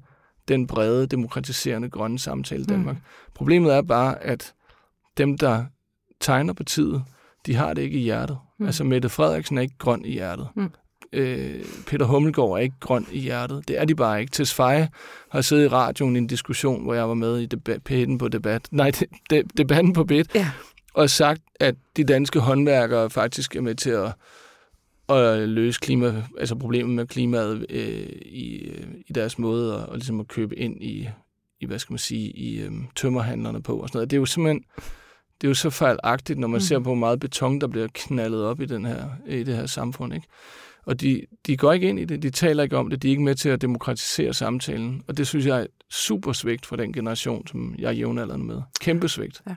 den 0.48 0.66
brede, 0.66 1.06
demokratiserende 1.06 1.90
grønne 1.90 2.18
samtale 2.18 2.60
i 2.60 2.64
mm. 2.68 2.74
Danmark. 2.74 2.96
Mm. 2.96 3.02
Problemet 3.34 3.74
er 3.74 3.82
bare, 3.82 4.22
at 4.22 4.54
dem, 5.16 5.38
der 5.38 5.64
tegner 6.20 6.52
partiet, 6.52 7.04
de 7.46 7.54
har 7.54 7.74
det 7.74 7.82
ikke 7.82 7.98
i 7.98 8.02
hjertet. 8.02 8.38
Mm. 8.58 8.66
Altså 8.66 8.84
Mette 8.84 9.08
Frederiksen 9.08 9.58
er 9.58 9.62
ikke 9.62 9.78
grøn 9.78 10.04
i 10.04 10.12
hjertet. 10.12 10.48
Mm 10.56 10.70
øh, 11.12 11.64
Peter 11.86 12.06
Hummelgaard 12.06 12.50
er 12.50 12.56
ikke 12.56 12.76
grøn 12.80 13.06
i 13.12 13.18
hjertet. 13.18 13.68
Det 13.68 13.80
er 13.80 13.84
de 13.84 13.94
bare 13.94 14.20
ikke. 14.20 14.30
Tesfaye 14.30 14.88
har 15.30 15.40
siddet 15.40 15.64
i 15.64 15.68
radioen 15.68 16.16
i 16.16 16.18
en 16.18 16.26
diskussion, 16.26 16.82
hvor 16.82 16.94
jeg 16.94 17.08
var 17.08 17.14
med 17.14 17.38
i 17.38 17.46
debatten 17.46 18.18
på 18.18 18.28
debat. 18.28 18.68
Nej, 18.70 18.90
de, 18.90 19.04
de, 19.30 19.42
debatten 19.56 19.92
på 19.92 20.04
bed. 20.04 20.24
Ja. 20.34 20.50
Og 20.94 21.10
sagt, 21.10 21.42
at 21.60 21.74
de 21.96 22.04
danske 22.04 22.40
håndværkere 22.40 23.10
faktisk 23.10 23.56
er 23.56 23.60
med 23.60 23.74
til 23.74 23.90
at, 23.90 24.12
at 25.16 25.48
løse 25.48 25.80
klima, 25.80 26.24
altså 26.38 26.54
problemet 26.54 26.94
med 26.94 27.06
klimaet 27.06 27.66
øh, 27.70 28.08
i, 28.22 28.56
øh, 28.56 28.86
i 29.06 29.12
deres 29.12 29.38
måde 29.38 29.74
at, 29.74 29.86
og 29.86 29.96
ligesom 29.96 30.20
at 30.20 30.28
købe 30.28 30.56
ind 30.56 30.82
i, 30.82 31.08
i 31.60 31.66
hvad 31.66 31.78
skal 31.78 31.92
man 31.92 31.98
sige, 31.98 32.30
i 32.30 32.60
øh, 32.60 32.72
tømmerhandlerne 32.96 33.62
på 33.62 33.76
og 33.76 33.88
sådan 33.88 33.98
noget. 33.98 34.10
Det 34.10 34.16
er 34.16 34.20
jo 34.20 34.26
simpelthen 34.26 34.64
det 35.40 35.46
er 35.46 35.50
jo 35.50 35.54
så 35.54 35.70
fejlagtigt, 35.70 36.38
når 36.38 36.48
man 36.48 36.58
mm. 36.58 36.60
ser 36.60 36.78
på, 36.78 36.82
hvor 36.82 36.94
meget 36.94 37.20
beton, 37.20 37.60
der 37.60 37.66
bliver 37.66 37.88
knaldet 37.94 38.44
op 38.44 38.60
i, 38.60 38.66
den 38.66 38.84
her, 38.84 39.04
i 39.26 39.42
det 39.42 39.56
her 39.56 39.66
samfund. 39.66 40.14
Ikke? 40.14 40.26
Og 40.86 41.00
de, 41.00 41.26
de 41.46 41.56
går 41.56 41.72
ikke 41.72 41.88
ind 41.88 42.00
i 42.00 42.04
det, 42.04 42.22
de 42.22 42.30
taler 42.30 42.62
ikke 42.62 42.76
om 42.76 42.90
det, 42.90 43.02
de 43.02 43.08
er 43.08 43.10
ikke 43.10 43.22
med 43.22 43.34
til 43.34 43.48
at 43.48 43.60
demokratisere 43.60 44.34
samtalen. 44.34 45.02
Og 45.08 45.16
det 45.16 45.26
synes 45.26 45.46
jeg 45.46 45.60
er 45.60 45.66
super 45.90 46.32
svigt 46.32 46.66
for 46.66 46.76
den 46.76 46.92
generation, 46.92 47.46
som 47.46 47.74
jeg 47.78 47.88
er 47.88 47.92
jævnaldrende 47.92 48.46
med. 48.46 48.62
Kæmpe 48.80 49.08
svigt. 49.08 49.42
Ja. 49.48 49.54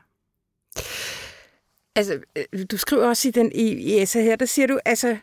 Altså, 1.95 2.19
øh, 2.35 2.65
du 2.71 2.77
skriver 2.77 3.07
også 3.07 3.27
i 3.27 3.31
den 3.31 3.51
i, 3.55 3.61
i 3.61 4.01
essay 4.01 4.21
her, 4.21 4.35
der 4.35 4.45
siger 4.45 4.67
du, 4.67 4.79
altså, 4.85 5.17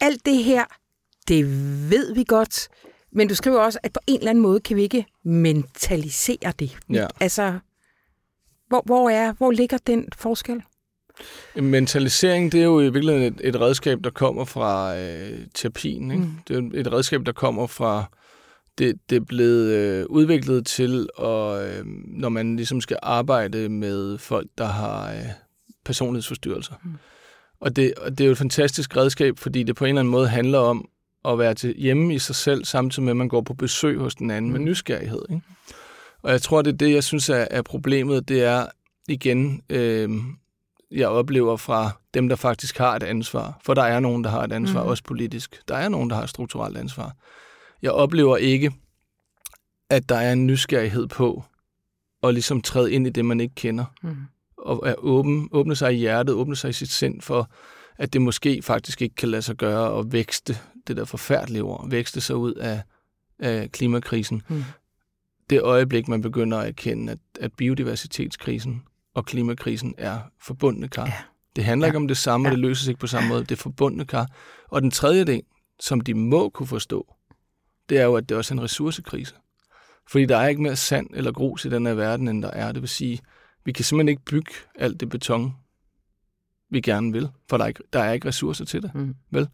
alt 0.00 0.26
det 0.26 0.44
her, 0.44 0.64
det 1.28 1.44
ved 1.90 2.14
vi 2.14 2.24
godt, 2.24 2.68
men 3.12 3.28
du 3.28 3.34
skriver 3.34 3.60
også, 3.60 3.78
at 3.82 3.92
på 3.92 4.00
en 4.06 4.18
eller 4.18 4.30
anden 4.30 4.42
måde 4.42 4.60
kan 4.60 4.76
vi 4.76 4.82
ikke 4.82 5.06
mentalisere 5.24 6.52
det. 6.58 6.78
Ja. 6.90 7.06
Altså, 7.20 7.58
hvor, 8.68 8.82
hvor, 8.86 9.10
er, 9.10 9.32
hvor 9.32 9.50
ligger 9.50 9.78
den 9.86 10.08
forskel? 10.18 10.62
Mentalisering, 11.56 12.52
det 12.52 12.60
er 12.60 12.64
jo 12.64 12.80
i 12.80 12.82
virkeligheden 12.82 13.22
et, 13.22 13.40
et 13.44 13.60
redskab, 13.60 13.98
der 14.04 14.10
kommer 14.10 14.44
fra 14.44 14.98
øh, 14.98 15.38
terapien. 15.54 16.10
Ikke? 16.10 16.24
Mm. 16.24 16.30
Det 16.48 16.56
er 16.56 16.80
et 16.80 16.92
redskab, 16.92 17.26
der 17.26 17.32
kommer 17.32 17.66
fra... 17.66 18.04
Det, 18.78 18.94
det 19.10 19.16
er 19.16 19.20
blevet 19.20 19.72
øh, 19.72 20.06
udviklet 20.08 20.66
til, 20.66 21.08
og, 21.16 21.68
øh, 21.68 21.84
når 22.06 22.28
man 22.28 22.56
ligesom 22.56 22.80
skal 22.80 22.98
arbejde 23.02 23.68
med 23.68 24.18
folk, 24.18 24.48
der 24.58 24.64
har 24.64 25.12
øh, 25.12 25.18
personlighedsforstyrrelser. 25.84 26.74
Mm. 26.84 26.90
Og, 27.60 27.76
det, 27.76 27.94
og 27.94 28.10
det 28.10 28.20
er 28.20 28.26
jo 28.26 28.32
et 28.32 28.38
fantastisk 28.38 28.96
redskab, 28.96 29.38
fordi 29.38 29.62
det 29.62 29.76
på 29.76 29.84
en 29.84 29.88
eller 29.88 30.00
anden 30.00 30.12
måde 30.12 30.28
handler 30.28 30.58
om 30.58 30.88
at 31.24 31.38
være 31.38 31.54
til 31.54 31.74
hjemme 31.78 32.14
i 32.14 32.18
sig 32.18 32.34
selv, 32.34 32.64
samtidig 32.64 33.04
med, 33.04 33.10
at 33.10 33.16
man 33.16 33.28
går 33.28 33.40
på 33.40 33.54
besøg 33.54 33.98
hos 33.98 34.14
den 34.14 34.30
anden 34.30 34.50
mm. 34.50 34.58
med 34.58 34.66
nysgerrighed. 34.66 35.22
Ikke? 35.30 35.42
Og 36.26 36.32
jeg 36.32 36.42
tror, 36.42 36.62
det 36.62 36.72
er 36.72 36.76
det, 36.76 36.92
jeg 36.92 37.04
synes 37.04 37.28
er, 37.28 37.46
er 37.50 37.62
problemet. 37.62 38.28
Det 38.28 38.42
er 38.42 38.66
igen, 39.08 39.62
øh, 39.70 40.10
jeg 40.90 41.08
oplever 41.08 41.56
fra 41.56 41.90
dem, 42.14 42.28
der 42.28 42.36
faktisk 42.36 42.78
har 42.78 42.96
et 42.96 43.02
ansvar. 43.02 43.60
For 43.64 43.74
der 43.74 43.82
er 43.82 44.00
nogen, 44.00 44.24
der 44.24 44.30
har 44.30 44.44
et 44.44 44.52
ansvar, 44.52 44.82
mm. 44.82 44.88
også 44.88 45.04
politisk. 45.04 45.60
Der 45.68 45.76
er 45.76 45.88
nogen, 45.88 46.10
der 46.10 46.16
har 46.16 46.22
et 46.22 46.28
strukturelt 46.28 46.76
ansvar. 46.76 47.16
Jeg 47.82 47.90
oplever 47.90 48.36
ikke, 48.36 48.72
at 49.90 50.08
der 50.08 50.16
er 50.16 50.32
en 50.32 50.46
nysgerrighed 50.46 51.06
på 51.06 51.44
at 52.22 52.34
ligesom 52.34 52.62
træde 52.62 52.92
ind 52.92 53.06
i 53.06 53.10
det, 53.10 53.24
man 53.24 53.40
ikke 53.40 53.54
kender. 53.54 53.84
Mm. 54.02 54.16
Og 54.58 54.88
at 54.88 54.94
åbne, 54.98 55.48
åbne 55.52 55.76
sig 55.76 55.94
i 55.94 55.96
hjertet, 55.96 56.34
åbne 56.34 56.56
sig 56.56 56.70
i 56.70 56.72
sit 56.72 56.90
sind 56.90 57.20
for, 57.20 57.50
at 57.98 58.12
det 58.12 58.22
måske 58.22 58.62
faktisk 58.62 59.02
ikke 59.02 59.14
kan 59.14 59.28
lade 59.28 59.42
sig 59.42 59.56
gøre 59.56 59.98
at 59.98 60.12
vækste, 60.12 60.58
det 60.86 60.96
der 60.96 61.04
forfærdelige 61.04 61.62
ord, 61.62 61.90
vækste 61.90 62.20
sig 62.20 62.36
ud 62.36 62.54
af, 62.54 62.82
af 63.38 63.72
klimakrisen. 63.72 64.42
Mm. 64.48 64.64
Det 65.50 65.62
øjeblik, 65.62 66.08
man 66.08 66.22
begynder 66.22 66.58
at 66.58 66.68
erkende, 66.68 67.12
at, 67.12 67.18
at 67.40 67.52
biodiversitetskrisen 67.52 68.82
og 69.14 69.24
klimakrisen 69.24 69.94
er 69.98 70.20
forbundne 70.42 70.88
kar. 70.88 71.06
Ja. 71.06 71.12
Det 71.56 71.64
handler 71.64 71.86
ja. 71.86 71.88
ikke 71.90 71.96
om 71.96 72.08
det 72.08 72.16
samme, 72.16 72.48
ja. 72.48 72.50
og 72.50 72.56
det 72.56 72.60
løses 72.60 72.88
ikke 72.88 73.00
på 73.00 73.06
samme 73.06 73.28
måde. 73.28 73.40
Det 73.40 73.52
er 73.52 73.56
forbundne 73.56 74.04
kar. 74.04 74.30
Og 74.68 74.82
den 74.82 74.90
tredje 74.90 75.24
ting, 75.24 75.44
som 75.80 76.00
de 76.00 76.14
må 76.14 76.48
kunne 76.48 76.66
forstå, 76.66 77.14
det 77.88 77.98
er 77.98 78.04
jo, 78.04 78.14
at 78.14 78.28
det 78.28 78.36
også 78.36 78.54
er 78.54 78.58
en 78.58 78.62
ressourcekrise. 78.62 79.34
Fordi 80.10 80.26
der 80.26 80.36
er 80.36 80.48
ikke 80.48 80.62
mere 80.62 80.76
sand 80.76 81.06
eller 81.14 81.32
grus 81.32 81.64
i 81.64 81.70
den 81.70 81.86
her 81.86 81.94
verden, 81.94 82.28
end 82.28 82.42
der 82.42 82.50
er. 82.50 82.72
Det 82.72 82.82
vil 82.82 82.88
sige, 82.88 83.20
vi 83.64 83.72
kan 83.72 83.84
simpelthen 83.84 84.08
ikke 84.08 84.24
bygge 84.24 84.52
alt 84.74 85.00
det 85.00 85.08
beton, 85.08 85.54
vi 86.70 86.80
gerne 86.80 87.12
vil, 87.12 87.28
for 87.50 87.56
der 87.56 87.64
er 87.64 87.68
ikke, 87.68 87.82
der 87.92 88.00
er 88.00 88.12
ikke 88.12 88.28
ressourcer 88.28 88.64
til 88.64 88.82
det. 88.82 88.94
Mm. 88.94 89.14
Vel? 89.30 89.48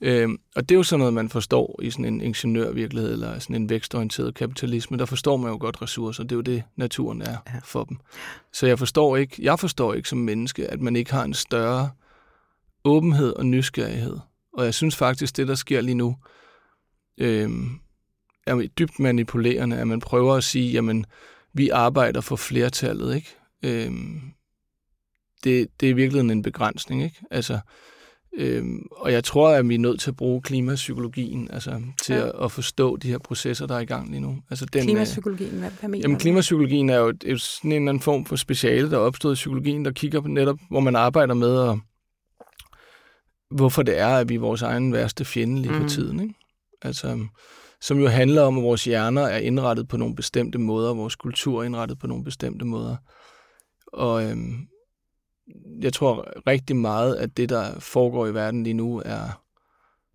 Øhm, 0.00 0.38
og 0.56 0.68
det 0.68 0.74
er 0.74 0.78
jo 0.78 0.82
sådan 0.82 0.98
noget, 0.98 1.14
man 1.14 1.28
forstår 1.28 1.80
i 1.82 1.90
sådan 1.90 2.04
en 2.04 2.20
ingeniørvirkelighed, 2.20 3.12
eller 3.12 3.38
sådan 3.38 3.56
en 3.56 3.70
vækstorienteret 3.70 4.34
kapitalisme. 4.34 4.96
Der 4.96 5.04
forstår 5.04 5.36
man 5.36 5.50
jo 5.50 5.58
godt 5.60 5.82
ressourcer. 5.82 6.22
Det 6.22 6.32
er 6.32 6.36
jo 6.36 6.42
det, 6.42 6.62
naturen 6.76 7.22
er 7.22 7.36
ja. 7.54 7.60
for 7.64 7.84
dem. 7.84 7.96
Så 8.52 8.66
jeg 8.66 8.78
forstår 8.78 9.16
ikke, 9.16 9.36
jeg 9.38 9.58
forstår 9.58 9.94
ikke 9.94 10.08
som 10.08 10.18
menneske, 10.18 10.66
at 10.66 10.80
man 10.80 10.96
ikke 10.96 11.12
har 11.12 11.24
en 11.24 11.34
større 11.34 11.90
åbenhed 12.84 13.32
og 13.32 13.46
nysgerrighed. 13.46 14.18
Og 14.52 14.64
jeg 14.64 14.74
synes 14.74 14.96
faktisk, 14.96 15.36
det 15.36 15.48
der 15.48 15.54
sker 15.54 15.80
lige 15.80 15.94
nu, 15.94 16.16
øhm, 17.18 17.80
er 18.46 18.66
dybt 18.78 18.98
manipulerende, 18.98 19.78
at 19.78 19.88
man 19.88 20.00
prøver 20.00 20.34
at 20.34 20.44
sige, 20.44 20.72
jamen, 20.72 21.06
vi 21.52 21.68
arbejder 21.68 22.20
for 22.20 22.36
flertallet, 22.36 23.14
ikke? 23.14 23.36
Øhm, 23.64 24.20
det, 25.44 25.68
det 25.80 25.86
er 25.86 25.90
i 25.90 25.92
virkeligheden 25.92 26.30
en 26.30 26.42
begrænsning, 26.42 27.02
ikke? 27.02 27.20
Altså, 27.30 27.60
øhm, 28.38 28.86
og 28.90 29.12
jeg 29.12 29.24
tror, 29.24 29.48
at 29.48 29.68
vi 29.68 29.74
er 29.74 29.78
nødt 29.78 30.00
til 30.00 30.10
at 30.10 30.16
bruge 30.16 30.42
klimapsykologien 30.42 31.48
altså, 31.52 31.82
til 32.02 32.14
ja. 32.14 32.26
at, 32.26 32.32
at 32.42 32.52
forstå 32.52 32.96
de 32.96 33.08
her 33.08 33.18
processer, 33.18 33.66
der 33.66 33.74
er 33.74 33.80
i 33.80 33.84
gang 33.84 34.10
lige 34.10 34.20
nu. 34.20 34.38
Altså, 34.50 34.66
den, 34.66 34.82
klimapsykologien, 34.82 35.50
hvad, 35.50 35.70
hvad 35.80 35.88
mener 35.88 36.02
Jamen, 36.04 36.18
klimapsykologien 36.18 36.90
er 36.90 36.96
jo 36.96 37.08
et, 37.08 37.24
et, 37.26 37.40
sådan 37.40 37.72
en 37.72 37.76
eller 37.76 37.88
anden 37.88 38.02
form 38.02 38.24
for 38.24 38.36
speciale, 38.36 38.90
der 38.90 38.96
er 38.96 39.00
opstået 39.00 39.32
i 39.32 39.34
psykologien, 39.34 39.84
der 39.84 39.90
kigger 39.90 40.20
på 40.20 40.28
netop, 40.28 40.58
hvor 40.70 40.80
man 40.80 40.96
arbejder 40.96 41.34
med, 41.34 41.68
at, 41.68 41.78
hvorfor 43.50 43.82
det 43.82 43.98
er, 43.98 44.16
at 44.16 44.28
vi 44.28 44.34
er 44.34 44.40
vores 44.40 44.62
egen 44.62 44.92
værste 44.92 45.24
fjende 45.24 45.62
lige 45.62 45.74
for 45.74 45.82
mm. 45.82 45.88
tiden, 45.88 46.20
ikke? 46.20 46.34
Altså, 46.82 47.26
som 47.80 47.98
jo 47.98 48.08
handler 48.08 48.42
om, 48.42 48.58
at 48.58 48.64
vores 48.64 48.84
hjerner 48.84 49.22
er 49.22 49.38
indrettet 49.38 49.88
på 49.88 49.96
nogle 49.96 50.14
bestemte 50.16 50.58
måder, 50.58 50.94
vores 50.94 51.16
kultur 51.16 51.60
er 51.60 51.64
indrettet 51.64 51.98
på 51.98 52.06
nogle 52.06 52.24
bestemte 52.24 52.64
måder. 52.64 52.96
Og 53.92 54.24
øhm, 54.24 54.66
jeg 55.80 55.92
tror 55.92 56.26
rigtig 56.46 56.76
meget, 56.76 57.16
at 57.16 57.36
det, 57.36 57.48
der 57.48 57.80
foregår 57.80 58.26
i 58.26 58.34
verden 58.34 58.62
lige 58.62 58.74
nu, 58.74 59.02
er 59.04 59.42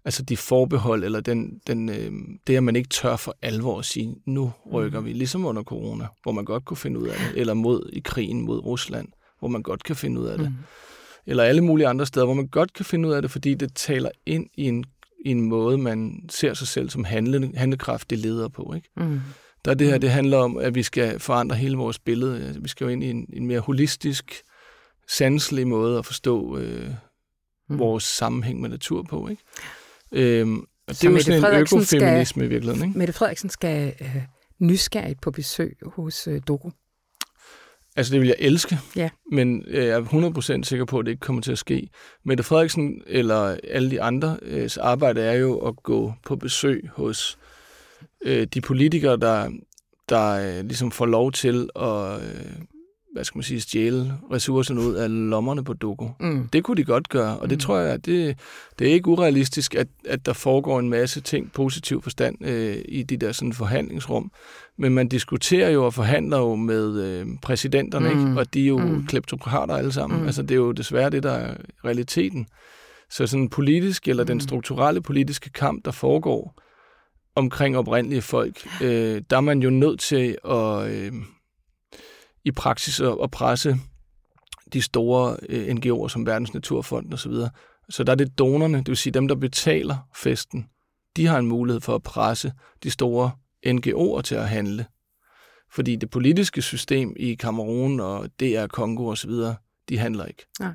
altså 0.05 0.23
de 0.23 0.37
forbehold, 0.37 1.03
eller 1.03 1.19
den, 1.19 1.59
den, 1.67 1.89
øh, 1.89 2.11
det, 2.47 2.55
at 2.55 2.63
man 2.63 2.75
ikke 2.75 2.89
tør 2.89 3.15
for 3.15 3.35
alvor 3.41 3.79
at 3.79 3.85
sige, 3.85 4.15
nu 4.25 4.51
rykker 4.73 4.99
mm. 4.99 5.05
vi, 5.05 5.13
ligesom 5.13 5.45
under 5.45 5.63
corona, 5.63 6.07
hvor 6.23 6.31
man 6.31 6.45
godt 6.45 6.65
kunne 6.65 6.77
finde 6.77 6.99
ud 6.99 7.07
af 7.07 7.17
det, 7.17 7.41
eller 7.41 7.53
mod 7.53 7.89
i 7.93 7.99
krigen 7.99 8.41
mod 8.41 8.65
Rusland, 8.65 9.07
hvor 9.39 9.47
man 9.47 9.63
godt 9.63 9.83
kan 9.83 9.95
finde 9.95 10.21
ud 10.21 10.25
af 10.25 10.37
det. 10.37 10.47
Mm. 10.47 10.57
Eller 11.25 11.43
alle 11.43 11.61
mulige 11.61 11.87
andre 11.87 12.05
steder, 12.05 12.25
hvor 12.25 12.35
man 12.35 12.47
godt 12.47 12.73
kan 12.73 12.85
finde 12.85 13.09
ud 13.09 13.13
af 13.13 13.21
det, 13.21 13.31
fordi 13.31 13.53
det 13.53 13.75
taler 13.75 14.09
ind 14.25 14.47
i 14.53 14.63
en 14.63 14.85
i 15.25 15.31
en 15.31 15.41
måde, 15.41 15.77
man 15.77 16.25
ser 16.29 16.53
sig 16.53 16.67
selv 16.67 16.89
som 16.89 17.03
handle, 17.03 17.51
handlekraftig 17.55 18.17
leder 18.17 18.47
på. 18.47 18.73
Ikke? 18.75 18.89
Mm. 18.97 19.21
Der 19.65 19.71
er 19.71 19.75
det 19.75 19.87
her, 19.87 19.97
det 19.97 20.09
handler 20.09 20.37
om, 20.37 20.57
at 20.57 20.75
vi 20.75 20.83
skal 20.83 21.19
forandre 21.19 21.55
hele 21.55 21.77
vores 21.77 21.99
billede. 21.99 22.57
Vi 22.61 22.67
skal 22.67 22.85
jo 22.85 22.89
ind 22.89 23.03
i 23.03 23.09
en, 23.09 23.29
en 23.33 23.47
mere 23.47 23.59
holistisk, 23.59 24.33
sanselig 25.09 25.67
måde 25.67 25.97
at 25.97 26.05
forstå 26.05 26.57
øh, 26.57 26.89
mm. 27.69 27.79
vores 27.79 28.03
sammenhæng 28.03 28.61
med 28.61 28.69
natur 28.69 29.03
på. 29.03 29.27
Ikke? 29.27 29.41
Øhm, 30.11 30.59
og 30.59 30.65
det 30.87 30.97
Så 30.97 31.07
er 31.07 31.11
jo 31.11 31.19
sådan 31.19 31.53
en 31.53 31.59
økofeminisme 31.61 32.39
skal, 32.39 32.45
i 32.45 32.47
virkeligheden. 32.47 32.87
Ikke? 32.87 32.99
Mette 32.99 33.13
Frederiksen 33.13 33.49
skal 33.49 33.93
øh, 34.01 34.15
nysgerrigt 34.59 35.21
på 35.21 35.31
besøg 35.31 35.77
hos 35.85 36.27
øh, 36.27 36.41
Doku. 36.47 36.69
Altså, 37.97 38.13
det 38.13 38.21
vil 38.21 38.27
jeg 38.27 38.35
elske, 38.39 38.79
ja. 38.95 39.09
men 39.31 39.63
øh, 39.67 39.85
jeg 39.85 39.99
er 39.99 40.59
100% 40.59 40.63
sikker 40.63 40.85
på, 40.85 40.99
at 40.99 41.05
det 41.05 41.11
ikke 41.11 41.19
kommer 41.19 41.41
til 41.41 41.51
at 41.51 41.57
ske. 41.57 41.89
Mette 42.25 42.43
Frederiksen 42.43 43.01
eller 43.07 43.57
alle 43.63 43.91
de 43.91 44.01
andre 44.01 44.37
øh, 44.41 44.69
arbejde 44.81 45.21
er 45.21 45.33
jo 45.33 45.57
at 45.57 45.75
gå 45.83 46.13
på 46.25 46.35
besøg 46.35 46.89
hos 46.93 47.37
øh, 48.25 48.47
de 48.53 48.61
politikere, 48.61 49.17
der, 49.17 49.49
der 50.09 50.57
øh, 50.57 50.65
ligesom 50.65 50.91
får 50.91 51.05
lov 51.05 51.31
til 51.31 51.69
at 51.75 52.21
øh, 52.21 52.55
hvad 53.15 53.23
skal 53.23 53.37
man 53.37 53.43
sige, 53.43 53.61
stjæle 53.61 54.13
ressourcerne 54.31 54.81
ud 54.81 54.93
af 54.93 55.29
lommerne 55.29 55.63
på 55.63 55.73
Doku. 55.73 56.07
Mm. 56.19 56.47
Det 56.53 56.63
kunne 56.63 56.77
de 56.77 56.83
godt 56.83 57.09
gøre, 57.09 57.37
og 57.37 57.49
det 57.49 57.55
mm. 57.55 57.59
tror 57.59 57.77
jeg, 57.77 58.05
det, 58.05 58.39
det 58.79 58.87
er 58.89 58.93
ikke 58.93 59.07
urealistisk, 59.07 59.75
at, 59.75 59.87
at 60.05 60.25
der 60.25 60.33
foregår 60.33 60.79
en 60.79 60.89
masse 60.89 61.21
ting, 61.21 61.51
positiv 61.51 62.01
forstand, 62.01 62.45
øh, 62.45 62.77
i 62.87 63.03
de 63.03 63.17
der 63.17 63.31
sådan 63.31 63.53
forhandlingsrum. 63.53 64.31
Men 64.77 64.93
man 64.93 65.07
diskuterer 65.07 65.69
jo 65.69 65.85
og 65.85 65.93
forhandler 65.93 66.37
jo 66.37 66.55
med 66.55 67.03
øh, 67.03 67.27
præsidenterne, 67.41 68.13
mm. 68.13 68.19
ikke? 68.19 68.39
og 68.39 68.53
de 68.53 68.63
er 68.63 68.67
jo 68.67 68.77
mm. 68.77 69.05
kleptokrater 69.07 69.75
alle 69.75 69.91
sammen. 69.91 70.19
Mm. 70.19 70.25
Altså, 70.25 70.41
det 70.41 70.51
er 70.51 70.55
jo 70.55 70.71
desværre 70.71 71.09
det, 71.09 71.23
der 71.23 71.31
er 71.31 71.55
realiteten. 71.85 72.47
Så 73.09 73.27
sådan 73.27 73.49
politisk, 73.49 74.07
eller 74.07 74.23
mm. 74.23 74.27
den 74.27 74.39
strukturelle 74.39 75.01
politiske 75.01 75.49
kamp, 75.49 75.85
der 75.85 75.91
foregår 75.91 76.61
omkring 77.35 77.77
oprindelige 77.77 78.21
folk, 78.21 78.67
øh, 78.83 79.21
der 79.29 79.37
er 79.37 79.41
man 79.41 79.59
jo 79.59 79.69
nødt 79.69 79.99
til 79.99 80.37
at... 80.49 80.91
Øh, 80.91 81.13
i 82.45 82.51
praksis 82.51 82.99
at, 82.99 83.17
at 83.23 83.31
presse 83.31 83.77
de 84.73 84.81
store 84.81 85.37
øh, 85.49 85.75
NGO'er 85.75 86.07
som 86.07 86.25
Verdens 86.25 86.53
Naturfond 86.53 87.13
osv. 87.13 87.31
Så, 87.31 87.49
så 87.89 88.03
der 88.03 88.11
er 88.11 88.15
det 88.15 88.39
donerne, 88.39 88.77
det 88.77 88.87
vil 88.87 88.97
sige 88.97 89.13
dem, 89.13 89.27
der 89.27 89.35
betaler 89.35 89.97
festen, 90.15 90.65
de 91.15 91.25
har 91.25 91.37
en 91.37 91.47
mulighed 91.47 91.81
for 91.81 91.95
at 91.95 92.03
presse 92.03 92.53
de 92.83 92.91
store 92.91 93.31
NGO'er 93.67 94.21
til 94.21 94.35
at 94.35 94.49
handle. 94.49 94.85
Fordi 95.71 95.95
det 95.95 96.09
politiske 96.09 96.61
system 96.61 97.13
i 97.19 97.35
Kamerun 97.35 97.99
og 97.99 98.29
DR 98.39 98.67
Kongo 98.67 99.07
osv., 99.07 99.31
de 99.89 99.97
handler 99.97 100.25
ikke. 100.25 100.45
Nej. 100.59 100.73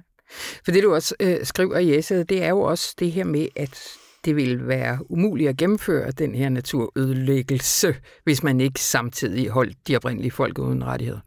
For 0.65 0.73
det, 0.73 0.83
du 0.83 0.95
også 0.95 1.15
øh, 1.21 1.45
skriver 1.45 1.79
i 1.79 1.99
essayet, 1.99 2.29
det 2.29 2.43
er 2.43 2.49
jo 2.49 2.61
også 2.61 2.95
det 2.99 3.13
her 3.13 3.25
med, 3.25 3.49
at 3.57 3.89
det 4.25 4.37
vil 4.37 4.69
være 4.69 5.11
umuligt 5.11 5.49
at 5.49 5.57
gennemføre 5.57 6.11
den 6.11 6.35
her 6.35 6.49
naturødelæggelse, 6.49 7.95
hvis 8.25 8.43
man 8.43 8.61
ikke 8.61 8.81
samtidig 8.81 9.49
holdt 9.49 9.89
de 9.89 9.97
oprindelige 9.97 10.31
folk 10.31 10.59
uden 10.59 10.85
rettigheder. 10.85 11.21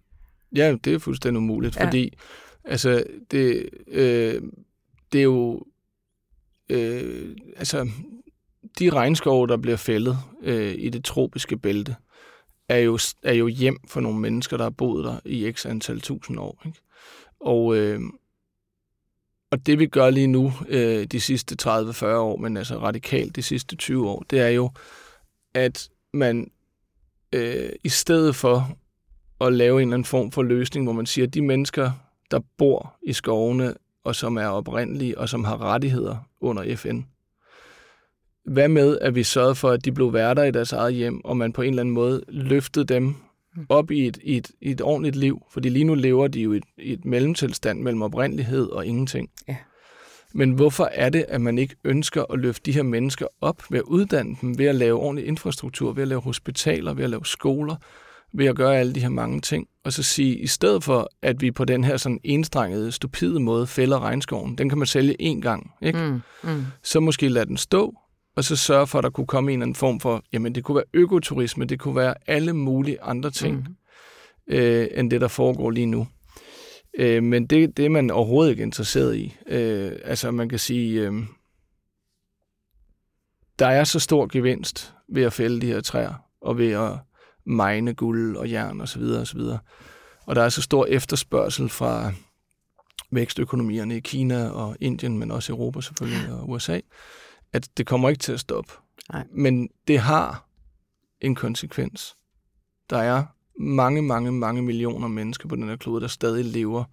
Ja, 0.56 0.76
det 0.84 0.94
er 0.94 1.00
fuldstændig 1.00 1.38
umuligt, 1.38 1.76
ja. 1.76 1.86
fordi 1.86 2.14
altså, 2.64 3.04
det, 3.32 3.70
øh, 3.88 4.42
det 5.12 5.20
er 5.20 5.24
jo... 5.24 5.64
Øh, 6.70 7.36
altså, 7.58 7.90
de 8.80 8.90
regnskove, 8.90 9.48
der 9.48 9.58
bliver 9.58 9.78
fældet 9.78 10.18
øh, 10.44 10.76
i 10.78 10.90
det 10.90 11.06
tropiske 11.06 11.58
bælte, 11.58 11.96
er 12.70 12.78
jo, 12.78 13.00
er 13.24 13.34
jo 13.34 13.48
hjem 13.48 13.78
for 13.88 14.02
nogle 14.02 14.20
mennesker, 14.20 14.58
der 14.58 14.64
har 14.64 14.70
boet 14.70 15.06
der 15.06 15.20
i 15.26 15.52
x 15.52 15.66
antal 15.66 16.02
tusind 16.02 16.40
år. 16.40 16.62
Ikke? 16.66 16.80
Og, 17.40 17.76
øh, 17.76 18.02
og 19.52 19.66
det 19.66 19.80
vi 19.80 19.88
gør 19.88 20.10
lige 20.10 20.28
nu, 20.28 20.54
øh, 20.68 21.06
de 21.06 21.22
sidste 21.22 21.56
30-40 21.62 22.06
år, 22.06 22.38
men 22.38 22.58
altså 22.58 22.80
radikalt 22.80 23.36
de 23.36 23.42
sidste 23.42 23.76
20 23.76 24.10
år, 24.10 24.26
det 24.30 24.40
er 24.40 24.48
jo, 24.48 24.72
at 25.54 25.90
man 26.14 26.52
øh, 27.34 27.70
i 27.84 27.90
stedet 27.90 28.36
for 28.36 28.78
at 29.48 29.54
lave 29.54 29.82
en 29.82 29.88
eller 29.88 29.94
anden 29.94 30.06
form 30.06 30.32
for 30.32 30.44
løsning, 30.44 30.86
hvor 30.86 30.94
man 30.94 31.06
siger, 31.06 31.28
at 31.28 31.34
de 31.34 31.42
mennesker, 31.42 31.92
der 32.32 32.40
bor 32.58 32.96
i 33.04 33.14
skovene, 33.14 33.74
og 34.04 34.16
som 34.16 34.38
er 34.38 34.46
oprindelige, 34.46 35.18
og 35.18 35.30
som 35.30 35.44
har 35.44 35.62
rettigheder 35.62 36.18
under 36.42 36.76
FN, 36.76 37.02
hvad 38.46 38.68
med, 38.68 38.98
at 39.02 39.16
vi 39.16 39.24
sørgede 39.24 39.56
for, 39.56 39.70
at 39.70 39.86
de 39.86 39.92
blev 39.92 40.14
værter 40.14 40.44
i 40.44 40.52
deres 40.52 40.74
eget 40.74 40.94
hjem, 40.94 41.26
og 41.26 41.38
man 41.38 41.54
på 41.54 41.62
en 41.62 41.70
eller 41.70 41.82
anden 41.82 41.94
måde 41.94 42.24
løftede 42.28 42.86
dem 42.86 43.16
op 43.70 43.92
i 43.92 44.08
et, 44.08 44.18
i 44.24 44.38
et, 44.38 44.52
i 44.62 44.72
et 44.72 44.82
ordentligt 44.82 45.16
liv? 45.16 45.42
Fordi 45.52 45.70
lige 45.70 45.86
nu 45.86 45.96
lever 45.96 46.28
de 46.28 46.42
jo 46.42 46.54
i 46.54 46.58
et, 46.58 46.64
i 46.78 46.94
et 46.94 47.06
mellemtilstand 47.06 47.82
mellem 47.82 48.02
oprindelighed 48.02 48.66
og 48.66 48.86
ingenting. 48.86 49.30
Ja. 49.48 49.56
Men 50.34 50.52
hvorfor 50.52 50.90
er 50.92 51.10
det, 51.10 51.26
at 51.28 51.42
man 51.42 51.58
ikke 51.58 51.76
ønsker 51.84 52.24
at 52.34 52.40
løfte 52.40 52.62
de 52.66 52.76
her 52.76 52.84
mennesker 52.84 53.28
op 53.42 53.64
ved 53.70 53.80
at 53.80 53.86
uddanne 53.86 54.36
dem, 54.42 54.58
ved 54.58 54.66
at 54.66 54.76
lave 54.76 55.00
ordentlig 55.00 55.28
infrastruktur, 55.28 55.94
ved 55.94 56.02
at 56.02 56.08
lave 56.08 56.22
hospitaler, 56.22 56.94
ved 56.94 57.04
at 57.04 57.10
lave 57.10 57.26
skoler, 57.26 57.76
ved 58.34 58.46
at 58.46 58.56
gøre 58.56 58.80
alle 58.80 58.96
de 58.96 59.00
her 59.00 59.10
mange 59.10 59.42
ting, 59.42 59.68
og 59.84 59.94
så 59.94 60.04
sige, 60.04 60.38
i 60.38 60.48
stedet 60.48 60.84
for, 60.84 61.10
at 61.22 61.42
vi 61.42 61.52
på 61.52 61.66
den 61.66 61.84
her 61.84 61.98
sådan 61.98 62.20
enstrengede, 62.24 62.92
stupide 62.92 63.40
måde 63.40 63.68
fælder 63.68 64.00
regnskoven, 64.00 64.58
den 64.58 64.70
kan 64.70 64.78
man 64.78 64.88
sælge 64.88 65.16
én 65.22 65.42
gang, 65.42 65.72
ikke? 65.82 66.00
Mm, 66.00 66.22
mm. 66.50 66.66
så 66.84 67.00
måske 67.00 67.30
lade 67.30 67.46
den 67.46 67.58
stå, 67.58 67.94
og 68.36 68.44
så 68.44 68.56
sørge 68.56 68.88
for, 68.88 68.98
at 68.98 69.04
der 69.04 69.10
kunne 69.10 69.28
komme 69.28 69.52
en 69.52 69.60
eller 69.60 69.66
anden 69.66 69.76
form 69.76 70.00
for, 70.00 70.24
jamen 70.34 70.56
det 70.56 70.64
kunne 70.64 70.76
være 70.76 70.86
økoturisme, 70.94 71.66
det 71.66 71.80
kunne 71.80 71.96
være 71.96 72.14
alle 72.28 72.54
mulige 72.54 73.02
andre 73.02 73.32
ting. 73.32 73.56
Mm. 73.56 73.76
øh, 74.54 74.88
end 74.96 75.12
det, 75.12 75.22
der 75.22 75.28
foregår 75.28 75.72
lige 75.72 75.86
nu. 75.86 76.08
Øh, 76.98 77.24
men 77.24 77.46
det, 77.46 77.78
det 77.78 77.86
er 77.86 77.90
man 77.90 78.12
overhovedet 78.12 78.52
ikke 78.52 78.64
interesseret 78.64 79.16
i. 79.16 79.36
Øh, 79.48 79.92
altså 80.04 80.32
man 80.32 80.50
kan 80.50 80.60
sige, 80.60 81.02
øh, 81.02 81.14
der 83.60 83.68
er 83.68 83.84
så 83.84 84.00
stor 84.00 84.28
gevinst 84.28 84.94
ved 85.10 85.24
at 85.24 85.34
fælde 85.34 85.62
de 85.62 85.68
her 85.68 85.82
træer, 85.82 86.14
og 86.42 86.58
ved 86.58 86.72
at 86.72 86.92
mine 87.46 87.94
guld 87.94 88.38
og 88.38 88.52
jern 88.52 88.82
osv. 88.82 89.02
osv. 89.04 89.42
Og 90.26 90.36
der 90.36 90.42
er 90.42 90.50
så 90.50 90.62
stor 90.62 90.86
efterspørgsel 90.86 91.70
fra 91.70 92.12
vækstøkonomierne 93.12 93.98
i 93.98 94.00
Kina 94.00 94.50
og 94.50 94.78
Indien, 94.80 95.18
men 95.18 95.32
også 95.32 95.54
Europa 95.54 95.82
selvfølgelig 95.82 96.34
og 96.34 96.50
USA, 96.50 96.80
at 97.54 97.70
det 97.78 97.88
kommer 97.88 98.10
ikke 98.10 98.20
til 98.20 98.34
at 98.34 98.40
stoppe. 98.40 98.74
Nej. 99.12 99.28
Men 99.32 99.70
det 99.88 100.00
har 100.00 100.48
en 101.22 101.36
konsekvens. 101.36 102.16
Der 102.90 102.98
er 102.98 103.26
mange, 103.60 104.02
mange, 104.02 104.32
mange 104.32 104.62
millioner 104.62 105.08
mennesker 105.08 105.48
på 105.48 105.56
den 105.56 105.70
her 105.70 105.76
klode, 105.76 106.02
der 106.02 106.08
stadig 106.08 106.46
lever, 106.46 106.84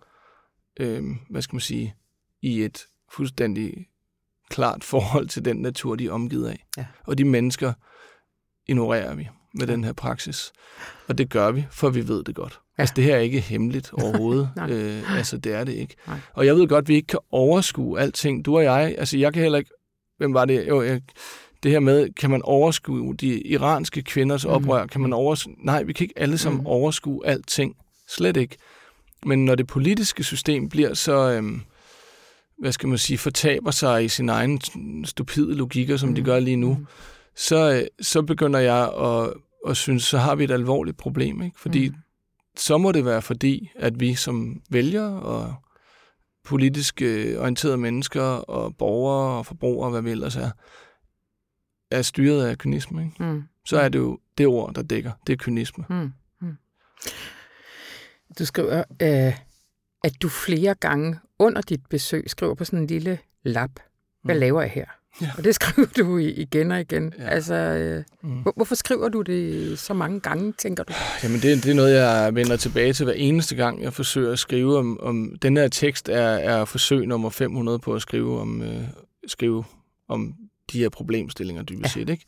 øh, 0.81 1.05
hvad 1.31 1.43
skal 1.43 1.55
man 1.55 1.61
sige, 1.61 1.95
i 2.43 2.63
et 2.63 2.87
fuldstændig 3.13 3.87
klart 4.49 4.85
forhold 4.85 5.29
til 5.29 5.45
den 5.45 5.57
natur, 5.57 5.95
de 5.97 6.07
er 6.07 6.13
omgivet 6.13 6.49
af. 6.49 6.67
Ja. 6.77 6.87
Og 7.07 7.19
de 7.19 7.25
mennesker 7.25 7.73
ignorerer 8.67 9.15
vi 9.15 9.29
med 9.55 9.67
den 9.67 9.85
her 9.85 9.93
praksis. 9.93 10.53
Og 11.09 11.19
det 11.19 11.31
gør 11.31 11.51
vi, 11.51 11.67
for 11.71 11.91
vi 11.91 12.09
ved 12.09 12.25
det 12.25 12.35
godt. 12.35 12.61
Ja. 12.79 12.83
Altså, 12.83 12.93
det 12.97 13.05
her 13.05 13.17
er 13.17 13.21
ikke 13.21 13.41
hemmeligt 13.41 13.93
overhovedet. 14.03 14.51
øh, 14.71 15.17
altså, 15.17 15.37
det 15.39 15.55
er 15.55 15.65
det 15.65 15.73
ikke. 15.73 15.97
Nej. 16.07 16.17
Og 16.35 16.47
jeg 16.47 16.57
ved 16.57 16.69
godt, 16.69 16.85
at 16.85 16.89
vi 16.89 16.95
ikke 16.95 17.07
kan 17.07 17.19
overskue 17.31 18.01
alting. 18.01 18.45
Du 18.45 18.57
og 18.57 18.65
jeg, 18.65 18.95
altså, 18.99 19.19
jeg 19.19 19.33
kan 19.33 19.43
heller 19.43 19.59
ikke... 19.59 19.71
Hvem 20.19 20.35
var 20.35 20.45
det? 20.45 20.69
Jo, 20.69 20.83
jeg, 20.83 21.01
det 21.63 21.71
her 21.71 21.81
med, 21.81 22.09
kan 22.15 22.31
man 22.31 22.43
overskue 22.43 23.15
de 23.15 23.41
iranske 23.41 24.03
kvinders 24.03 24.45
Mm. 24.45 24.51
oprør? 24.51 24.87
Kan 24.87 25.01
man 25.01 25.13
overskue... 25.13 25.55
Nej, 25.59 25.83
vi 25.83 25.93
kan 25.93 26.05
ikke 26.05 26.19
alle 26.19 26.39
sammen 26.39 26.63
overskue 26.67 27.27
alting. 27.27 27.77
Slet 28.09 28.37
ikke. 28.37 28.57
Men 29.27 29.45
når 29.45 29.55
det 29.55 29.67
politiske 29.67 30.25
system 30.25 30.69
bliver 30.69 30.95
så... 30.95 31.31
Øhm, 31.31 31.63
hvad 32.59 32.73
skal 32.73 32.89
man 32.89 32.99
sige, 32.99 33.19
fortaber 33.19 33.71
sig 33.71 34.05
i 34.05 34.09
sin 34.09 34.29
egen 34.29 34.61
stupide 35.05 35.55
logikker, 35.55 35.97
som 35.97 36.15
de 36.15 36.23
gør 36.23 36.41
lige 36.41 36.57
nu, 36.57 36.79
så, 37.41 37.73
øh, 37.73 37.87
så 38.01 38.23
begynder 38.23 38.61
jeg 38.61 38.93
at, 38.95 39.35
at 39.71 39.77
synes, 39.77 40.03
så 40.03 40.19
har 40.19 40.35
vi 40.35 40.45
et 40.45 40.51
alvorligt 40.51 40.97
problem. 40.97 41.43
Ikke? 41.43 41.61
Fordi 41.61 41.89
Mm. 41.89 41.95
så 42.57 42.79
må 42.79 42.93
det 42.93 43.05
være 43.05 43.23
fordi, 43.23 43.71
at 43.77 44.01
vi 44.01 44.15
som 44.15 44.63
vælgere 44.71 45.23
og 45.23 45.55
politisk 46.45 47.03
øh, 47.03 47.41
orienterede 47.41 47.77
mennesker 47.77 48.23
og 48.23 48.77
borgere 48.77 49.39
og 49.39 49.47
forbrugere, 49.47 49.91
hvad 49.91 50.03
vi 50.03 50.11
ellers 50.11 50.37
er, 50.37 50.51
er 51.91 52.03
styret 52.03 52.47
af 52.47 52.59
kynisme. 52.59 53.05
Ikke? 53.05 53.25
Mm. 53.25 53.43
Så 53.65 53.79
er 53.81 53.89
det 53.89 53.99
jo 53.99 54.19
det 54.39 54.47
ord, 54.47 54.75
der 54.75 54.83
dækker. 54.83 55.13
Det 55.27 55.33
er 55.33 55.37
kynisme. 55.37 55.85
Mm. 55.91 56.13
Mm. 56.41 56.57
Du 58.39 58.45
skriver, 58.47 58.79
øh, 59.03 59.39
at 60.05 60.23
du 60.23 60.29
flere 60.29 60.75
gange 60.75 61.19
under 61.39 61.61
dit 61.63 61.81
besøg 61.91 62.25
skriver 62.31 62.55
på 62.55 62.65
sådan 62.65 62.79
en 62.79 62.87
lille 62.87 63.19
lap, 63.43 63.71
hvad 64.23 64.35
Mm. 64.35 64.41
laver 64.41 64.61
jeg 64.61 64.71
her? 64.71 64.87
Ja. 65.23 65.31
Og 65.39 65.45
det 65.45 65.55
skriver 65.55 65.89
du 65.97 66.17
igen 66.19 66.73
og 66.73 66.81
igen. 66.81 67.15
Ja. 67.19 67.29
Altså, 67.29 67.55
øh, 67.55 68.05
Mm. 68.23 68.31
hvor, 68.43 68.53
hvorfor 68.57 68.75
skriver 68.75 69.09
du 69.09 69.23
det 69.23 69.79
så 69.79 69.95
mange 69.95 70.21
gange, 70.21 70.53
tænker 70.59 70.85
du? 70.85 70.93
Jamen, 71.23 71.41
det, 71.41 71.65
det 71.65 71.71
er 71.71 71.75
noget, 71.75 71.95
jeg 71.95 72.35
vender 72.35 72.57
tilbage 72.57 72.93
til 72.93 73.05
hver 73.05 73.13
eneste 73.15 73.55
gang, 73.57 73.83
jeg 73.83 73.93
forsøger 73.93 74.33
at 74.33 74.39
skrive 74.39 74.79
om... 74.79 75.01
om 75.01 75.37
den 75.43 75.57
her 75.57 75.69
tekst 75.69 76.09
er, 76.09 76.21
er 76.23 76.65
forsøg 76.65 77.07
nummer 77.07 77.31
500 77.31 77.79
på 77.79 77.95
at 77.95 78.03
skrive 78.03 78.41
om, 78.41 78.63
øh, 78.63 78.83
skrive 79.27 79.65
om 80.09 80.35
de 80.73 80.79
her 80.79 80.89
problemstillinger, 80.89 81.63
dybest 81.63 81.93
set, 81.93 82.09
ikke? 82.09 82.25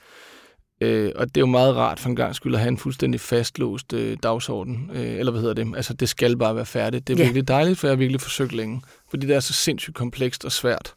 Øh, 0.81 1.13
og 1.17 1.27
det 1.29 1.37
er 1.37 1.41
jo 1.41 1.47
meget 1.47 1.77
rart 1.77 2.01
for 2.01 2.09
en 2.09 2.17
gang 2.17 2.35
skyld 2.35 2.55
at 2.55 2.61
have 2.61 2.69
en 2.69 2.79
fuldstændig 2.79 3.21
fastlåst 3.21 3.93
øh, 3.93 4.17
dagsorden. 4.23 4.91
Øh, 4.95 5.01
eller 5.19 5.33
hvad 5.33 5.41
hedder 5.41 5.55
det? 5.65 5.73
Altså, 5.77 5.95
det 5.95 6.09
skal 6.09 6.37
bare 6.37 6.57
være 6.57 6.67
færdigt. 6.67 7.09
Det 7.09 7.15
er 7.15 7.19
Ja. 7.19 7.25
virkelig 7.25 7.49
dejligt, 7.49 7.79
for 7.79 7.87
jeg 7.87 7.93
har 7.93 7.99
virkelig 7.99 8.21
forsøgt 8.21 8.53
længe. 8.53 8.83
Fordi 9.11 9.27
det 9.27 9.37
er 9.37 9.41
så 9.41 9.53
sindssygt 9.53 9.97
komplekst 9.97 10.45
og 10.45 10.53
svært. 10.53 10.95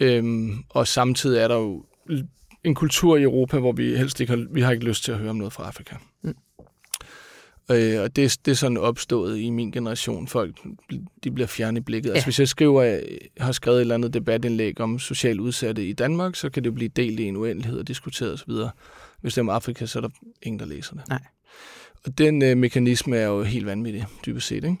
Øhm, 0.00 0.64
og 0.68 0.86
samtidig 0.86 1.38
er 1.38 1.48
der 1.48 1.56
jo 1.56 1.84
en 2.64 2.74
kultur 2.74 3.16
i 3.16 3.22
Europa, 3.22 3.58
hvor 3.58 3.72
vi 3.72 3.96
helst 3.96 4.20
ikke 4.20 4.36
har, 4.36 4.46
vi 4.50 4.60
har 4.60 4.72
ikke 4.72 4.84
lyst 4.84 5.04
til 5.04 5.12
at 5.12 5.18
høre 5.18 5.30
om 5.30 5.36
noget 5.36 5.52
fra 5.52 5.66
Afrika. 5.66 5.96
Mm. 6.22 6.34
Øh, 7.70 8.00
og 8.02 8.16
det, 8.16 8.38
det 8.44 8.50
er 8.50 8.56
sådan 8.56 8.76
opstået 8.76 9.38
i 9.38 9.50
min 9.50 9.70
generation. 9.70 10.28
Folk 10.28 10.56
de 11.24 11.30
bliver 11.30 11.46
fjernet 11.46 11.80
i 11.80 11.84
blikket. 11.84 12.08
Ja. 12.08 12.14
Altså, 12.14 12.26
hvis 12.26 12.40
jeg 12.40 12.48
skriver, 12.48 12.82
jeg 12.82 13.00
har 13.38 13.52
skrevet 13.52 13.76
et 13.76 13.80
eller 13.80 13.94
andet 13.94 14.14
debatindlæg 14.14 14.80
om 14.80 14.98
socialt 14.98 15.40
udsatte 15.40 15.86
i 15.86 15.92
Danmark, 15.92 16.36
så 16.36 16.50
kan 16.50 16.64
det 16.64 16.74
blive 16.74 16.88
delt 16.88 17.20
i 17.20 17.24
en 17.24 17.36
uendelighed 17.36 17.78
og 17.78 17.88
diskuteret 17.88 18.32
osv. 18.32 18.52
Hvis 19.20 19.34
det 19.34 19.38
er 19.38 19.42
om 19.42 19.48
Afrika, 19.48 19.86
så 19.86 19.98
er 19.98 20.00
der 20.00 20.08
ingen, 20.42 20.60
der 20.60 20.66
læser 20.66 20.94
det. 20.94 21.08
Nej. 21.08 21.22
Og 22.04 22.18
den 22.18 22.42
øh, 22.42 22.56
mekanisme 22.56 23.16
er 23.16 23.26
jo 23.26 23.42
helt 23.42 23.66
vanvittig, 23.66 24.06
dybest 24.26 24.46
set. 24.46 24.64
Ikke? 24.64 24.76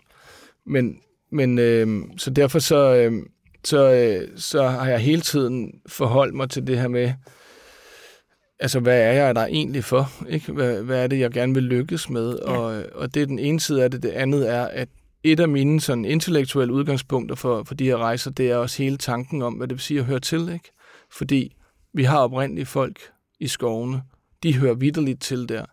Men, 0.66 0.98
men 1.32 1.58
øh, 1.58 2.02
så 2.16 2.30
derfor 2.30 2.58
så, 2.58 2.94
øh, 2.94 3.12
så, 3.64 3.92
øh, 3.92 4.38
så 4.38 4.68
har 4.68 4.88
jeg 4.88 4.98
hele 4.98 5.22
tiden 5.22 5.72
forholdt 5.86 6.34
mig 6.34 6.50
til 6.50 6.66
det 6.66 6.78
her 6.78 6.88
med, 6.88 7.12
altså 8.60 8.80
hvad 8.80 9.00
er 9.00 9.12
jeg 9.12 9.34
der 9.34 9.46
egentlig 9.46 9.84
for? 9.84 10.10
Ikke? 10.28 10.52
Hvad, 10.52 10.82
hvad 10.82 11.02
er 11.02 11.06
det, 11.06 11.20
jeg 11.20 11.30
gerne 11.30 11.54
vil 11.54 11.62
lykkes 11.62 12.10
med? 12.10 12.38
Ja. 12.38 12.50
Og, 12.50 12.84
og 12.94 13.14
det 13.14 13.22
er 13.22 13.26
den 13.26 13.38
ene 13.38 13.60
side 13.60 13.84
af 13.84 13.90
det. 13.90 14.02
Det 14.02 14.10
andet 14.10 14.50
er, 14.50 14.64
at 14.64 14.88
et 15.22 15.40
af 15.40 15.48
mine 15.48 15.80
sådan, 15.80 16.04
intellektuelle 16.04 16.74
udgangspunkter 16.74 17.34
for, 17.34 17.62
for 17.62 17.74
de 17.74 17.84
her 17.84 17.96
rejser, 17.96 18.30
det 18.30 18.50
er 18.50 18.56
også 18.56 18.82
hele 18.82 18.96
tanken 18.96 19.42
om, 19.42 19.54
hvad 19.54 19.68
det 19.68 19.74
vil 19.74 19.82
sige 19.82 20.00
at 20.00 20.06
høre 20.06 20.20
til. 20.20 20.48
Ikke? 20.52 20.70
Fordi 21.10 21.56
vi 21.92 22.04
har 22.04 22.18
oprindelige 22.18 22.66
folk 22.66 22.98
i 23.40 23.46
skovene. 23.46 24.02
De 24.42 24.54
hører 24.54 24.74
vidderligt 24.74 25.22
til 25.22 25.48
der. 25.48 25.64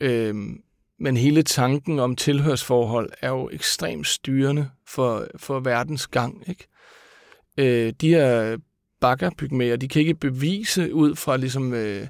Øhm, 0.00 0.62
men 1.00 1.16
hele 1.16 1.42
tanken 1.42 1.98
om 1.98 2.16
tilhørsforhold 2.16 3.10
er 3.20 3.28
jo 3.28 3.50
ekstremt 3.52 4.06
styrende 4.06 4.70
for, 4.86 5.26
for 5.36 5.60
verdens 5.60 6.06
gang. 6.06 6.48
Ikke? 6.48 6.66
Øh, 7.58 7.92
de 8.00 8.08
her 8.08 8.56
bakkerpygmæer, 9.00 9.76
de 9.76 9.88
kan 9.88 10.00
ikke 10.00 10.14
bevise 10.14 10.94
ud 10.94 11.14
fra 11.14 11.36
ligesom, 11.36 11.74
øh, 11.74 12.06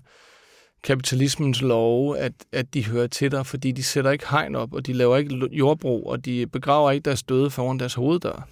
kapitalismens 0.82 1.62
love, 1.62 2.18
at, 2.18 2.32
at 2.52 2.74
de 2.74 2.86
hører 2.86 3.06
til 3.06 3.30
dig, 3.30 3.46
fordi 3.46 3.72
de 3.72 3.82
sætter 3.82 4.10
ikke 4.10 4.30
hegn 4.30 4.54
op, 4.54 4.74
og 4.74 4.86
de 4.86 4.92
laver 4.92 5.16
ikke 5.16 5.48
jordbrug, 5.52 6.06
og 6.06 6.24
de 6.24 6.46
begraver 6.46 6.90
ikke 6.90 7.04
deres 7.04 7.22
døde 7.22 7.50
foran 7.50 7.78
deres 7.78 7.94
hoveddør. 7.94 8.48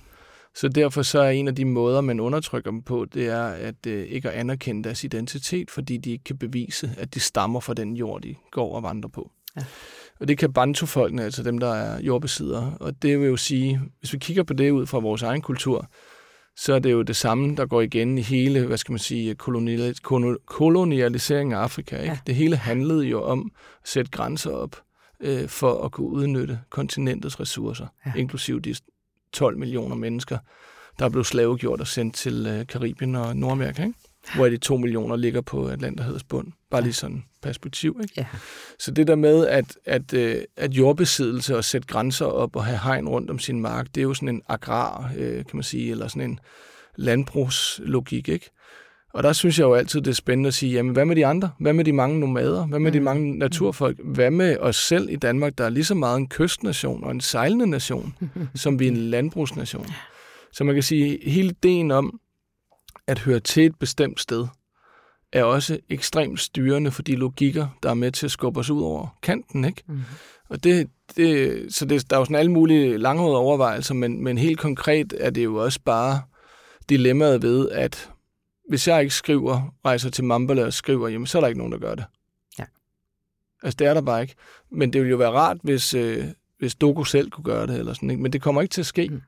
Så 0.54 0.68
derfor 0.68 1.02
så 1.02 1.20
er 1.20 1.30
en 1.30 1.48
af 1.48 1.54
de 1.54 1.64
måder, 1.64 2.00
man 2.00 2.20
undertrykker 2.20 2.70
dem 2.70 2.82
på, 2.82 3.06
det 3.14 3.26
er 3.26 3.44
at 3.44 3.86
øh, 3.86 4.06
ikke 4.06 4.30
at 4.30 4.34
anerkende 4.34 4.84
deres 4.84 5.04
identitet, 5.04 5.70
fordi 5.70 5.96
de 5.96 6.10
ikke 6.10 6.24
kan 6.24 6.38
bevise, 6.38 6.90
at 6.98 7.14
de 7.14 7.20
stammer 7.20 7.60
fra 7.60 7.74
den 7.74 7.96
jord, 7.96 8.22
de 8.22 8.34
går 8.50 8.76
og 8.76 8.82
vandrer 8.82 9.10
på. 9.10 9.30
Ja. 9.56 9.64
Og 10.20 10.28
det 10.28 10.38
kan 10.38 10.52
bantufolkene, 10.52 11.24
altså 11.24 11.42
dem, 11.42 11.58
der 11.58 11.74
er 11.74 12.00
jordbesiddere. 12.00 12.76
Og 12.80 13.02
det 13.02 13.20
vil 13.20 13.28
jo 13.28 13.36
sige, 13.36 13.80
hvis 13.98 14.12
vi 14.12 14.18
kigger 14.18 14.42
på 14.42 14.54
det 14.54 14.70
ud 14.70 14.86
fra 14.86 14.98
vores 14.98 15.22
egen 15.22 15.42
kultur, 15.42 15.90
så 16.56 16.74
er 16.74 16.78
det 16.78 16.92
jo 16.92 17.02
det 17.02 17.16
samme, 17.16 17.56
der 17.56 17.66
går 17.66 17.80
igen 17.80 18.18
i 18.18 18.22
hele, 18.22 18.66
hvad 18.66 18.76
skal 18.78 18.92
man 18.92 18.98
sige, 18.98 19.34
kolonial, 19.34 19.94
kolonialisering 20.46 21.52
af 21.52 21.58
Afrika. 21.58 21.96
Ikke? 21.96 22.08
Ja. 22.12 22.18
Det 22.26 22.34
hele 22.34 22.56
handlede 22.56 23.04
jo 23.04 23.22
om 23.22 23.50
at 23.82 23.88
sætte 23.88 24.10
grænser 24.10 24.50
op 24.50 24.76
øh, 25.20 25.48
for 25.48 25.84
at 25.84 25.92
kunne 25.92 26.08
udnytte 26.08 26.60
kontinentets 26.70 27.40
ressourcer, 27.40 27.86
Ja. 28.06 28.12
ja. 28.14 28.20
inklusiv 28.20 28.60
de 28.60 28.74
12 29.32 29.58
millioner 29.58 29.96
mennesker, 29.96 30.38
der 30.98 31.08
blev 31.08 31.24
slavegjort 31.24 31.80
og 31.80 31.86
sendt 31.86 32.14
til 32.14 32.46
øh, 32.46 32.66
Karibien 32.66 33.14
og 33.14 33.36
Nordamerika, 33.36 33.82
ikke? 33.82 33.98
hvor 34.36 34.48
de 34.48 34.56
2 34.56 34.76
millioner 34.76 35.16
ligger 35.16 35.40
på 35.40 35.66
Atlanterhavets 35.66 36.24
bund. 36.24 36.52
Bare 36.70 36.82
lige 36.82 36.92
sådan 36.92 37.24
perspektiv. 37.46 38.00
Ikke? 38.02 38.14
Ja. 38.16 38.26
Så 38.78 38.90
det 38.90 39.06
der 39.06 39.14
med, 39.14 39.46
at, 39.46 39.78
at, 39.84 40.14
øh, 40.14 40.42
at 40.56 40.72
jordbesiddelse 40.72 41.56
og 41.56 41.64
sætte 41.64 41.88
grænser 41.88 42.26
op 42.26 42.56
og 42.56 42.64
have 42.64 42.78
hegn 42.78 43.08
rundt 43.08 43.30
om 43.30 43.38
sin 43.38 43.60
mark, 43.60 43.86
det 43.94 44.00
er 44.00 44.02
jo 44.02 44.14
sådan 44.14 44.28
en 44.28 44.42
agrar, 44.48 45.12
øh, 45.16 45.34
kan 45.34 45.50
man 45.54 45.62
sige, 45.62 45.90
eller 45.90 46.08
sådan 46.08 46.30
en 46.30 46.40
landbrugslogik, 46.96 48.28
ikke? 48.28 48.50
Og 49.14 49.22
der 49.22 49.32
synes 49.32 49.58
jeg 49.58 49.64
jo 49.64 49.74
altid, 49.74 50.00
det 50.00 50.10
er 50.10 50.14
spændende 50.14 50.48
at 50.48 50.54
sige, 50.54 50.72
jamen 50.72 50.92
hvad 50.92 51.04
med 51.04 51.16
de 51.16 51.26
andre? 51.26 51.50
Hvad 51.60 51.72
med 51.72 51.84
de 51.84 51.92
mange 51.92 52.20
nomader? 52.20 52.66
Hvad 52.66 52.78
med 52.78 52.92
de 52.92 53.00
mange 53.00 53.38
naturfolk? 53.38 53.98
Hvad 54.04 54.30
med 54.30 54.56
os 54.58 54.76
selv 54.76 55.08
i 55.10 55.16
Danmark, 55.16 55.58
der 55.58 55.64
er 55.64 55.68
lige 55.68 55.84
så 55.84 55.94
meget 55.94 56.18
en 56.18 56.28
kystnation 56.28 57.04
og 57.04 57.10
en 57.10 57.20
sejlende 57.20 57.66
nation, 57.66 58.14
som 58.54 58.78
vi 58.78 58.86
er 58.86 58.90
en 58.90 58.96
landbrugsnation? 58.96 59.86
Så 60.52 60.64
man 60.64 60.74
kan 60.74 60.82
sige, 60.82 61.30
hele 61.30 61.48
ideen 61.48 61.90
om 61.90 62.20
at 63.06 63.18
høre 63.18 63.40
til 63.40 63.66
et 63.66 63.78
bestemt 63.78 64.20
sted, 64.20 64.46
er 65.38 65.44
også 65.44 65.78
ekstremt 65.88 66.40
styrende 66.40 66.90
for 66.90 67.02
de 67.02 67.16
logikker, 67.16 67.68
der 67.82 67.90
er 67.90 67.94
med 67.94 68.12
til 68.12 68.26
at 68.26 68.30
skubbe 68.30 68.60
os 68.60 68.70
ud 68.70 68.82
over 68.82 69.18
kanten, 69.22 69.64
ikke? 69.64 69.82
Mm. 69.86 70.00
Og 70.48 70.64
det, 70.64 70.90
det, 71.16 71.74
så 71.74 71.84
det, 71.84 72.10
der 72.10 72.16
er 72.16 72.20
jo 72.20 72.24
sådan 72.24 72.36
alle 72.36 72.52
mulige 72.52 72.98
langhårede 72.98 73.36
overvejelser, 73.36 73.94
men, 73.94 74.24
men 74.24 74.38
helt 74.38 74.58
konkret 74.58 75.14
er 75.18 75.30
det 75.30 75.44
jo 75.44 75.56
også 75.56 75.80
bare 75.84 76.22
dilemmaet 76.88 77.42
ved, 77.42 77.70
at 77.70 78.10
hvis 78.68 78.88
jeg 78.88 79.02
ikke 79.02 79.14
skriver, 79.14 79.74
rejser 79.84 80.10
til 80.10 80.24
Mambala 80.24 80.64
og 80.64 80.72
skriver, 80.72 81.08
jamen 81.08 81.26
så 81.26 81.38
er 81.38 81.40
der 81.40 81.48
ikke 81.48 81.58
nogen, 81.58 81.72
der 81.72 81.78
gør 81.78 81.94
det. 81.94 82.04
Ja. 82.58 82.64
Altså 83.62 83.76
det 83.76 83.86
er 83.86 83.94
der 83.94 84.00
bare 84.00 84.22
ikke. 84.22 84.34
Men 84.70 84.92
det 84.92 85.00
ville 85.00 85.10
jo 85.10 85.16
være 85.16 85.30
rart, 85.30 85.56
hvis, 85.62 85.94
øh, 85.94 86.24
hvis 86.58 86.74
Doku 86.74 87.04
selv 87.04 87.30
kunne 87.30 87.44
gøre 87.44 87.66
det, 87.66 87.78
eller 87.78 87.92
sådan, 87.92 88.10
ikke? 88.10 88.22
men 88.22 88.32
det 88.32 88.42
kommer 88.42 88.62
ikke 88.62 88.72
til 88.72 88.82
at 88.82 88.86
ske. 88.86 89.08
Mm. 89.08 89.22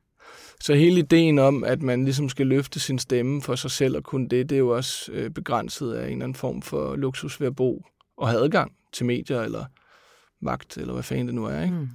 Så 0.60 0.74
hele 0.74 0.98
ideen 0.98 1.38
om, 1.38 1.64
at 1.64 1.82
man 1.82 2.04
ligesom 2.04 2.28
skal 2.28 2.46
løfte 2.46 2.80
sin 2.80 2.98
stemme 2.98 3.42
for 3.42 3.54
sig 3.54 3.70
selv 3.70 3.96
og 3.96 4.04
kunne 4.04 4.28
det, 4.28 4.48
det 4.48 4.56
er 4.56 4.58
jo 4.58 4.68
også 4.68 5.12
øh, 5.12 5.30
begrænset 5.30 5.94
af 5.94 6.06
en 6.06 6.12
eller 6.12 6.24
anden 6.24 6.34
form 6.34 6.62
for 6.62 6.96
luksus 6.96 7.40
ved 7.40 7.46
at 7.46 7.56
bo 7.56 7.84
og 8.16 8.28
have 8.28 8.42
adgang 8.42 8.72
til 8.92 9.06
medier 9.06 9.42
eller 9.42 9.64
magt, 10.40 10.76
eller 10.76 10.92
hvad 10.92 11.02
fanden 11.02 11.26
det 11.26 11.34
nu 11.34 11.44
er. 11.44 11.62
Ikke? 11.62 11.74
Mm. 11.74 11.88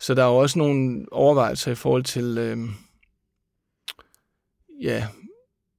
Så 0.00 0.14
der 0.14 0.22
er 0.22 0.28
jo 0.28 0.36
også 0.36 0.58
nogle 0.58 1.06
overvejelser 1.12 1.72
i 1.72 1.74
forhold 1.74 2.04
til, 2.04 2.38
øh, 2.38 2.58
ja, 4.82 5.08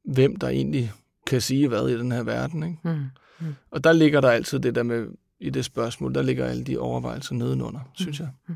hvem 0.04 0.36
der 0.36 0.48
egentlig 0.48 0.92
kan 1.28 1.42
sige 1.42 1.68
hvad 1.68 1.88
i 1.88 1.98
den 1.98 2.12
her 2.12 2.24
verden. 2.24 2.64
Ikke? 2.64 2.78
Mm. 2.84 3.06
Mm. 3.40 3.56
Og 3.72 3.84
der 3.84 3.94
ligger 3.94 4.22
der 4.22 4.30
altid 4.30 4.60
det 4.60 4.76
der 4.76 4.84
med, 4.84 5.08
i 5.40 5.50
det 5.50 5.66
spørgsmål, 5.66 6.16
der 6.16 6.22
ligger 6.22 6.46
alle 6.46 6.64
de 6.64 6.78
overvejelser 6.78 7.36
nedenunder, 7.36 7.80
mm. 7.80 7.90
synes 7.96 8.20
jeg. 8.20 8.30
Mm. 8.48 8.56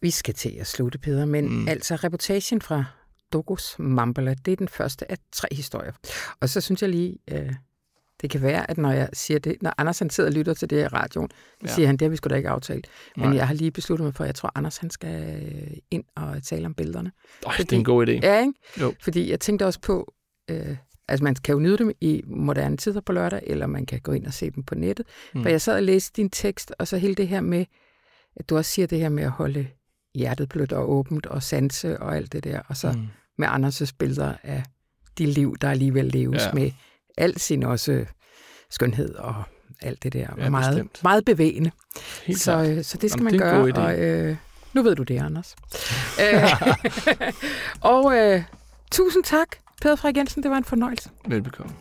Vi 0.00 0.10
skal 0.10 0.34
til 0.34 0.56
at 0.60 0.66
slutte, 0.66 0.98
Peter, 0.98 1.24
men 1.24 1.48
mm. 1.48 1.68
altså 1.68 1.96
reportagen 1.96 2.60
fra 2.60 2.84
Dogos 3.32 3.76
Mambala, 3.78 4.34
det 4.44 4.52
er 4.52 4.56
den 4.56 4.68
første 4.68 5.10
af 5.10 5.18
tre 5.32 5.48
historier. 5.52 5.92
Og 6.40 6.48
så 6.48 6.60
synes 6.60 6.82
jeg 6.82 6.90
lige, 6.90 7.18
øh, 7.30 7.54
det 8.22 8.30
kan 8.30 8.42
være, 8.42 8.70
at 8.70 8.78
når 8.78 8.92
jeg 8.92 9.08
siger 9.12 9.38
det, 9.38 9.62
når 9.62 9.74
Anders 9.78 9.98
han 9.98 10.10
sidder 10.10 10.30
og 10.30 10.34
lytter 10.34 10.54
til 10.54 10.70
det 10.70 10.82
i 10.82 10.86
radioen, 10.86 11.30
ja. 11.62 11.68
siger 11.68 11.86
han, 11.86 11.96
det 11.96 12.02
har 12.06 12.10
vi 12.10 12.16
sgu 12.16 12.28
da 12.28 12.34
ikke 12.34 12.48
aftalt. 12.48 12.86
Men 13.16 13.28
Nej. 13.28 13.36
jeg 13.36 13.46
har 13.46 13.54
lige 13.54 13.70
besluttet 13.70 14.04
mig 14.04 14.14
for, 14.14 14.24
at 14.24 14.28
jeg 14.28 14.34
tror, 14.34 14.52
Anders 14.54 14.76
han 14.76 14.90
skal 14.90 15.42
ind 15.90 16.04
og 16.16 16.42
tale 16.42 16.66
om 16.66 16.74
billederne. 16.74 17.12
Øj, 17.46 17.52
Fordi, 17.52 17.62
det 17.62 17.72
er 17.72 17.78
en 17.78 17.84
god 17.84 18.06
idé. 18.06 18.10
Ja, 18.10 18.40
ikke? 18.40 18.52
Jo. 18.80 18.94
Fordi 19.00 19.30
jeg 19.30 19.40
tænkte 19.40 19.66
også 19.66 19.80
på, 19.80 20.14
øh, 20.50 20.76
altså 21.08 21.24
man 21.24 21.34
kan 21.34 21.52
jo 21.52 21.58
nyde 21.58 21.78
dem 21.78 21.92
i 22.00 22.22
moderne 22.26 22.76
tider 22.76 23.00
på 23.00 23.12
lørdag, 23.12 23.42
eller 23.46 23.66
man 23.66 23.86
kan 23.86 24.00
gå 24.00 24.12
ind 24.12 24.26
og 24.26 24.32
se 24.32 24.50
dem 24.50 24.62
på 24.62 24.74
nettet. 24.74 25.06
Mm. 25.34 25.42
For 25.42 25.48
jeg 25.48 25.60
sad 25.60 25.76
og 25.76 25.82
læste 25.82 26.22
din 26.22 26.30
tekst, 26.30 26.72
og 26.78 26.88
så 26.88 26.96
hele 26.96 27.14
det 27.14 27.28
her 27.28 27.40
med, 27.40 27.64
at 28.36 28.48
du 28.48 28.56
også 28.56 28.70
siger 28.70 28.86
det 28.86 28.98
her 28.98 29.08
med 29.08 29.22
at 29.22 29.30
holde 29.30 29.66
hjertet 30.14 30.48
blødt 30.48 30.72
og 30.72 30.90
åbent 30.90 31.26
og 31.26 31.42
sanse 31.42 32.00
og 32.00 32.16
alt 32.16 32.32
det 32.32 32.44
der, 32.44 32.60
og 32.68 32.76
så 32.76 32.92
mm. 32.92 33.06
med 33.38 33.48
Anders' 33.48 33.92
billeder 33.98 34.34
af 34.42 34.62
de 35.18 35.26
liv, 35.26 35.56
der 35.60 35.70
alligevel 35.70 36.04
leves 36.04 36.42
ja. 36.42 36.52
med 36.52 36.70
al 37.16 37.38
sin 37.38 37.62
også 37.62 38.04
skønhed 38.70 39.14
og 39.14 39.42
alt 39.82 40.02
det 40.02 40.12
der. 40.12 40.26
Ja, 40.38 40.50
meget, 40.50 40.98
meget 41.02 41.24
bevægende. 41.24 41.70
Helt 42.24 42.40
så, 42.40 42.62
øh, 42.62 42.84
så 42.84 42.98
det 42.98 43.10
skal 43.10 43.20
Jamen, 43.20 43.38
man 43.38 43.72
gøre. 43.72 43.84
Og, 43.84 43.98
øh, 43.98 44.36
nu 44.72 44.82
ved 44.82 44.96
du 44.96 45.02
det, 45.02 45.22
Anders. 45.22 45.56
Øh, 46.20 46.50
og 47.94 48.16
øh, 48.16 48.42
tusind 48.92 49.24
tak, 49.24 49.48
Peder 49.82 49.96
Frederik 49.96 50.16
Jensen. 50.16 50.42
Det 50.42 50.50
var 50.50 50.56
en 50.56 50.64
fornøjelse. 50.64 51.10
Velbekomme. 51.28 51.74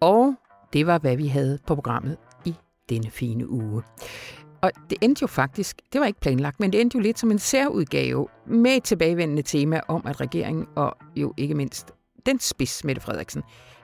Og 0.00 0.34
det 0.72 0.86
var, 0.86 0.98
hvad 0.98 1.16
vi 1.16 1.26
havde 1.26 1.58
på 1.66 1.74
programmet 1.74 2.16
i 2.44 2.54
denne 2.88 3.10
fine 3.10 3.48
uge. 3.48 3.82
Og 4.66 4.72
det 4.90 4.98
endte 5.00 5.22
jo 5.22 5.26
faktisk, 5.26 5.80
det 5.92 6.00
var 6.00 6.06
ikke 6.06 6.20
planlagt, 6.20 6.60
men 6.60 6.72
det 6.72 6.80
endte 6.80 6.98
jo 6.98 7.02
lidt 7.02 7.18
som 7.18 7.30
en 7.30 7.38
særudgave 7.38 8.28
med 8.46 8.76
et 8.76 8.82
tilbagevendende 8.82 9.42
tema 9.42 9.80
om, 9.88 10.06
at 10.06 10.20
regeringen 10.20 10.66
og 10.76 10.96
jo 11.16 11.34
ikke 11.36 11.54
mindst 11.54 11.92
den 12.26 12.40
spids, 12.40 12.84
Mette 12.84 13.02
Frederiksen, 13.02 13.42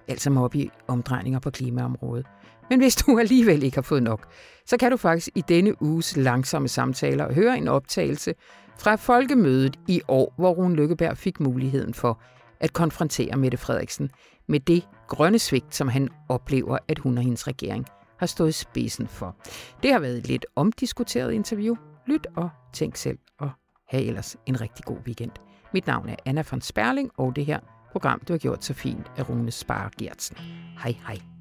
altså 0.08 0.30
må 0.30 0.44
op 0.44 0.54
i 0.54 0.70
omdrejninger 0.88 1.40
på 1.40 1.50
klimaområdet. 1.50 2.26
Men 2.70 2.80
hvis 2.80 2.96
du 2.96 3.18
alligevel 3.18 3.62
ikke 3.62 3.76
har 3.76 3.82
fået 3.82 4.02
nok, 4.02 4.26
så 4.66 4.76
kan 4.76 4.90
du 4.90 4.96
faktisk 4.96 5.28
i 5.34 5.42
denne 5.48 5.82
uges 5.82 6.16
langsomme 6.16 6.68
samtaler 6.68 7.32
høre 7.32 7.58
en 7.58 7.68
optagelse 7.68 8.34
fra 8.78 8.96
folkemødet 8.96 9.76
i 9.88 10.02
år, 10.08 10.34
hvor 10.36 10.50
Rune 10.50 10.74
Lykkeberg 10.74 11.16
fik 11.16 11.40
muligheden 11.40 11.94
for 11.94 12.20
at 12.60 12.72
konfrontere 12.72 13.36
Mette 13.36 13.56
Frederiksen 13.56 14.10
med 14.48 14.60
det 14.60 14.88
grønne 15.08 15.38
svigt, 15.38 15.74
som 15.74 15.88
han 15.88 16.08
oplever, 16.28 16.78
at 16.88 16.98
hun 16.98 17.18
og 17.18 17.24
hendes 17.24 17.46
regering 17.48 17.86
har 18.22 18.26
stået 18.26 18.54
spidsen 18.54 19.08
for. 19.08 19.36
Det 19.82 19.92
har 19.92 20.00
været 20.00 20.18
et 20.18 20.26
lidt 20.26 20.46
omdiskuteret 20.56 21.32
interview. 21.32 21.76
Lyt 22.06 22.26
og 22.36 22.50
tænk 22.72 22.96
selv, 22.96 23.18
og 23.38 23.50
have 23.88 24.04
ellers 24.04 24.36
en 24.46 24.60
rigtig 24.60 24.84
god 24.84 24.98
weekend. 25.06 25.30
Mit 25.72 25.86
navn 25.86 26.08
er 26.08 26.16
Anna 26.24 26.44
von 26.50 26.60
Sperling, 26.60 27.10
og 27.16 27.36
det 27.36 27.46
her 27.46 27.60
program, 27.92 28.20
du 28.28 28.32
har 28.32 28.38
gjort 28.38 28.64
så 28.64 28.74
fint 28.74 29.12
er 29.16 29.22
Rune 29.22 29.50
Sparer 29.50 29.90
Gertsen. 29.98 30.36
Hej 30.82 30.94
hej. 31.06 31.31